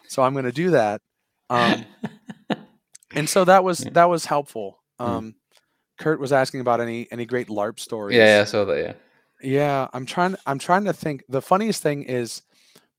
So 0.08 0.22
I'm 0.22 0.32
going 0.34 0.44
to 0.44 0.52
do 0.52 0.70
that. 0.70 1.00
Um, 1.48 1.84
and 3.14 3.28
so 3.28 3.44
that 3.44 3.64
was 3.64 3.78
that 3.92 4.08
was 4.08 4.24
helpful. 4.26 4.82
Hmm. 4.98 5.06
Um, 5.06 5.34
Kurt 5.98 6.18
was 6.20 6.32
asking 6.32 6.60
about 6.60 6.80
any 6.80 7.06
any 7.10 7.26
great 7.26 7.48
LARP 7.48 7.78
stories. 7.80 8.16
yeah, 8.16 8.36
yeah, 8.36 8.40
I 8.42 8.44
saw 8.44 8.64
that. 8.64 8.78
Yeah. 8.78 8.92
Yeah, 9.42 9.88
I'm 9.94 10.04
trying. 10.06 10.36
I'm 10.46 10.58
trying 10.58 10.84
to 10.84 10.92
think. 10.92 11.24
The 11.28 11.40
funniest 11.42 11.82
thing 11.82 12.02
is, 12.04 12.42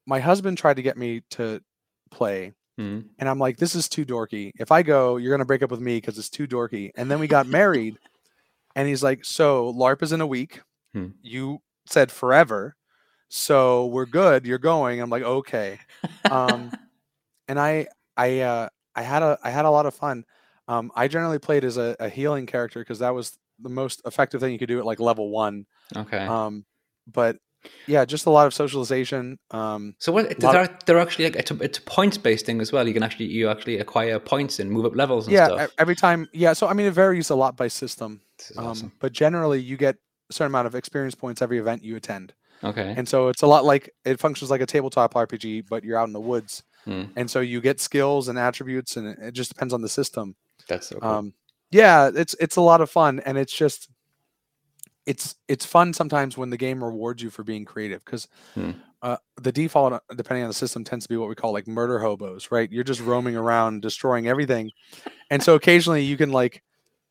my 0.07 0.19
husband 0.19 0.57
tried 0.57 0.77
to 0.77 0.81
get 0.81 0.97
me 0.97 1.21
to 1.31 1.61
play, 2.09 2.53
Hmm. 2.77 3.01
and 3.19 3.29
I'm 3.29 3.37
like, 3.39 3.57
"This 3.57 3.75
is 3.75 3.87
too 3.87 4.05
dorky. 4.05 4.51
If 4.59 4.71
I 4.71 4.81
go, 4.81 5.17
you're 5.17 5.31
gonna 5.31 5.45
break 5.45 5.61
up 5.61 5.69
with 5.71 5.79
me 5.81 5.97
because 5.97 6.17
it's 6.17 6.29
too 6.29 6.47
dorky." 6.47 6.91
And 6.95 7.11
then 7.11 7.19
we 7.19 7.27
got 7.27 7.45
married, 7.59 7.97
and 8.75 8.87
he's 8.87 9.03
like, 9.03 9.23
"So 9.23 9.71
LARP 9.73 10.01
is 10.01 10.11
in 10.13 10.21
a 10.21 10.25
week. 10.27 10.61
Hmm. 10.95 11.09
You 11.21 11.59
said 11.85 12.11
forever, 12.11 12.75
so 13.29 13.85
we're 13.85 14.05
good. 14.07 14.45
You're 14.47 14.57
going." 14.57 14.99
I'm 14.99 15.09
like, 15.11 15.23
"Okay." 15.23 15.79
Um, 16.29 16.71
and 17.47 17.59
I, 17.59 17.87
I, 18.17 18.39
uh, 18.39 18.69
I 18.95 19.03
had 19.03 19.23
a, 19.23 19.37
I 19.43 19.49
had 19.49 19.65
a 19.65 19.69
lot 19.71 19.85
of 19.85 19.93
fun. 19.93 20.25
Um, 20.67 20.91
I 20.95 21.07
generally 21.07 21.39
played 21.39 21.63
as 21.63 21.77
a, 21.77 21.95
a 21.99 22.09
healing 22.09 22.45
character 22.45 22.79
because 22.79 22.99
that 22.99 23.13
was 23.13 23.37
the 23.59 23.69
most 23.69 24.01
effective 24.05 24.41
thing 24.41 24.51
you 24.53 24.59
could 24.59 24.67
do 24.67 24.79
at 24.79 24.85
like 24.85 24.99
level 24.99 25.29
one. 25.29 25.65
okay. 25.95 26.19
Um, 26.25 26.65
but 27.07 27.37
yeah, 27.87 28.05
just 28.05 28.25
a 28.25 28.29
lot 28.29 28.47
of 28.47 28.53
socialization. 28.53 29.37
Um, 29.51 29.95
so 29.99 30.11
what? 30.11 30.41
lot 30.41 30.53
They're, 30.53 30.77
they're 30.85 30.99
actually 30.99 31.25
like 31.25 31.35
it's 31.35 31.51
a, 31.51 31.55
it's 31.61 31.77
a 31.77 31.81
points 31.81 32.17
based 32.17 32.45
thing 32.45 32.59
as 32.59 32.71
well. 32.71 32.87
You 32.87 32.93
can 32.93 33.03
actually 33.03 33.25
you 33.27 33.49
actually 33.49 33.77
acquire 33.77 34.17
points 34.19 34.59
and 34.59 34.71
move 34.71 34.85
up 34.85 34.95
levels 34.95 35.27
and 35.27 35.33
yeah, 35.33 35.45
stuff. 35.47 35.71
every 35.77 35.95
time. 35.95 36.27
Yeah, 36.33 36.53
so 36.53 36.67
I 36.67 36.73
mean, 36.73 36.87
it 36.87 36.93
varies 36.93 37.29
a 37.29 37.35
lot 37.35 37.55
by 37.57 37.67
system. 37.67 38.21
Um, 38.57 38.67
awesome. 38.67 38.91
but 38.99 39.11
generally, 39.13 39.61
you 39.61 39.77
get 39.77 39.95
a 40.29 40.33
certain 40.33 40.51
amount 40.51 40.67
of 40.67 40.75
experience 40.75 41.13
points 41.13 41.41
every 41.41 41.59
event 41.59 41.83
you 41.83 41.95
attend, 41.95 42.33
Okay. 42.63 42.95
and 42.97 43.07
so 43.07 43.27
it's 43.27 43.43
a 43.43 43.47
lot 43.47 43.63
like 43.63 43.91
it 44.05 44.19
functions 44.19 44.49
like 44.49 44.61
a 44.61 44.65
tabletop 44.65 45.13
RPG, 45.13 45.65
but 45.69 45.83
you're 45.83 45.97
out 45.99 46.07
in 46.07 46.13
the 46.13 46.19
woods, 46.19 46.63
Hmm. 46.85 47.03
and 47.15 47.29
so 47.29 47.41
you 47.41 47.61
get 47.61 47.79
skills 47.79 48.27
and 48.27 48.39
attributes, 48.39 48.97
and 48.97 49.07
it, 49.07 49.19
it 49.19 49.31
just 49.33 49.53
depends 49.53 49.73
on 49.73 49.81
the 49.81 49.89
system. 49.89 50.35
That's 50.67 50.87
so 50.87 50.99
cool. 50.99 51.09
Um, 51.09 51.33
yeah, 51.69 52.09
it's 52.13 52.35
it's 52.39 52.55
a 52.55 52.61
lot 52.61 52.81
of 52.81 52.89
fun, 52.89 53.21
and 53.25 53.37
it's 53.37 53.53
just 53.53 53.89
it's 55.05 55.35
it's 55.47 55.65
fun 55.65 55.93
sometimes 55.93 56.37
when 56.37 56.49
the 56.49 56.57
game 56.57 56.83
rewards 56.83 57.23
you 57.23 57.29
for 57.29 57.43
being 57.43 57.65
creative 57.65 58.03
because 58.05 58.27
Hmm. 58.53 58.71
uh, 59.01 59.17
the 59.41 59.51
default, 59.51 59.93
uh, 59.93 59.99
depending 60.15 60.43
on 60.43 60.49
the 60.49 60.53
system, 60.53 60.83
tends 60.83 61.05
to 61.05 61.09
be 61.09 61.17
what 61.17 61.29
we 61.29 61.35
call 61.35 61.51
like 61.53 61.67
murder 61.67 61.99
hobos, 61.99 62.51
right? 62.51 62.71
You're 62.71 62.83
just 62.83 63.01
roaming 63.01 63.35
around 63.35 63.81
destroying 63.81 64.27
everything, 64.27 64.71
and 65.29 65.41
so 65.41 65.55
occasionally 65.55 66.03
you 66.03 66.17
can 66.17 66.31
like 66.31 66.61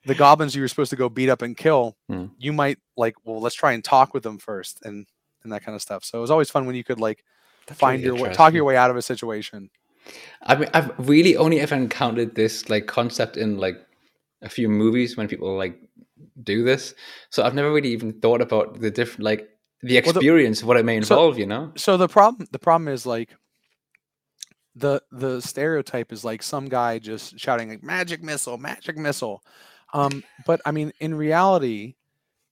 the 0.07 0.15
goblins 0.15 0.55
you 0.55 0.63
were 0.63 0.69
supposed 0.69 0.91
to 0.91 0.97
go 0.97 1.09
beat 1.09 1.29
up 1.29 1.43
and 1.43 1.57
kill. 1.57 1.97
Hmm. 2.09 2.27
You 2.39 2.53
might 2.53 2.79
like, 2.97 3.17
well, 3.25 3.41
let's 3.41 3.57
try 3.57 3.73
and 3.73 3.83
talk 3.85 4.15
with 4.15 4.23
them 4.23 4.39
first, 4.39 4.85
and 4.85 5.07
and 5.43 5.53
that 5.53 5.65
kind 5.65 5.75
of 5.75 5.83
stuff. 5.83 6.05
So 6.05 6.19
it 6.19 6.21
was 6.21 6.31
always 6.31 6.51
fun 6.51 6.67
when 6.67 6.77
you 6.77 6.85
could 6.85 7.01
like 7.01 7.25
That's 7.71 7.81
find 7.81 8.03
really 8.05 8.19
your 8.19 8.29
way, 8.29 8.35
talk 8.35 8.53
your 8.53 8.65
way 8.65 8.77
out 8.77 8.91
of 8.91 8.97
a 8.97 9.03
situation. 9.03 9.71
I 10.43 10.57
mean, 10.57 10.69
I've 10.75 10.93
really 11.09 11.37
only 11.37 11.61
ever 11.61 11.75
encountered 11.75 12.35
this 12.35 12.69
like 12.69 12.87
concept 12.87 13.37
in 13.37 13.59
like 13.59 13.77
a 14.43 14.49
few 14.49 14.69
movies 14.69 15.17
when 15.17 15.29
people 15.29 15.57
like 15.57 15.79
do 16.43 16.65
this. 16.65 16.95
So 17.31 17.43
I've 17.45 17.55
never 17.55 17.73
really 17.73 17.91
even 17.93 18.13
thought 18.21 18.41
about 18.41 18.81
the 18.81 18.91
different 18.91 19.25
like 19.25 19.49
the 19.83 19.95
Well, 20.03 20.13
the- 20.13 20.19
experience 20.21 20.63
of 20.63 20.69
what 20.69 20.77
it 20.77 20.85
may 20.85 21.01
so- 21.01 21.15
involve. 21.15 21.39
you 21.39 21.47
know? 21.47 21.73
so 21.77 21.97
the 21.97 22.09
problem 22.09 22.49
the 22.53 22.59
problem 22.59 22.89
is 22.89 23.07
like 23.07 23.31
the 24.75 25.03
the 25.11 25.41
stereotype 25.41 26.13
is 26.13 26.25
like 26.25 26.43
some 26.43 26.69
guy 26.69 26.99
just 26.99 27.39
shouting 27.39 27.69
like 27.71 27.83
magic 27.83 28.23
missile 28.23 28.57
magic 28.57 28.97
missile 28.97 29.43
um 29.93 30.23
but 30.47 30.61
i 30.65 30.71
mean 30.71 30.93
in 31.01 31.13
reality 31.15 31.95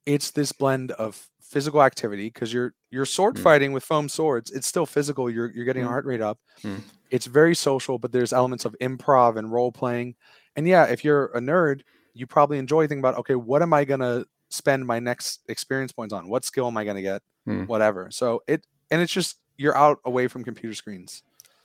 it's 0.04 0.32
this 0.32 0.50
blend 0.50 0.90
of 0.92 1.28
physical 1.48 1.82
activity 1.82 2.26
because 2.28 2.52
you're 2.52 2.74
you're 2.90 3.06
sword 3.06 3.36
Mm. 3.36 3.42
fighting 3.42 3.72
with 3.72 3.82
foam 3.84 4.08
swords 4.08 4.50
it's 4.50 4.66
still 4.66 4.86
physical 4.86 5.30
you're 5.30 5.50
you're 5.54 5.64
getting 5.64 5.82
Mm. 5.84 5.86
a 5.86 5.88
heart 5.88 6.04
rate 6.04 6.20
up 6.20 6.38
Mm. 6.62 6.82
it's 7.10 7.26
very 7.26 7.54
social 7.54 7.98
but 7.98 8.12
there's 8.12 8.32
elements 8.32 8.64
of 8.64 8.76
improv 8.82 9.36
and 9.36 9.50
role 9.50 9.72
playing 9.72 10.14
and 10.56 10.68
yeah 10.68 10.84
if 10.84 11.04
you're 11.04 11.26
a 11.34 11.40
nerd 11.40 11.80
you 12.14 12.26
probably 12.26 12.58
enjoy 12.58 12.82
thinking 12.82 12.98
about 13.00 13.16
okay 13.18 13.34
what 13.34 13.62
am 13.62 13.72
i 13.72 13.84
going 13.84 14.00
to 14.00 14.26
spend 14.50 14.86
my 14.86 14.98
next 14.98 15.40
experience 15.48 15.92
points 15.92 16.12
on 16.12 16.28
what 16.28 16.44
skill 16.44 16.66
am 16.66 16.76
i 16.76 16.84
going 16.84 16.96
to 16.96 17.02
get 17.02 17.22
Mm. 17.48 17.66
whatever 17.66 18.10
so 18.10 18.42
it 18.46 18.66
and 18.90 19.00
it's 19.00 19.12
just 19.12 19.38
you're 19.56 19.76
out 19.76 19.98
away 20.04 20.28
from 20.28 20.44
computer 20.44 20.74
screens 20.74 21.22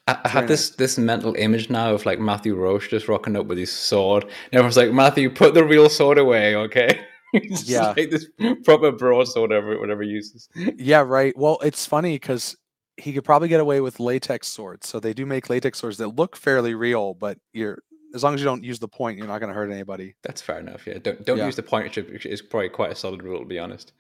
I, 0.07 0.17
I 0.25 0.29
have 0.29 0.47
this 0.47 0.69
this 0.71 0.97
mental 0.97 1.34
image 1.36 1.69
now 1.69 1.93
of 1.93 2.05
like 2.05 2.19
Matthew 2.19 2.55
Roche 2.55 2.89
just 2.89 3.07
rocking 3.07 3.38
up 3.38 3.45
with 3.45 3.57
his 3.57 3.71
sword. 3.71 4.23
And 4.25 4.34
everyone's 4.51 4.75
like, 4.75 4.91
Matthew, 4.91 5.29
put 5.29 5.53
the 5.53 5.63
real 5.63 5.88
sword 5.89 6.17
away, 6.17 6.57
okay? 6.57 7.05
It's 7.34 7.59
just 7.65 7.67
Yeah. 7.69 7.93
like 7.97 8.09
this 8.11 8.27
proper 8.63 8.91
broadsword, 8.91 9.49
whatever 9.49 9.79
whatever 9.79 10.03
uses. 10.03 10.47
yeah 10.77 11.01
right 11.01 11.36
well 11.38 11.57
it's 11.63 11.86
funny 11.86 12.15
because 12.15 12.55
he 12.97 13.11
could 13.11 13.23
probably 13.23 13.47
get 13.47 13.59
away 13.59 13.81
with 13.81 13.99
latex 13.99 14.47
swords. 14.47 14.88
So 14.88 14.99
they 14.99 15.13
do 15.13 15.25
make 15.25 15.49
latex 15.49 15.79
swords 15.79 15.97
that 15.97 16.09
look 16.09 16.36
fairly 16.36 16.75
real, 16.75 17.15
but 17.15 17.38
you're 17.51 17.79
as 18.13 18.21
long 18.23 18.36
as 18.36 18.39
you 18.39 18.45
don't 18.45 18.63
use 18.63 18.77
the 18.77 18.88
point, 18.88 19.17
you're 19.17 19.25
not 19.25 19.39
going 19.39 19.47
to 19.47 19.55
hurt 19.55 19.71
anybody. 19.71 20.13
That's 20.21 20.39
fair 20.43 20.59
enough. 20.59 20.86
Yeah, 20.86 20.99
don't 21.01 21.25
don't 21.25 21.39
Yeah. 21.39 21.47
use 21.47 21.55
the 21.55 21.63
point. 21.63 21.95
which 21.97 22.25
is 22.27 22.41
probably 22.43 22.69
quite 22.69 22.91
a 22.91 22.95
solid 22.95 23.23
rule 23.23 23.39
to 23.39 23.45
be 23.45 23.57
honest. 23.57 23.93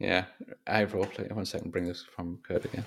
Yeah, 0.00 0.24
I 0.66 0.84
role 0.84 1.04
play. 1.04 1.26
One 1.30 1.44
second, 1.44 1.72
bring 1.72 1.84
this 1.84 2.02
from 2.16 2.38
Kurt 2.42 2.64
again. 2.64 2.86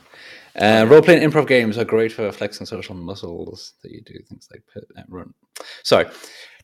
Uh, 0.60 0.88
role 0.90 1.02
playing 1.04 1.22
improv 1.30 1.48
games 1.48 1.78
are 1.78 1.86
great 1.86 2.12
for 2.12 2.32
flexing 2.32 2.66
social 2.66 2.96
muscles. 2.96 3.74
That 3.84 3.92
you 3.92 4.02
do 4.02 4.18
things 4.28 4.50
like 4.52 4.64
pit 4.74 4.86
and 4.96 5.06
run. 5.08 5.32
Sorry, 5.84 6.08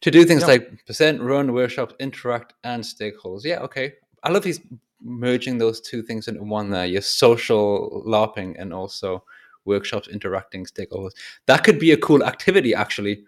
to 0.01 0.09
do 0.11 0.25
things 0.25 0.41
Yeah. 0.41 0.47
like 0.47 0.85
percent 0.87 1.21
run, 1.21 1.53
workshops, 1.53 1.93
interact, 1.99 2.53
and 2.63 2.83
stakeholders. 2.83 3.43
Yeah, 3.43 3.59
okay. 3.59 3.93
I 4.23 4.31
love 4.31 4.43
he's 4.43 4.59
merging 5.01 5.59
those 5.59 5.79
two 5.81 6.01
things 6.01 6.27
into 6.27 6.41
one. 6.43 6.71
There, 6.71 6.85
your 6.87 7.01
social 7.01 8.03
LARPing 8.07 8.55
and 8.57 8.73
also 8.73 9.23
workshops, 9.65 10.07
interacting, 10.07 10.65
stakeholders. 10.65 11.11
That 11.45 11.63
could 11.63 11.77
be 11.77 11.91
a 11.91 11.97
cool 11.97 12.23
activity 12.23 12.73
actually 12.73 13.23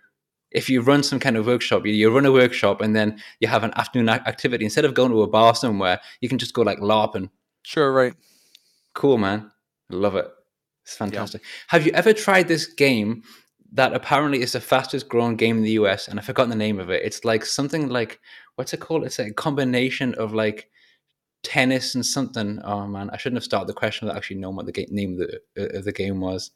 if 0.51 0.69
you 0.69 0.81
run 0.81 1.03
some 1.03 1.19
kind 1.19 1.37
of 1.37 1.47
workshop, 1.47 1.85
you, 1.85 1.93
you 1.93 2.13
run 2.13 2.25
a 2.25 2.31
workshop 2.31 2.81
and 2.81 2.95
then 2.95 3.21
you 3.39 3.47
have 3.47 3.63
an 3.63 3.71
afternoon 3.75 4.09
ac- 4.09 4.23
activity, 4.25 4.65
instead 4.65 4.85
of 4.85 4.93
going 4.93 5.11
to 5.11 5.21
a 5.21 5.27
bar 5.27 5.55
somewhere, 5.55 5.99
you 6.19 6.29
can 6.29 6.37
just 6.37 6.53
go 6.53 6.61
like 6.61 6.79
LARPing. 6.79 7.29
Sure, 7.63 7.91
right. 7.91 8.13
Cool, 8.93 9.17
man. 9.17 9.51
Love 9.89 10.15
it. 10.15 10.27
It's 10.83 10.95
fantastic. 10.95 11.41
Have 11.67 11.85
you 11.85 11.91
ever 11.93 12.13
tried 12.13 12.47
this 12.47 12.65
game 12.65 13.23
that 13.73 13.93
apparently 13.93 14.41
is 14.41 14.51
the 14.51 14.59
fastest 14.59 15.07
growing 15.07 15.37
game 15.37 15.57
in 15.57 15.63
the 15.63 15.71
US? 15.71 16.07
And 16.07 16.19
I've 16.19 16.25
forgotten 16.25 16.49
the 16.49 16.55
name 16.55 16.79
of 16.79 16.89
it. 16.89 17.03
It's 17.03 17.23
like 17.23 17.45
something 17.45 17.87
like, 17.87 18.19
what's 18.55 18.73
it 18.73 18.79
called? 18.79 19.05
It's 19.05 19.19
a 19.19 19.31
combination 19.31 20.13
of 20.15 20.33
like 20.33 20.69
tennis 21.43 21.95
and 21.95 22.05
something. 22.05 22.59
Oh, 22.63 22.87
man. 22.87 23.09
I 23.11 23.17
shouldn't 23.17 23.37
have 23.37 23.45
started 23.45 23.67
the 23.67 23.73
question 23.73 24.07
without 24.07 24.17
actually 24.17 24.37
knowing 24.37 24.55
what 24.57 24.65
the 24.65 24.71
game, 24.71 24.87
name 24.89 25.13
of 25.13 25.27
the, 25.27 25.39
uh, 25.57 25.77
of 25.77 25.85
the 25.85 25.93
game 25.93 26.19
was. 26.19 26.51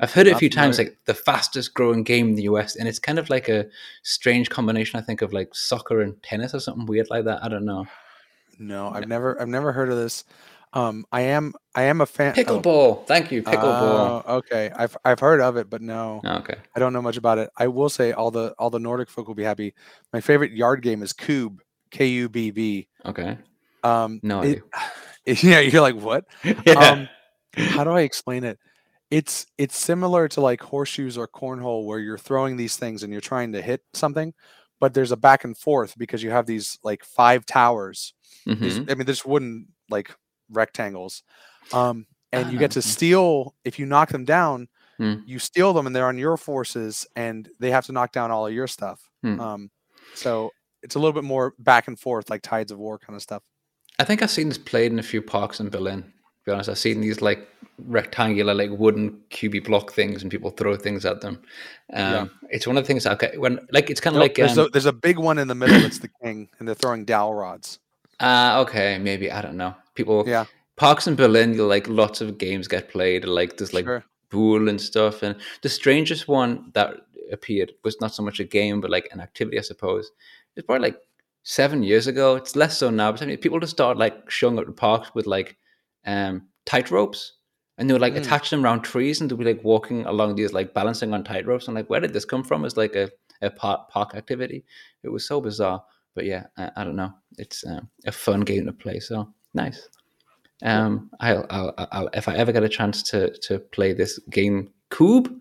I've 0.00 0.12
heard 0.12 0.26
it 0.26 0.32
a 0.32 0.38
few 0.38 0.50
times, 0.50 0.78
like 0.78 0.96
the 1.04 1.14
fastest 1.14 1.74
growing 1.74 2.02
game 2.02 2.30
in 2.30 2.34
the 2.34 2.42
US, 2.44 2.76
and 2.76 2.88
it's 2.88 2.98
kind 2.98 3.18
of 3.18 3.30
like 3.30 3.48
a 3.48 3.66
strange 4.02 4.50
combination, 4.50 4.98
I 4.98 5.02
think, 5.02 5.22
of 5.22 5.32
like 5.32 5.54
soccer 5.54 6.00
and 6.00 6.20
tennis 6.22 6.54
or 6.54 6.60
something 6.60 6.86
weird 6.86 7.08
like 7.10 7.24
that. 7.26 7.44
I 7.44 7.48
don't 7.48 7.64
know. 7.64 7.86
No, 8.58 8.88
I've 8.90 9.08
never 9.08 9.40
I've 9.40 9.48
never 9.48 9.72
heard 9.72 9.90
of 9.90 9.96
this. 9.96 10.24
Um, 10.74 11.04
I 11.12 11.20
am 11.22 11.52
I 11.74 11.82
am 11.84 12.00
a 12.00 12.06
fan. 12.06 12.32
oh, 12.36 12.42
Pickleball. 12.42 13.06
Thank 13.06 13.30
you. 13.30 13.42
Pickleball. 13.42 14.22
Oh, 14.26 14.36
okay. 14.38 14.70
I've 14.74 14.96
I've 15.04 15.20
heard 15.20 15.40
of 15.40 15.56
it, 15.56 15.68
but 15.68 15.82
no, 15.82 16.20
Oh, 16.24 16.36
okay. 16.38 16.56
I 16.74 16.80
don't 16.80 16.92
know 16.94 17.02
much 17.02 17.16
about 17.18 17.38
it. 17.38 17.50
I 17.56 17.66
will 17.68 17.90
say 17.90 18.12
all 18.12 18.30
the 18.30 18.54
all 18.58 18.70
the 18.70 18.78
Nordic 18.80 19.10
folk 19.10 19.28
will 19.28 19.34
be 19.34 19.42
happy. 19.44 19.74
My 20.12 20.20
favorite 20.20 20.52
yard 20.52 20.82
game 20.82 21.02
is 21.02 21.12
Kubb, 21.12 21.60
K 21.90 22.06
U 22.06 22.28
B 22.30 22.50
B. 22.50 22.88
Okay. 23.04 23.36
Um, 23.84 24.20
No 24.22 24.42
it- 24.42 24.62
yeah, 25.44 25.60
you're 25.60 25.82
like 25.82 25.96
what? 25.96 26.24
yeah. 26.44 26.72
Um, 26.72 27.08
how 27.56 27.84
do 27.84 27.90
I 27.90 28.00
explain 28.02 28.44
it? 28.44 28.58
It's 29.18 29.46
it's 29.58 29.76
similar 29.76 30.26
to 30.28 30.40
like 30.40 30.62
horseshoes 30.62 31.18
or 31.18 31.28
cornhole 31.28 31.84
where 31.84 31.98
you're 31.98 32.16
throwing 32.18 32.56
these 32.56 32.76
things 32.76 33.02
and 33.02 33.12
you're 33.12 33.20
trying 33.20 33.52
to 33.52 33.60
hit 33.60 33.82
something, 33.92 34.32
but 34.80 34.94
there's 34.94 35.12
a 35.12 35.16
back 35.16 35.44
and 35.44 35.56
forth 35.56 35.94
because 35.98 36.22
you 36.22 36.30
have 36.30 36.46
these 36.46 36.78
like 36.82 37.04
five 37.04 37.44
towers. 37.44 38.14
These- 38.46 38.78
Mhm. 38.80 38.90
I 38.90 38.94
mean, 38.94 39.04
there's 39.06 39.24
wooden 39.24 39.68
like 39.90 40.10
rectangles, 40.50 41.22
um, 41.72 42.06
and 42.32 42.50
you 42.50 42.56
Ah, 42.58 42.60
get 42.60 42.70
to 42.72 42.82
steal 42.82 43.54
if 43.64 43.78
you 43.78 43.84
knock 43.86 44.08
them 44.08 44.24
down. 44.24 44.68
Hmm. 44.96 45.16
You 45.26 45.38
steal 45.38 45.72
them 45.74 45.86
and 45.86 45.94
they're 45.94 46.06
on 46.08 46.18
your 46.18 46.36
forces, 46.38 47.06
and 47.14 47.48
they 47.60 47.70
have 47.70 47.84
to 47.86 47.92
knock 47.92 48.12
down 48.12 48.30
all 48.30 48.46
of 48.46 48.52
your 48.54 48.66
stuff. 48.66 49.00
Hmm. 49.22 49.40
Um, 49.40 49.70
so 50.14 50.50
it's 50.82 50.94
a 50.94 50.98
little 50.98 51.12
bit 51.12 51.24
more 51.24 51.54
back 51.58 51.86
and 51.88 51.98
forth, 52.00 52.30
like 52.30 52.40
Tides 52.42 52.72
of 52.72 52.78
War 52.78 52.98
kind 52.98 53.14
of 53.16 53.22
stuff. 53.22 53.42
I 53.98 54.04
think 54.04 54.22
I've 54.22 54.30
seen 54.30 54.48
this 54.48 54.58
played 54.58 54.90
in 54.92 54.98
a 54.98 55.02
few 55.02 55.20
parks 55.22 55.60
in 55.60 55.68
Berlin. 55.68 56.12
To 56.44 56.50
be 56.50 56.52
honest, 56.54 56.68
I've 56.68 56.78
seen 56.78 57.00
these 57.00 57.22
like 57.22 57.48
rectangular, 57.86 58.52
like 58.52 58.70
wooden 58.70 59.20
cubey 59.30 59.64
block 59.64 59.92
things, 59.92 60.22
and 60.22 60.30
people 60.30 60.50
throw 60.50 60.74
things 60.76 61.04
at 61.04 61.20
them. 61.20 61.40
Um, 61.92 62.12
Yeah. 62.12 62.26
It's 62.50 62.66
one 62.66 62.76
of 62.76 62.82
the 62.82 62.88
things. 62.88 63.06
Okay, 63.06 63.36
when 63.38 63.60
like 63.70 63.90
it's 63.90 64.00
kind 64.00 64.16
of 64.16 64.20
Nope, 64.20 64.24
like 64.30 64.34
there's, 64.34 64.58
um, 64.58 64.66
a, 64.66 64.70
there's 64.70 64.86
a 64.86 64.92
big 64.92 65.18
one 65.18 65.38
in 65.38 65.46
the 65.48 65.54
middle 65.54 65.80
that's 65.80 66.00
the 66.00 66.10
king, 66.22 66.48
and 66.58 66.66
they're 66.66 66.74
throwing 66.74 67.04
dowel 67.04 67.34
rods. 67.34 67.78
Ah, 68.20 68.58
okay, 68.60 68.98
maybe 68.98 69.30
I 69.30 69.40
don't 69.40 69.56
know. 69.56 69.74
People, 69.94 70.24
Yeah. 70.26 70.46
parks 70.76 71.06
in 71.06 71.14
Berlin, 71.14 71.54
you 71.54 71.64
like 71.64 71.86
lots 71.88 72.20
of 72.20 72.38
games 72.38 72.66
get 72.66 72.88
played. 72.88 73.24
Like 73.24 73.56
there's 73.56 73.72
like 73.72 73.84
sure. 73.84 74.04
pool 74.30 74.68
and 74.68 74.80
stuff. 74.80 75.22
And 75.22 75.36
the 75.62 75.68
strangest 75.68 76.26
one 76.28 76.70
that 76.74 76.96
appeared 77.30 77.72
was 77.84 78.00
not 78.00 78.14
so 78.14 78.22
much 78.22 78.40
a 78.40 78.44
game, 78.44 78.80
but 78.80 78.90
like 78.90 79.08
an 79.12 79.20
activity, 79.20 79.58
I 79.58 79.62
suppose. 79.62 80.10
It's 80.56 80.66
probably 80.66 80.88
like 80.88 80.98
seven 81.44 81.82
years 81.84 82.06
ago. 82.08 82.34
It's 82.36 82.56
less 82.56 82.78
so 82.78 82.90
now. 82.90 83.12
But 83.12 83.22
I 83.22 83.26
mean, 83.26 83.38
people 83.38 83.60
just 83.60 83.72
started 83.72 83.98
like 83.98 84.28
showing 84.30 84.58
up 84.58 84.68
at 84.68 84.76
parks 84.76 85.14
with 85.14 85.26
like 85.26 85.56
um, 86.06 86.48
tight 86.66 86.90
ropes. 86.90 87.34
And 87.78 87.88
they 87.88 87.94
would 87.94 88.02
like 88.02 88.14
Mm. 88.14 88.18
attach 88.20 88.50
them 88.50 88.64
around 88.64 88.82
trees 88.82 89.20
and 89.20 89.30
they'd 89.30 89.38
be 89.38 89.44
like 89.44 89.64
walking 89.64 90.04
along 90.06 90.34
these, 90.36 90.52
like 90.52 90.74
balancing 90.74 91.14
on 91.14 91.24
tight 91.24 91.46
ropes. 91.46 91.66
I'm 91.68 91.74
like, 91.74 91.88
where 91.88 92.00
did 92.00 92.12
this 92.12 92.24
come 92.26 92.44
from? 92.44 92.64
It's 92.64 92.76
like 92.76 92.94
a, 92.94 93.10
a 93.40 93.50
park, 93.50 93.88
park 93.88 94.14
activity. 94.14 94.64
It 95.02 95.08
was 95.08 95.26
so 95.26 95.40
bizarre. 95.40 95.82
But 96.14 96.26
yeah, 96.26 96.44
I, 96.58 96.70
I 96.76 96.84
don't 96.84 96.96
know. 96.96 97.12
It's 97.38 97.64
um, 97.66 97.88
a 98.06 98.12
fun 98.12 98.42
game 98.42 98.66
to 98.66 98.72
play. 98.72 99.00
So 99.00 99.32
nice. 99.54 99.88
Um, 100.62 101.10
I'll, 101.20 101.46
I'll, 101.50 101.74
I'll, 101.90 102.08
if 102.12 102.28
I 102.28 102.36
ever 102.36 102.52
get 102.52 102.62
a 102.62 102.68
chance 102.68 103.02
to 103.04 103.36
to 103.48 103.58
play 103.58 103.92
this 103.94 104.18
game, 104.30 104.70
Kubb, 104.90 105.32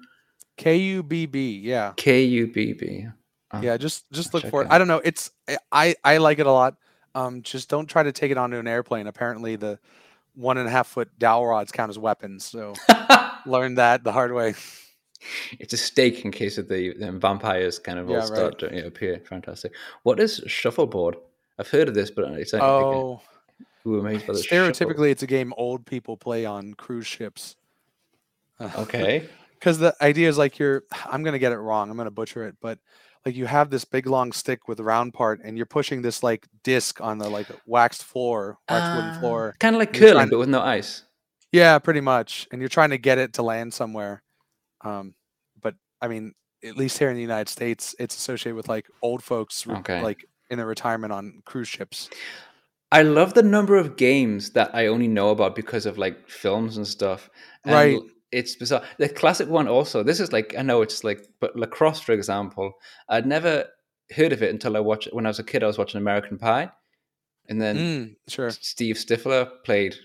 K 0.57 0.77
U 0.77 1.03
B 1.03 1.25
B. 1.25 1.59
Yeah. 1.59 1.93
K 1.97 2.23
U 2.23 2.47
B 2.47 2.73
B. 2.73 3.05
Oh, 3.51 3.61
Yeah. 3.61 3.77
Just 3.77 4.09
just 4.11 4.33
look 4.33 4.45
for 4.45 4.61
it 4.63 4.65
it. 4.67 4.71
I 4.71 4.77
don't 4.77 4.87
know. 4.87 5.01
It's 5.03 5.29
I- 5.47 5.57
I 5.71 5.95
I 6.03 6.17
like 6.17 6.39
it 6.39 6.47
a 6.47 6.51
lot. 6.51 6.77
Um, 7.13 7.41
just 7.43 7.69
don't 7.69 7.87
try 7.87 8.01
to 8.03 8.11
take 8.13 8.31
it 8.31 8.37
onto 8.37 8.57
an 8.57 8.67
airplane. 8.67 9.05
Apparently, 9.07 9.57
the 9.57 9.77
one 10.35 10.57
and 10.57 10.67
a 10.67 10.71
half 10.71 10.87
foot 10.87 11.09
dowel 11.19 11.45
rods 11.45 11.71
count 11.71 11.89
as 11.89 11.99
weapons. 11.99 12.45
So 12.45 12.73
learned 13.45 13.77
that 13.77 14.03
the 14.03 14.11
hard 14.11 14.33
way. 14.33 14.53
it's 15.59 15.73
a 15.73 15.77
stake 15.77 16.23
in 16.25 16.31
case 16.31 16.57
of 16.57 16.67
the, 16.67 16.93
the 16.97 17.11
vampires 17.11 17.77
kind 17.79 17.99
of 17.99 18.07
all 18.07 18.13
Yeah, 18.13 18.19
right. 18.21 18.27
start 18.27 18.59
to 18.59 18.73
you 18.73 18.81
know, 18.81 18.87
appear. 18.87 19.19
Fantastic. 19.27 19.73
What 20.03 20.19
is 20.19 20.41
shuffleboard? 20.47 21.15
I've 21.59 21.67
heard 21.69 21.87
of 21.89 21.93
this, 21.93 22.09
but 22.09 22.25
it's 22.33 22.53
like 22.53 22.61
Oh, 22.63 23.21
who 23.83 23.99
amazed 23.99 24.25
by 24.27 24.33
the 24.33 24.41
shuffle- 24.43 24.71
stereotypically, 24.71 25.11
it's 25.11 25.23
a 25.23 25.27
game 25.27 25.53
old 25.57 25.85
people 25.85 26.17
play 26.17 26.45
on 26.45 26.73
cruise 26.73 27.07
ships. 27.07 27.55
Okay. 28.59 29.27
because 29.55 29.77
the 29.79 29.95
idea 30.01 30.27
is 30.27 30.37
like 30.39 30.57
you're 30.57 30.83
i'm 31.05 31.21
going 31.21 31.33
to 31.33 31.39
get 31.39 31.51
it 31.51 31.57
wrong 31.57 31.89
i'm 31.91 31.95
going 31.95 32.05
to 32.07 32.11
butcher 32.11 32.47
it 32.47 32.55
but 32.61 32.79
like 33.25 33.35
you 33.35 33.45
have 33.45 33.69
this 33.69 33.85
big 33.85 34.07
long 34.07 34.31
stick 34.31 34.67
with 34.67 34.79
a 34.79 34.83
round 34.83 35.13
part 35.13 35.39
and 35.43 35.55
you're 35.57 35.65
pushing 35.65 36.01
this 36.01 36.23
like 36.23 36.47
disc 36.63 36.99
on 37.01 37.17
the 37.17 37.29
like 37.29 37.47
waxed 37.65 38.03
floor 38.03 38.57
waxed 38.69 38.93
wooden 38.93 39.11
floor 39.11 39.55
Kind 39.59 39.75
of 39.75 39.79
like 39.79 39.93
curling, 39.93 40.29
but 40.29 40.39
with 40.39 40.49
no 40.49 40.61
ice. 40.61 41.03
yeah 41.51 41.77
pretty 41.79 42.01
much 42.01 42.47
and 42.51 42.61
you're 42.61 42.69
trying 42.69 42.89
to 42.91 42.97
get 42.97 43.17
it 43.17 43.33
to 43.33 43.43
land 43.43 43.73
somewhere 43.73 44.23
um 44.83 45.13
but 45.61 45.75
i 46.01 46.07
mean 46.07 46.33
at 46.63 46.77
least 46.77 46.97
here 46.97 47.09
in 47.09 47.15
the 47.15 47.21
united 47.21 47.49
states 47.49 47.95
it's 47.99 48.15
associated 48.15 48.55
with 48.55 48.67
like 48.69 48.87
old 49.01 49.23
folks 49.23 49.65
Okay. 49.67 50.01
like 50.01 50.25
in 50.49 50.57
their 50.57 50.67
retirement 50.67 51.13
on 51.13 51.41
cruise 51.45 51.67
ships 51.69 52.09
I 52.93 53.03
love 53.03 53.33
the 53.33 53.41
number 53.43 53.77
of 53.77 53.95
games 53.95 54.49
that 54.49 54.75
I 54.75 54.87
only 54.87 55.07
know 55.07 55.29
about 55.29 55.55
because 55.55 55.85
of 55.85 55.97
like 55.97 56.27
films 56.27 56.75
and 56.75 56.85
stuff. 56.85 57.29
And 57.63 57.73
Right. 57.73 57.99
It's 58.31 58.55
bizarre. 58.55 58.83
The 58.97 59.09
classic 59.09 59.49
one 59.49 59.67
also. 59.67 60.03
This 60.03 60.19
is 60.19 60.31
like 60.31 60.55
I 60.57 60.61
know 60.61 60.81
it's 60.81 61.03
like, 61.03 61.27
but 61.39 61.55
lacrosse, 61.55 61.99
for 61.99 62.13
example, 62.13 62.73
I'd 63.09 63.25
never 63.25 63.65
heard 64.15 64.33
of 64.33 64.41
it 64.43 64.51
until 64.51 64.77
I 64.77 64.79
watched 64.79 65.09
when 65.11 65.25
I 65.25 65.29
was 65.29 65.39
a 65.39 65.43
kid. 65.43 65.63
I 65.63 65.67
was 65.67 65.77
watching 65.77 65.99
American 65.99 66.37
Pie, 66.37 66.71
and 67.49 67.61
then 67.61 67.75
Mm, 67.77 68.15
sure 68.27 68.49
Steve 68.51 68.95
Stifler 68.95 69.49
played 69.65 69.95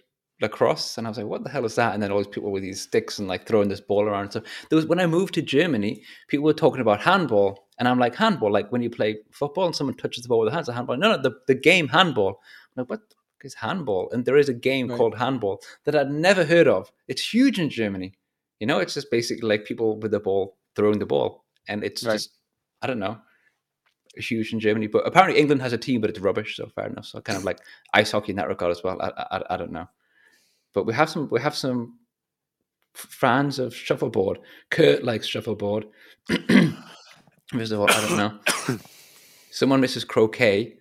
lacrosse, 0.42 0.98
and 0.98 1.06
I 1.06 1.10
was 1.10 1.18
like, 1.18 1.26
"What 1.26 1.44
the 1.44 1.50
hell 1.50 1.64
is 1.64 1.76
that?" 1.76 1.94
And 1.94 2.02
then 2.02 2.10
all 2.12 2.18
these 2.18 2.26
people 2.26 2.50
with 2.52 2.62
these 2.62 2.82
sticks 2.82 3.18
and 3.18 3.28
like 3.28 3.46
throwing 3.46 3.68
this 3.68 3.80
ball 3.80 4.04
around. 4.04 4.32
So 4.32 4.40
there 4.68 4.76
was 4.76 4.86
when 4.86 5.00
I 5.00 5.06
moved 5.06 5.34
to 5.34 5.42
Germany, 5.42 6.02
people 6.28 6.44
were 6.44 6.52
talking 6.52 6.80
about 6.80 7.00
handball, 7.00 7.68
and 7.78 7.88
I'm 7.88 7.98
like, 7.98 8.14
"Handball, 8.16 8.52
like 8.52 8.70
when 8.72 8.82
you 8.82 8.90
play 8.90 9.18
football 9.32 9.66
and 9.66 9.74
someone 9.76 9.96
touches 9.96 10.22
the 10.22 10.28
ball 10.28 10.40
with 10.40 10.48
their 10.48 10.54
hands, 10.56 10.68
a 10.68 10.72
handball." 10.74 10.96
No, 10.96 11.16
no, 11.16 11.22
the, 11.22 11.32
the 11.46 11.54
game 11.54 11.88
handball. 11.88 12.40
I'm 12.76 12.82
like, 12.82 12.90
what 12.90 13.00
is 13.46 13.54
handball? 13.54 14.10
And 14.12 14.24
there 14.26 14.36
is 14.36 14.48
a 14.50 14.54
game 14.54 14.88
Right. 14.88 14.96
called 14.98 15.16
handball 15.16 15.62
that 15.84 15.96
I'd 15.96 16.10
never 16.10 16.44
heard 16.44 16.68
of. 16.68 16.92
It's 17.08 17.32
huge 17.34 17.58
in 17.58 17.70
Germany. 17.70 18.12
You 18.60 18.66
know, 18.66 18.78
it's 18.80 18.94
just 18.94 19.10
basically 19.10 19.48
like 19.48 19.64
people 19.64 19.98
with 19.98 20.10
the 20.10 20.20
ball 20.20 20.58
throwing 20.74 20.98
the 20.98 21.06
ball, 21.06 21.44
and 21.68 21.82
it's 21.84 22.02
Right. 22.04 22.12
just 22.14 22.36
I 22.82 22.86
don't 22.86 22.98
know 22.98 23.18
huge 24.18 24.52
in 24.54 24.60
Germany, 24.60 24.86
but 24.86 25.06
apparently 25.06 25.38
England 25.38 25.60
has 25.60 25.74
a 25.74 25.78
team, 25.78 26.00
but 26.00 26.08
it's 26.08 26.18
rubbish. 26.20 26.56
So 26.56 26.66
fair 26.74 26.86
enough. 26.86 27.04
So 27.06 27.20
kind 27.20 27.36
of 27.36 27.44
like 27.44 27.58
ice 27.92 28.10
hockey 28.12 28.32
in 28.32 28.36
that 28.36 28.48
regard 28.48 28.70
as 28.70 28.82
well. 28.82 28.96
I, 29.00 29.10
I, 29.36 29.42
I 29.50 29.56
don't 29.58 29.72
know, 29.72 29.86
but 30.72 30.86
we 30.86 30.94
have 30.94 31.10
some 31.10 31.28
we 31.30 31.40
have 31.40 31.54
some 31.54 31.98
fans 32.94 33.58
of 33.58 33.74
shuffleboard. 33.74 34.38
Kurt 34.70 35.04
likes 35.04 35.26
shuffleboard. 35.26 35.84
First 37.52 37.72
of 37.72 37.80
all, 37.80 37.90
I 37.90 38.06
don't 38.06 38.16
know. 38.16 38.38
Someone 39.50 39.80
misses 39.80 40.04
croquet. 40.04 40.76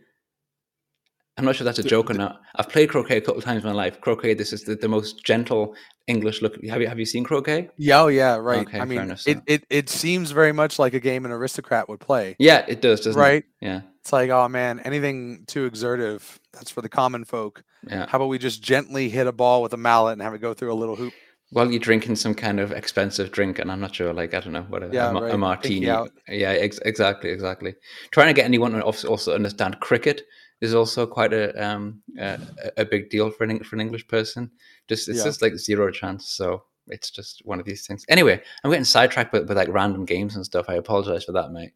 I'm 1.37 1.43
not 1.43 1.55
sure 1.57 1.65
that's 1.65 1.79
a 1.79 1.83
joke 1.83 2.09
or 2.09 2.13
not. 2.13 2.39
I've 2.55 2.69
played 2.69 2.89
croquet 2.89 3.17
a 3.17 3.21
couple 3.21 3.39
of 3.39 3.43
times 3.43 3.63
in 3.63 3.69
my 3.69 3.75
life. 3.75 3.99
Croquet, 3.99 4.35
this 4.35 4.53
is 4.53 4.63
the, 4.63 4.75
the 4.75 4.87
most 4.87 5.23
gentle 5.25 5.75
English 6.07 6.41
look. 6.41 6.63
Have 6.65 6.81
you 6.81 6.87
have 6.87 6.97
you 6.99 7.05
seen 7.05 7.23
croquet? 7.25 7.69
yeah 7.77 8.01
oh 8.01 8.07
yeah 8.07 8.35
right 8.35 8.65
Okay, 8.67 8.79
i 8.79 8.85
mean 8.85 8.99
enough, 9.01 9.27
it, 9.27 9.37
so- 9.37 9.43
it 9.47 9.65
it 9.69 9.89
seems 9.89 10.31
very 10.31 10.53
much 10.53 10.79
like 10.79 10.93
a 10.93 10.99
game 10.99 11.25
an 11.25 11.31
aristocrat 11.31 11.89
would 11.89 11.99
play 11.99 12.35
Yeah, 12.39 12.63
it 12.67 12.79
does, 12.81 13.01
doesn't 13.01 13.19
right 13.19 13.43
it? 13.43 13.65
Yeah, 13.65 13.81
It's 14.01 14.13
like, 14.13 14.29
oh 14.29 14.47
man, 14.47 14.79
anything 14.81 15.43
too 15.47 15.65
exertive, 15.65 16.39
that's 16.53 16.71
for 16.71 16.81
the 16.81 16.89
common 16.89 17.25
folk. 17.25 17.63
yeah. 17.89 18.05
How 18.07 18.17
about 18.17 18.27
we 18.29 18.37
just 18.37 18.61
gently 18.63 19.09
hit 19.09 19.27
a 19.27 19.31
ball 19.33 19.61
with 19.61 19.73
a 19.73 19.77
mallet 19.77 20.13
and 20.13 20.21
have 20.21 20.33
it 20.35 20.39
go 20.41 20.53
through 20.53 20.71
a 20.71 20.79
little 20.81 20.95
hoop? 20.95 21.13
while 21.51 21.69
you're 21.71 21.79
drinking 21.79 22.15
some 22.15 22.33
kind 22.33 22.59
of 22.59 22.71
expensive 22.71 23.31
drink, 23.31 23.59
and 23.59 23.71
I'm 23.71 23.79
not 23.79 23.95
sure, 23.95 24.11
like 24.13 24.33
I 24.33 24.39
don't 24.39 24.51
know 24.53 24.63
what 24.67 24.83
a, 24.83 24.89
Yeah, 24.91 25.11
a, 25.11 25.13
right. 25.21 25.33
a 25.33 25.37
martini. 25.37 25.85
Yeah, 25.85 26.05
ex- 26.27 26.79
exactly, 26.85 27.29
exactly. 27.29 27.75
Trying 28.11 28.27
to 28.27 28.33
get 28.33 28.45
anyone 28.45 28.71
to 28.73 28.81
also 28.81 29.33
understand 29.33 29.79
cricket 29.79 30.23
is 30.61 30.73
also 30.73 31.05
quite 31.05 31.33
a 31.33 31.51
um 31.65 32.01
a, 32.19 32.39
a 32.77 32.85
big 32.85 33.09
deal 33.09 33.29
for 33.31 33.43
an 33.43 33.63
for 33.63 33.75
an 33.75 33.81
English 33.81 34.07
person. 34.07 34.51
Just 34.87 35.07
it's 35.09 35.19
Yeah. 35.19 35.25
just 35.25 35.41
like 35.41 35.55
zero 35.55 35.91
chance. 35.91 36.29
So 36.29 36.63
it's 36.87 37.11
just 37.11 37.41
one 37.45 37.59
of 37.59 37.65
these 37.65 37.85
things. 37.87 38.05
Anyway, 38.09 38.41
I'm 38.63 38.71
getting 38.71 38.85
sidetracked 38.85 39.33
with, 39.33 39.47
with 39.47 39.57
like 39.57 39.69
random 39.69 40.05
games 40.05 40.35
and 40.35 40.45
stuff. 40.45 40.65
I 40.69 40.75
apologize 40.75 41.23
for 41.23 41.31
that, 41.33 41.51
mate. 41.51 41.73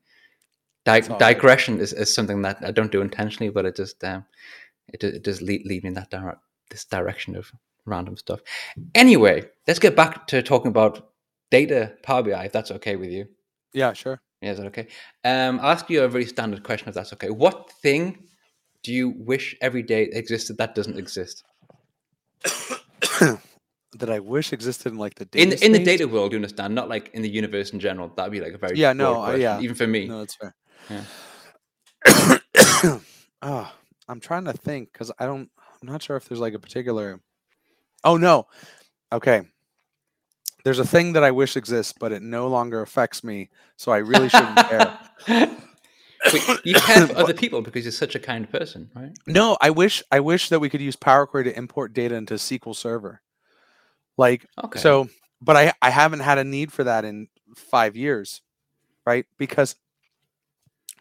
Di- 0.86 0.98
It's 1.00 1.10
all 1.10 1.20
right. 1.20 1.34
digression 1.36 1.80
is, 1.80 1.94
is 1.94 2.14
something 2.14 2.42
that 2.44 2.58
I 2.64 2.72
don't 2.72 2.92
do 2.92 3.02
intentionally, 3.02 3.50
but 3.50 3.66
it 3.66 3.76
just 3.76 4.04
um 4.04 4.26
it, 4.94 5.04
it 5.04 5.24
does 5.24 5.42
lead, 5.42 5.66
lead 5.66 5.84
me 5.84 5.90
in 5.90 5.94
that 5.96 6.10
direct 6.10 6.40
this 6.70 6.86
direction 6.86 7.36
of 7.36 7.52
random 7.86 8.16
stuff. 8.18 8.40
Anyway, 8.96 9.44
let's 9.68 9.80
get 9.80 9.96
back 9.96 10.28
to 10.28 10.42
talking 10.44 10.70
about 10.70 11.10
data 11.52 11.94
Power 12.04 12.24
BI, 12.24 12.46
if 12.46 12.52
that's 12.52 12.72
okay 12.72 12.96
with 12.96 13.10
you. 13.10 13.26
Yeah, 13.74 13.94
sure. 13.94 14.22
Yeah, 14.42 14.52
is 14.52 14.58
that 14.58 14.68
okay? 14.68 14.88
Um, 15.24 15.60
I'll 15.60 15.72
ask 15.72 15.90
you 15.90 16.04
a 16.04 16.08
very 16.08 16.26
standard 16.26 16.64
question, 16.64 16.88
if 16.88 16.96
that's 16.96 17.12
okay. 17.14 17.30
What 17.30 17.72
thing 17.82 18.29
do 18.84 18.94
you 18.94 19.10
wish 19.10 19.56
every 19.62 19.84
day 19.84 20.04
existed 20.04 20.58
that 20.58 20.76
doesn't 20.76 20.98
exist 20.98 21.44
That 23.98 24.12
I 24.12 24.20
wish 24.20 24.54
existed 24.54 24.92
in 24.92 25.00
like 25.00 25.16
the 25.16 25.28
in 25.34 25.50
data 25.50 25.66
in 25.66 25.72
the 25.72 25.84
data 25.84 26.08
world? 26.08 26.32
You 26.32 26.38
understand? 26.38 26.76
Not 26.76 26.90
like 26.90 27.10
in 27.14 27.24
the 27.24 27.30
universe 27.30 27.72
in 27.72 27.80
general. 27.80 28.10
That'd 28.16 28.32
be 28.32 28.40
like 28.40 28.54
a 28.54 28.58
very 28.58 28.78
Yeah, 28.78 28.94
no, 28.94 29.24
uh, 29.26 29.32
yeah. 29.34 29.60
even 29.60 29.76
for 29.76 29.88
me. 29.88 30.08
No, 30.08 30.20
that's 30.20 30.36
fair. 30.36 30.56
Yeah. 30.92 31.04
oh, 33.42 33.74
I'm 34.08 34.20
trying 34.20 34.46
to 34.46 34.54
think 34.54 34.94
because 34.94 35.12
I 35.18 35.26
don't. 35.26 35.50
I'm 35.82 35.88
not 35.92 36.04
sure 36.04 36.18
if 36.18 36.30
there's 36.30 36.40
like 36.40 36.54
a 36.54 36.60
particular. 36.60 37.20
Oh 38.04 38.16
no. 38.16 38.46
Okay. 39.12 39.42
There's 40.64 40.80
a 40.80 40.86
thing 40.86 41.14
that 41.14 41.24
I 41.24 41.32
wish 41.32 41.58
exists, 41.58 41.94
but 42.00 42.12
it 42.12 42.22
no 42.22 42.48
longer 42.48 42.82
affects 42.82 43.24
me, 43.24 43.50
so 43.76 43.92
I 43.92 43.98
really 43.98 44.30
shouldn't 44.30 44.58
care. 44.58 45.00
You 46.64 46.78
for 46.80 47.16
other 47.16 47.34
people 47.34 47.62
because 47.62 47.86
you're 47.86 47.92
such 47.92 48.16
a 48.16 48.20
kind 48.20 48.50
person, 48.50 48.90
right? 48.96 49.12
No, 49.26 49.58
I 49.62 49.70
wish 49.70 50.04
I 50.12 50.20
wish 50.20 50.50
that 50.50 50.60
we 50.60 50.70
could 50.70 50.82
use 50.82 50.96
Power 50.96 51.26
Query 51.26 51.46
to 51.46 51.58
import 51.58 51.94
data 51.94 52.16
into 52.16 52.36
SQL 52.36 52.76
Server. 52.76 53.22
Like 54.18 54.46
Okay. 54.62 54.80
so, 54.80 55.08
but 55.42 55.56
I 55.56 55.74
I 55.82 55.90
haven't 55.90 56.20
had 56.20 56.38
a 56.38 56.44
need 56.44 56.74
for 56.74 56.84
that 56.84 57.06
in 57.06 57.28
five 57.56 57.96
years, 57.96 58.42
right? 59.06 59.26
Because 59.38 59.76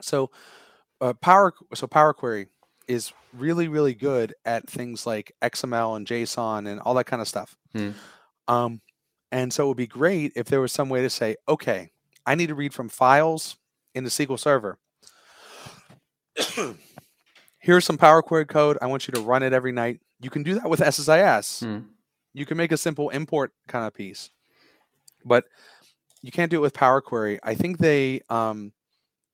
so 0.01 0.31
uh, 1.01 1.15
Power 1.15 1.53
so 1.75 1.87
Power 1.87 2.15
Query 2.15 2.47
is 2.87 3.13
really 3.35 3.69
really 3.69 3.95
good 3.95 4.35
at 4.45 4.69
things 4.71 5.07
like 5.07 5.35
XML 5.43 5.97
and 5.97 6.07
JSON 6.07 6.69
and 6.69 6.81
all 6.81 6.95
that 6.95 7.05
kind 7.07 7.21
of 7.21 7.29
stuff. 7.29 7.57
Hmm. 7.75 7.91
Um, 8.47 8.81
and 9.33 9.53
so 9.53 9.65
it 9.65 9.69
would 9.69 9.77
be 9.77 9.87
great 9.87 10.33
if 10.37 10.47
there 10.47 10.61
was 10.61 10.73
some 10.73 10.89
way 10.89 11.03
to 11.03 11.11
say, 11.11 11.37
okay, 11.49 11.91
I 12.25 12.35
need 12.35 12.47
to 12.47 12.55
read 12.55 12.73
from 12.73 12.89
files 12.89 13.57
into 13.95 14.11
SQL 14.11 14.39
Server. 14.39 14.79
Here's 17.59 17.85
some 17.85 17.99
Power 17.99 18.23
Query 18.23 18.47
code. 18.47 18.79
I 18.81 18.87
want 18.87 19.09
you 19.09 19.13
to 19.15 19.21
run 19.21 19.43
it 19.43 19.53
every 19.53 19.73
night. 19.73 20.01
You 20.21 20.31
can 20.31 20.43
do 20.43 20.55
that 20.55 20.69
with 20.71 20.81
SSIS 20.81 21.65
Hmm. 21.65 21.79
you 22.35 22.47
can 22.47 22.57
make 22.57 22.73
a 22.73 22.77
simple 22.77 23.09
import 23.11 23.53
kind 23.67 23.87
of 23.87 23.95
piece 23.95 24.31
but 25.25 25.45
you 26.23 26.31
can't 26.31 26.51
do 26.51 26.59
it 26.59 26.61
with 26.61 26.75
power 26.75 27.01
query 27.01 27.39
i 27.43 27.55
think 27.55 27.79
they 27.79 28.21
um 28.29 28.73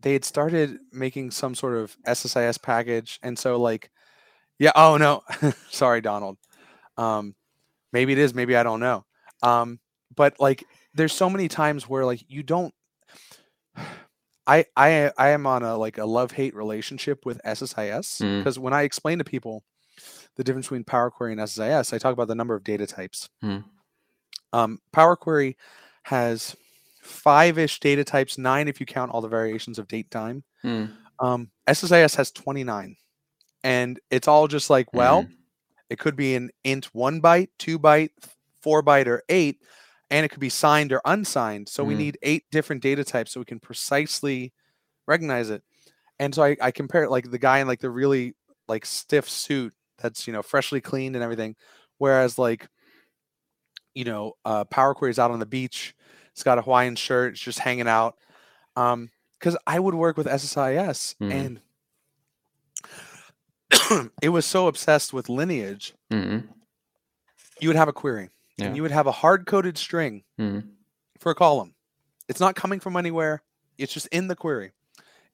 they 0.00 0.12
had 0.12 0.24
started 0.24 0.78
making 0.92 1.30
some 1.30 1.54
sort 1.54 1.74
of 1.76 1.96
ssis 2.14 2.58
package 2.58 3.18
and 3.22 3.38
so 3.38 3.58
like 3.60 3.90
yeah 4.58 4.72
oh 4.76 4.96
no 4.96 5.22
sorry 5.70 6.00
donald 6.00 6.36
um 6.96 7.34
maybe 7.92 8.12
it 8.12 8.18
is 8.18 8.34
maybe 8.34 8.56
i 8.56 8.62
don't 8.62 8.80
know 8.80 9.04
um 9.42 9.78
but 10.14 10.38
like 10.38 10.64
there's 10.94 11.12
so 11.12 11.28
many 11.28 11.48
times 11.48 11.88
where 11.88 12.04
like 12.04 12.22
you 12.28 12.42
don't 12.42 12.74
i 14.46 14.64
i 14.76 15.10
i 15.18 15.28
am 15.30 15.46
on 15.46 15.62
a 15.62 15.76
like 15.76 15.98
a 15.98 16.04
love 16.04 16.32
hate 16.32 16.54
relationship 16.54 17.24
with 17.26 17.40
ssis 17.44 17.74
Mm. 17.74 18.38
because 18.40 18.58
when 18.58 18.72
i 18.72 18.82
explain 18.82 19.18
to 19.18 19.24
people 19.24 19.62
the 20.36 20.42
difference 20.42 20.66
between 20.66 20.82
Power 20.82 21.08
Query 21.08 21.30
and 21.32 21.40
SSIS, 21.40 21.92
I 21.94 21.98
talk 21.98 22.12
about 22.12 22.26
the 22.26 22.34
number 22.34 22.56
of 22.56 22.64
data 22.64 22.84
types. 22.84 23.28
Hmm. 23.40 23.58
Um, 24.52 24.80
Power 24.92 25.14
Query 25.14 25.56
has 26.02 26.56
five-ish 27.00 27.78
data 27.78 28.02
types, 28.02 28.36
nine 28.36 28.66
if 28.66 28.80
you 28.80 28.86
count 28.86 29.12
all 29.12 29.20
the 29.20 29.28
variations 29.28 29.78
of 29.78 29.86
date 29.86 30.10
time. 30.10 30.42
Hmm. 30.62 30.86
Um, 31.20 31.50
SSIS 31.68 32.16
has 32.16 32.32
29, 32.32 32.96
and 33.62 34.00
it's 34.10 34.26
all 34.26 34.48
just 34.48 34.68
like, 34.68 34.92
well, 34.92 35.22
Mm. 35.22 35.36
it 35.90 36.00
could 36.00 36.16
be 36.16 36.34
an 36.34 36.50
int 36.64 36.86
one 36.86 37.22
byte, 37.22 37.50
two 37.58 37.78
byte, 37.78 38.10
four 38.60 38.82
byte, 38.82 39.06
or 39.06 39.22
eight, 39.28 39.62
and 40.10 40.24
it 40.24 40.28
could 40.28 40.40
be 40.40 40.48
signed 40.50 40.92
or 40.92 41.00
unsigned. 41.04 41.68
So 41.68 41.82
we 41.84 41.94
Mm. 41.94 41.98
need 41.98 42.18
eight 42.22 42.44
different 42.50 42.82
data 42.82 43.04
types 43.04 43.32
so 43.32 43.40
we 43.40 43.44
can 43.46 43.60
precisely 43.60 44.52
recognize 45.06 45.50
it. 45.50 45.62
And 46.18 46.34
so 46.34 46.42
I, 46.44 46.56
I 46.60 46.70
compare 46.70 47.02
it 47.04 47.10
like 47.10 47.30
the 47.30 47.38
guy 47.38 47.58
in 47.58 47.66
like 47.66 47.80
the 47.80 47.90
really 47.90 48.34
like 48.68 48.86
stiff 48.86 49.28
suit 49.28 49.74
that's 49.98 50.26
you 50.26 50.32
know 50.32 50.42
freshly 50.42 50.80
cleaned 50.80 51.16
and 51.16 51.22
everything, 51.24 51.56
whereas 51.98 52.38
like 52.38 52.68
you 53.94 54.04
know 54.04 54.32
uh, 54.44 54.64
Power 54.64 54.94
Query's 54.94 55.18
out 55.18 55.30
on 55.30 55.38
the 55.40 55.46
beach, 55.46 55.94
it's 56.32 56.42
got 56.42 56.58
a 56.58 56.62
Hawaiian 56.62 56.96
shirt, 56.96 57.32
it's 57.32 57.40
just 57.42 57.58
hanging 57.58 57.88
out. 57.88 58.16
Um, 58.76 59.10
because 59.38 59.56
I 59.66 59.78
would 59.78 59.94
work 59.94 60.16
with 60.16 60.26
SSIS 60.26 61.14
Mhm. 61.20 61.60
and 63.70 64.10
it 64.22 64.28
was 64.30 64.46
so 64.46 64.68
obsessed 64.68 65.12
with 65.12 65.28
lineage, 65.28 65.94
Mm. 66.10 66.48
you 67.60 67.68
would 67.68 67.76
have 67.76 67.88
a 67.88 67.92
query 67.92 68.30
Yeah. 68.56 68.66
and 68.66 68.76
you 68.76 68.82
would 68.82 68.90
have 68.92 69.06
a 69.06 69.12
hard 69.12 69.46
coded 69.46 69.76
string 69.78 70.22
Mm. 70.38 70.68
for 71.18 71.32
a 71.32 71.34
column. 71.34 71.74
It's 72.28 72.40
not 72.40 72.54
coming 72.54 72.80
from 72.80 72.96
anywhere, 72.96 73.42
it's 73.78 73.92
just 73.92 74.06
in 74.08 74.28
the 74.28 74.36
query. 74.36 74.72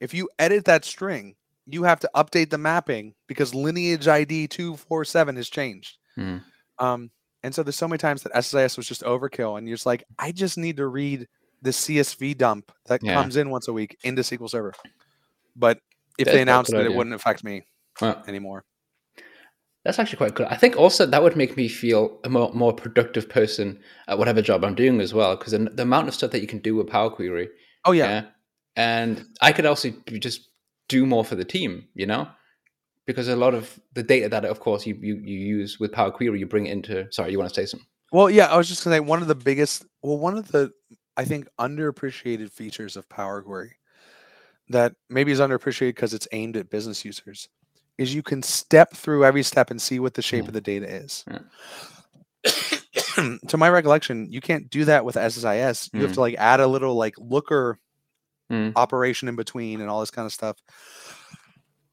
If 0.01 0.15
you 0.15 0.29
edit 0.39 0.65
that 0.65 0.85
string, 0.85 1.37
you 1.67 1.83
have 1.85 2.01
to 2.01 2.11
update 2.15 2.51
the 2.51 2.59
mapping 2.59 3.15
because 3.27 3.55
lineage 3.55 4.09
ID 4.09 4.49
247 4.49 5.37
has 5.37 5.49
changed. 5.51 5.99
Mm. 6.17 6.43
Um, 6.79 7.11
and 7.43 7.55
so 7.55 7.63
there's 7.63 7.77
so 7.77 7.87
many 7.89 7.99
times 7.99 8.23
that 8.23 8.33
SSIS 8.33 8.77
was 8.77 8.87
just 8.89 9.03
overkill, 9.03 9.59
and 9.59 9.69
you're 9.69 9.77
just 9.77 9.87
like, 9.87 10.05
I 10.19 10.33
just 10.33 10.57
need 10.59 10.79
to 10.79 10.87
read 10.87 11.29
the 11.63 11.71
CSV 11.71 12.35
dump 12.39 12.73
that 12.87 13.03
Yeah. 13.03 13.15
comes 13.15 13.37
in 13.37 13.51
once 13.51 13.69
a 13.69 13.73
week 13.73 13.99
into 14.03 14.23
SQL 14.23 14.49
Server. 14.49 14.73
But 15.55 15.79
if 16.19 16.25
That's 16.25 16.37
they 16.37 16.43
announced 16.43 16.73
it, 16.73 16.87
it 16.87 16.95
wouldn't 16.95 17.15
affect 17.15 17.45
me 17.45 17.67
Well, 18.01 18.23
anymore. 18.27 18.65
That's 19.85 19.99
actually 19.99 20.19
quite 20.19 20.35
good. 20.35 20.47
I 20.49 20.57
think 20.57 20.77
also 20.77 21.07
that 21.07 21.23
would 21.23 21.37
make 21.37 21.57
me 21.57 21.67
feel 21.69 22.21
a 22.25 22.29
more, 22.29 22.53
more 22.53 22.73
productive 22.73 23.29
person 23.29 23.81
at 24.09 24.19
whatever 24.19 24.43
job 24.43 24.65
I'm 24.65 24.75
doing 24.75 25.01
as 25.01 25.15
well, 25.15 25.37
because 25.37 25.53
the, 25.53 25.59
the 25.59 25.83
amount 25.83 26.09
of 26.09 26.15
stuff 26.15 26.33
that 26.33 26.43
you 26.43 26.47
can 26.47 26.59
do 26.59 26.77
with 26.77 26.87
Power 26.87 27.09
Query, 27.09 27.49
Oh 27.87 27.93
yeah, 27.93 28.09
yeah, 28.09 28.25
and 28.77 29.25
I 29.41 29.53
could 29.53 29.65
also 29.65 29.91
just 30.19 30.51
do 30.89 31.07
more 31.07 31.25
for 31.25 31.35
the 31.35 31.47
team, 31.47 31.89
you 31.95 32.07
know, 32.07 32.29
because 33.07 33.29
a 33.29 33.37
lot 33.37 33.55
of 33.55 33.81
the 33.95 34.03
data 34.03 34.29
that, 34.29 34.45
of 34.45 34.61
course, 34.61 34.87
you 34.87 34.99
you, 35.01 35.17
you 35.25 35.39
use 35.39 35.81
with 35.81 35.93
Power 35.93 36.11
Query, 36.11 36.39
you 36.39 36.47
bring 36.47 36.67
it 36.67 36.73
into. 36.73 37.11
Sorry, 37.11 37.33
you 37.33 37.39
want 37.39 37.49
to 37.49 37.55
say 37.55 37.65
something? 37.65 37.89
Well, 38.13 38.29
yeah, 38.29 38.47
I 38.47 38.59
was 38.59 38.69
just 38.69 38.85
gonna 38.85 38.97
say 38.97 39.01
one 39.01 39.23
of 39.23 39.29
the 39.29 39.35
biggest, 39.35 39.87
well, 40.03 40.19
one 40.19 40.37
of 40.37 40.49
the 40.49 40.73
I 41.17 41.25
think 41.25 41.49
underappreciated 41.59 42.51
features 42.51 42.97
of 42.97 43.09
Power 43.09 43.41
Query 43.41 43.77
that 44.69 44.93
maybe 45.09 45.33
is 45.33 45.41
underappreciated 45.41 45.95
because 45.95 46.13
it's 46.13 46.29
aimed 46.33 46.57
at 46.57 46.71
business 46.71 47.05
users 47.05 47.49
is 48.01 48.15
you 48.15 48.23
can 48.23 48.43
step 48.43 48.95
through 48.95 49.25
every 49.25 49.43
step 49.43 49.71
and 49.71 49.81
see 49.81 50.01
what 50.01 50.15
the 50.15 50.23
shape 50.23 50.45
Mm. 50.45 50.49
of 50.49 50.55
the 50.55 50.61
data 50.61 50.87
is. 50.89 51.25
Yeah. 51.31 51.39
to 53.49 53.57
my 53.57 53.69
recollection, 53.69 54.27
you 54.33 54.41
can't 54.41 54.71
do 54.71 54.87
that 54.87 55.05
with 55.05 55.17
SSIS. 55.17 55.91
You 55.93 56.01
have 56.03 56.11
Mm. 56.13 56.15
to 56.15 56.21
like 56.21 56.35
add 56.39 56.61
a 56.61 56.67
little 56.67 56.95
like 56.95 57.15
looker 57.19 57.79
Mm. 58.51 58.73
operation 58.75 59.29
in 59.29 59.37
between 59.37 59.81
and 59.81 59.89
all 59.91 60.01
this 60.01 60.11
kind 60.11 60.27
of 60.27 60.33
stuff. 60.33 60.57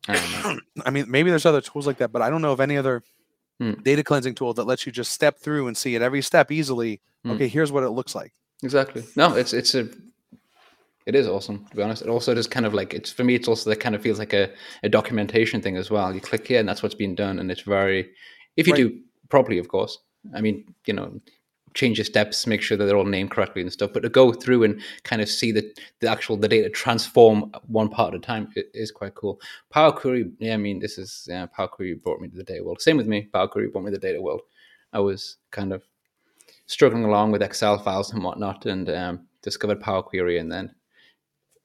I. 0.07 0.57
I 0.85 0.89
mean, 0.89 1.05
maybe 1.09 1.29
there's 1.29 1.45
other 1.45 1.61
tools 1.61 1.85
like 1.85 1.97
that, 1.97 2.11
but 2.11 2.21
I 2.21 2.29
don't 2.29 2.41
know 2.41 2.51
of 2.53 2.59
any 2.61 2.77
other 2.77 3.03
Mm. 3.61 3.83
data 3.83 4.03
cleansing 4.03 4.35
tool 4.35 4.53
that 4.53 4.65
lets 4.65 4.85
you 4.85 4.91
just 4.91 5.11
step 5.11 5.39
through 5.39 5.67
and 5.67 5.75
see 5.75 5.95
at 5.95 6.01
every 6.03 6.21
step 6.21 6.51
easily. 6.51 7.01
Mm. 7.25 7.33
Okay, 7.35 7.47
here's 7.47 7.71
what 7.71 7.83
it 7.83 7.89
looks 7.89 8.13
like. 8.15 8.31
Exactly. 8.63 9.03
No, 9.15 9.35
it's 9.35 9.51
it's 9.53 9.75
a 9.75 9.89
it 11.07 11.15
is 11.15 11.27
awesome 11.27 11.65
to 11.69 11.75
be 11.75 11.81
honest. 11.81 12.01
It 12.03 12.09
also 12.09 12.35
just 12.35 12.51
kind 12.51 12.65
of 12.65 12.73
like 12.73 12.93
it's 12.93 13.11
for 13.11 13.23
me. 13.23 13.33
It's 13.35 13.47
also 13.47 13.69
that 13.69 13.79
kind 13.79 13.95
of 13.95 14.01
feels 14.01 14.19
like 14.19 14.33
a, 14.33 14.49
a 14.83 14.89
documentation 14.89 15.61
thing 15.61 15.77
as 15.77 15.89
well. 15.89 16.13
You 16.13 16.21
click 16.21 16.45
here 16.47 16.59
and 16.59 16.67
that's 16.69 16.83
what's 16.83 16.95
being 16.95 17.15
done, 17.15 17.39
and 17.39 17.49
it's 17.49 17.61
very 17.61 18.09
if 18.57 18.67
you 18.67 18.73
Right. 18.73 18.83
do 18.89 18.99
properly, 19.29 19.57
of 19.57 19.67
course. 19.69 19.97
I 20.35 20.41
mean, 20.41 20.65
you 20.85 20.93
know, 20.93 21.21
change 21.73 21.97
your 21.97 22.05
steps, 22.05 22.45
make 22.47 22.61
sure 22.61 22.75
that 22.75 22.85
they're 22.85 22.97
all 22.97 23.05
named 23.05 23.31
correctly 23.31 23.61
and 23.61 23.71
stuff. 23.71 23.91
But 23.93 24.01
to 24.01 24.09
go 24.09 24.33
through 24.33 24.63
and 24.63 24.81
kind 25.03 25.21
of 25.21 25.29
see 25.29 25.51
the 25.53 25.63
the 26.01 26.09
actual 26.09 26.35
the 26.35 26.49
data 26.49 26.69
transform 26.69 27.51
one 27.67 27.89
part 27.89 28.13
at 28.13 28.19
a 28.19 28.21
time 28.21 28.49
it 28.55 28.67
is 28.73 28.91
quite 28.91 29.15
cool. 29.15 29.39
Power 29.69 29.91
Query, 29.91 30.29
yeah, 30.39 30.55
I 30.55 30.57
mean, 30.57 30.79
this 30.79 30.97
is 30.97 31.25
yeah, 31.29 31.45
Power 31.45 31.67
Query 31.69 31.93
brought 31.95 32.19
me 32.19 32.27
to 32.29 32.35
the 32.37 32.43
data 32.43 32.63
world. 32.63 32.81
Same 32.81 32.97
with 32.97 33.07
me. 33.07 33.29
Power 33.31 33.47
Query 33.47 33.69
brought 33.69 33.85
me 33.85 33.91
to 33.91 33.97
the 33.97 34.07
data 34.07 34.21
world. 34.21 34.41
I 34.91 34.99
was 34.99 35.37
kind 35.51 35.71
of 35.71 35.83
struggling 36.65 37.05
along 37.05 37.31
with 37.31 37.41
Excel 37.43 37.77
files 37.77 38.11
and 38.11 38.23
whatnot, 38.23 38.65
and 38.65 38.89
um, 38.89 39.27
discovered 39.41 39.79
Power 39.79 40.01
Query, 40.03 40.39
and 40.39 40.51
then 40.51 40.73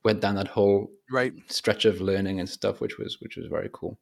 went 0.05 0.20
down 0.20 0.34
that 0.36 0.48
whole 0.48 0.90
Right. 1.11 1.32
stretch 1.48 1.84
of 1.84 2.00
learning 2.00 2.40
and 2.40 2.48
stuff, 2.48 2.80
which 2.80 2.98
was 2.98 3.20
which 3.20 3.36
was 3.36 3.46
very 3.46 3.70
cool. 3.72 3.98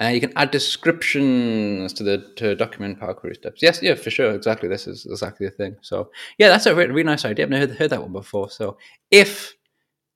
Uh, 0.00 0.08
you 0.08 0.20
can 0.20 0.32
add 0.36 0.50
descriptions 0.50 1.92
to 1.94 2.02
the 2.04 2.18
to 2.36 2.54
document 2.54 3.00
power 3.00 3.14
query 3.14 3.34
steps. 3.34 3.62
Yes, 3.62 3.80
yeah, 3.82 3.94
for 3.94 4.10
sure. 4.10 4.32
Exactly. 4.32 4.68
This 4.68 4.86
is 4.86 5.06
exactly 5.06 5.46
the 5.46 5.52
thing. 5.52 5.76
So 5.80 6.10
yeah, 6.38 6.48
that's 6.48 6.66
a 6.66 6.74
really, 6.74 6.90
really 6.90 7.04
nice 7.04 7.24
idea. 7.24 7.46
I've 7.46 7.50
never 7.50 7.66
heard, 7.66 7.76
heard 7.78 7.90
that 7.90 8.02
one 8.02 8.12
before. 8.12 8.50
So 8.50 8.76
if 9.10 9.54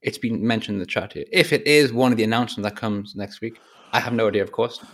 it's 0.03 0.19
been 0.19 0.47
mentioned 0.47 0.77
in 0.77 0.81
the 0.81 0.87
chat 0.87 1.15
here, 1.15 1.25
if 1.33 1.53
it 1.53 1.67
is 1.67 1.93
one 1.93 2.13
of 2.13 2.19
the 2.19 2.25
announcements 2.25 2.69
that 2.69 2.79
comes 2.79 3.15
next 3.17 3.41
week, 3.41 3.59
I 3.93 4.01
have 4.01 4.13
no 4.13 4.29
idea, 4.29 4.43
of 4.43 4.53
course. 4.53 4.85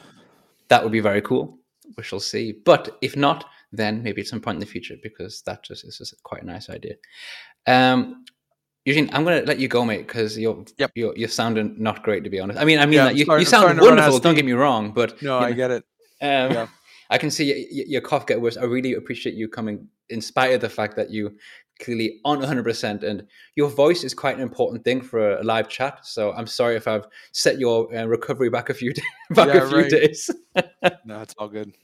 That 0.69 0.83
would 0.83 0.93
be 0.93 1.01
very 1.01 1.23
cool. 1.23 1.59
We 1.97 2.03
shall 2.03 2.21
see. 2.21 2.53
But 2.53 2.97
if 3.03 3.17
not, 3.17 3.45
then 3.73 4.03
maybe 4.03 4.21
at 4.23 4.27
some 4.29 4.41
point 4.41 4.57
in 4.57 4.61
the 4.61 4.67
future, 4.67 4.97
because 5.03 5.43
that 5.43 5.63
just 5.65 5.85
is 5.85 5.99
just 5.99 6.21
quite 6.23 6.43
a 6.43 6.47
nice 6.47 6.71
idea. 6.71 6.95
Um, 7.67 8.25
Eugene, 8.87 9.11
I'm 9.13 9.25
going 9.25 9.41
to 9.43 9.47
let 9.47 9.59
you 9.59 9.69
go, 9.69 9.85
mate, 9.85 10.07
because 10.07 10.39
you're, 10.39 10.65
Yep. 10.79 10.93
you're 10.95 11.15
you're 11.17 11.29
sounding 11.29 11.75
not 11.77 12.03
great, 12.05 12.23
to 12.25 12.31
be 12.31 12.41
honest. 12.41 12.59
I 12.59 12.65
mean, 12.65 12.79
I 12.79 12.87
mean, 12.87 12.95
Yeah, 12.95 13.11
you, 13.11 13.25
starting- 13.25 13.41
you 13.45 13.51
sound 13.51 13.63
starting 13.63 13.79
to 13.83 13.85
run 13.85 13.99
out 13.99 14.07
of 14.07 14.13
wonderful. 14.15 14.21
Don't 14.21 14.35
get 14.37 14.45
me 14.47 14.53
wrong, 14.53 14.93
but 14.93 15.21
No, 15.21 15.39
I 15.39 15.51
know, 15.51 15.57
get 15.57 15.71
it. 15.73 15.85
um, 16.23 16.53
Yeah. 16.53 16.67
I 17.11 17.19
can 17.19 17.31
see 17.31 17.69
your 17.71 18.01
cough 18.01 18.27
get 18.27 18.41
worse. 18.41 18.57
I 18.57 18.65
really 18.65 18.95
appreciate 18.95 19.35
you 19.35 19.49
coming, 19.49 19.89
in 20.09 20.21
spite 20.21 20.53
of 20.55 20.61
the 20.61 20.69
fact 20.69 20.97
that 20.97 21.11
you 21.11 21.37
clearly 21.81 22.21
aren't 22.25 22.43
100%. 22.43 23.03
And 23.05 23.27
your 23.55 23.69
voice 23.69 24.03
is 24.03 24.13
quite 24.15 24.35
an 24.37 24.43
important 24.43 24.83
thing 24.85 25.01
for 25.03 25.37
a 25.39 25.43
live 25.45 25.69
chat. 25.69 26.01
So 26.05 26.33
I'm 26.33 26.47
sorry 26.49 26.75
if 26.77 26.89
I've 26.89 27.07
set 27.33 27.59
your 27.61 27.95
uh, 27.97 28.07
recovery 28.07 28.51
back 28.51 28.71
a 28.71 28.75
few 28.75 28.93
days. 28.93 29.05
back 29.31 29.49
Yeah, 29.49 29.63
a 29.65 29.69
few 29.69 29.77
right. 29.79 29.91
days. 29.91 30.31
No, 31.05 31.21
it's 31.23 31.35
all 31.39 31.49
good. 31.49 31.75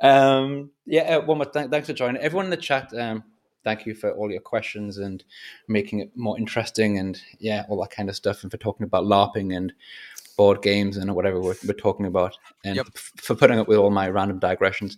Um, 0.00 0.70
yeah, 0.86 1.18
uh, 1.18 1.20
one 1.24 1.38
more 1.38 1.46
th- 1.46 1.70
thanks 1.70 1.86
for 1.88 1.92
joining. 1.94 2.20
Everyone 2.22 2.46
in 2.46 2.50
the 2.50 2.56
chat, 2.56 2.92
um, 2.98 3.22
thank 3.64 3.86
you 3.86 3.94
for 3.94 4.12
all 4.12 4.30
your 4.30 4.40
questions 4.40 4.98
and 4.98 5.24
making 5.68 6.00
it 6.00 6.10
more 6.16 6.38
interesting 6.38 6.98
and 6.98 7.20
yeah, 7.38 7.64
all 7.68 7.80
that 7.82 7.90
kind 7.90 8.08
of 8.08 8.16
stuff, 8.16 8.42
and 8.42 8.50
for 8.50 8.58
talking 8.58 8.84
about 8.84 9.04
LARPing 9.04 9.56
and 9.56 9.72
board 10.36 10.62
games 10.62 10.96
and 10.96 11.14
whatever 11.14 11.40
we're, 11.40 11.56
we're 11.66 11.72
talking 11.74 12.06
about, 12.06 12.36
and 12.64 12.76
Yep. 12.76 12.86
f- 12.94 13.12
for 13.16 13.34
putting 13.34 13.58
up 13.58 13.68
with 13.68 13.78
all 13.78 13.90
my 13.90 14.08
random 14.08 14.38
digressions. 14.38 14.96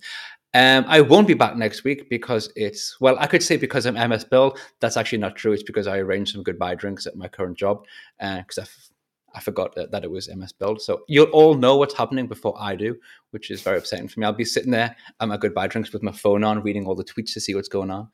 Um, 0.53 0.85
I 0.89 1.01
won't 1.01 1.29
be 1.29 1.35
back 1.35 1.57
next 1.57 1.85
week 1.85 2.11
because 2.11 2.53
it's 2.57 3.01
well, 3.01 3.17
I 3.21 3.27
could 3.27 3.43
say 3.43 3.57
because 3.57 3.87
I'm 3.87 3.95
MS 3.95 4.25
Build. 4.25 4.59
That's 4.81 4.97
actually 4.97 5.19
not 5.19 5.37
true. 5.37 5.53
It's 5.53 5.63
because 5.63 5.87
I 5.87 5.99
arranged 5.99 6.33
some 6.33 6.43
goodbye 6.43 6.75
drinks 6.75 7.07
at 7.07 7.17
my 7.17 7.29
current 7.29 7.57
job 7.57 7.85
because 8.19 8.59
I, 8.59 8.63
f- 8.63 8.91
I 9.35 9.41
forgot 9.41 9.75
that, 9.77 9.91
that 9.93 10.05
it 10.05 10.11
was 10.11 10.29
MS 10.35 10.53
Build. 10.53 10.81
So 10.83 11.03
you'll 11.09 11.27
all 11.27 11.55
know 11.55 11.77
what's 11.77 11.95
happening 11.95 12.27
before 12.27 12.55
I 12.59 12.75
do, 12.75 12.97
which 13.31 13.51
is 13.51 13.63
very 13.63 13.79
upsetting 13.79 14.09
for 14.09 14.19
me. 14.21 14.27
I'll 14.27 14.33
be 14.33 14.45
sitting 14.45 14.71
there 14.73 14.97
at 15.21 15.29
my 15.29 15.37
goodbye 15.37 15.69
drinks 15.69 15.93
with 15.93 16.03
my 16.03 16.13
phone 16.13 16.43
on, 16.45 16.63
reading 16.63 16.87
all 16.87 16.95
the 16.97 17.05
tweets 17.05 17.33
to 17.35 17.41
see 17.41 17.55
what's 17.55 17.69
going 17.69 17.91
on. 17.91 18.09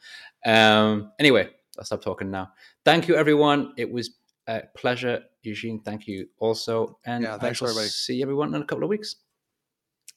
Um, 0.45 1.13
anyway, 1.19 1.49
I'll 1.79 1.85
stop 1.85 2.03
talking 2.03 2.31
now. 2.31 2.51
Thank 2.85 3.09
you, 3.09 3.17
everyone. 3.17 3.73
It 3.77 3.91
was 3.91 4.11
a 4.47 4.63
pleasure, 4.77 5.23
Eugene. 5.43 5.81
Thank 5.81 6.07
you 6.07 6.29
also, 6.39 6.99
and 7.05 7.25
Yeah, 7.25 7.37
I 7.37 7.39
thanks, 7.39 7.59
shall 7.59 7.69
everybody. 7.69 7.89
see 7.89 8.23
everyone 8.23 8.55
in 8.55 8.63
a 8.63 8.65
couple 8.67 8.85
of 8.85 8.91
weeks. 8.91 9.17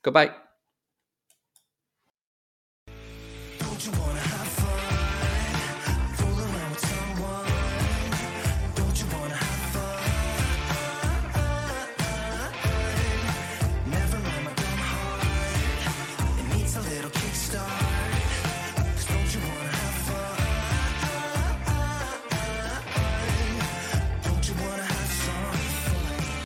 Goodbye. 0.04 0.32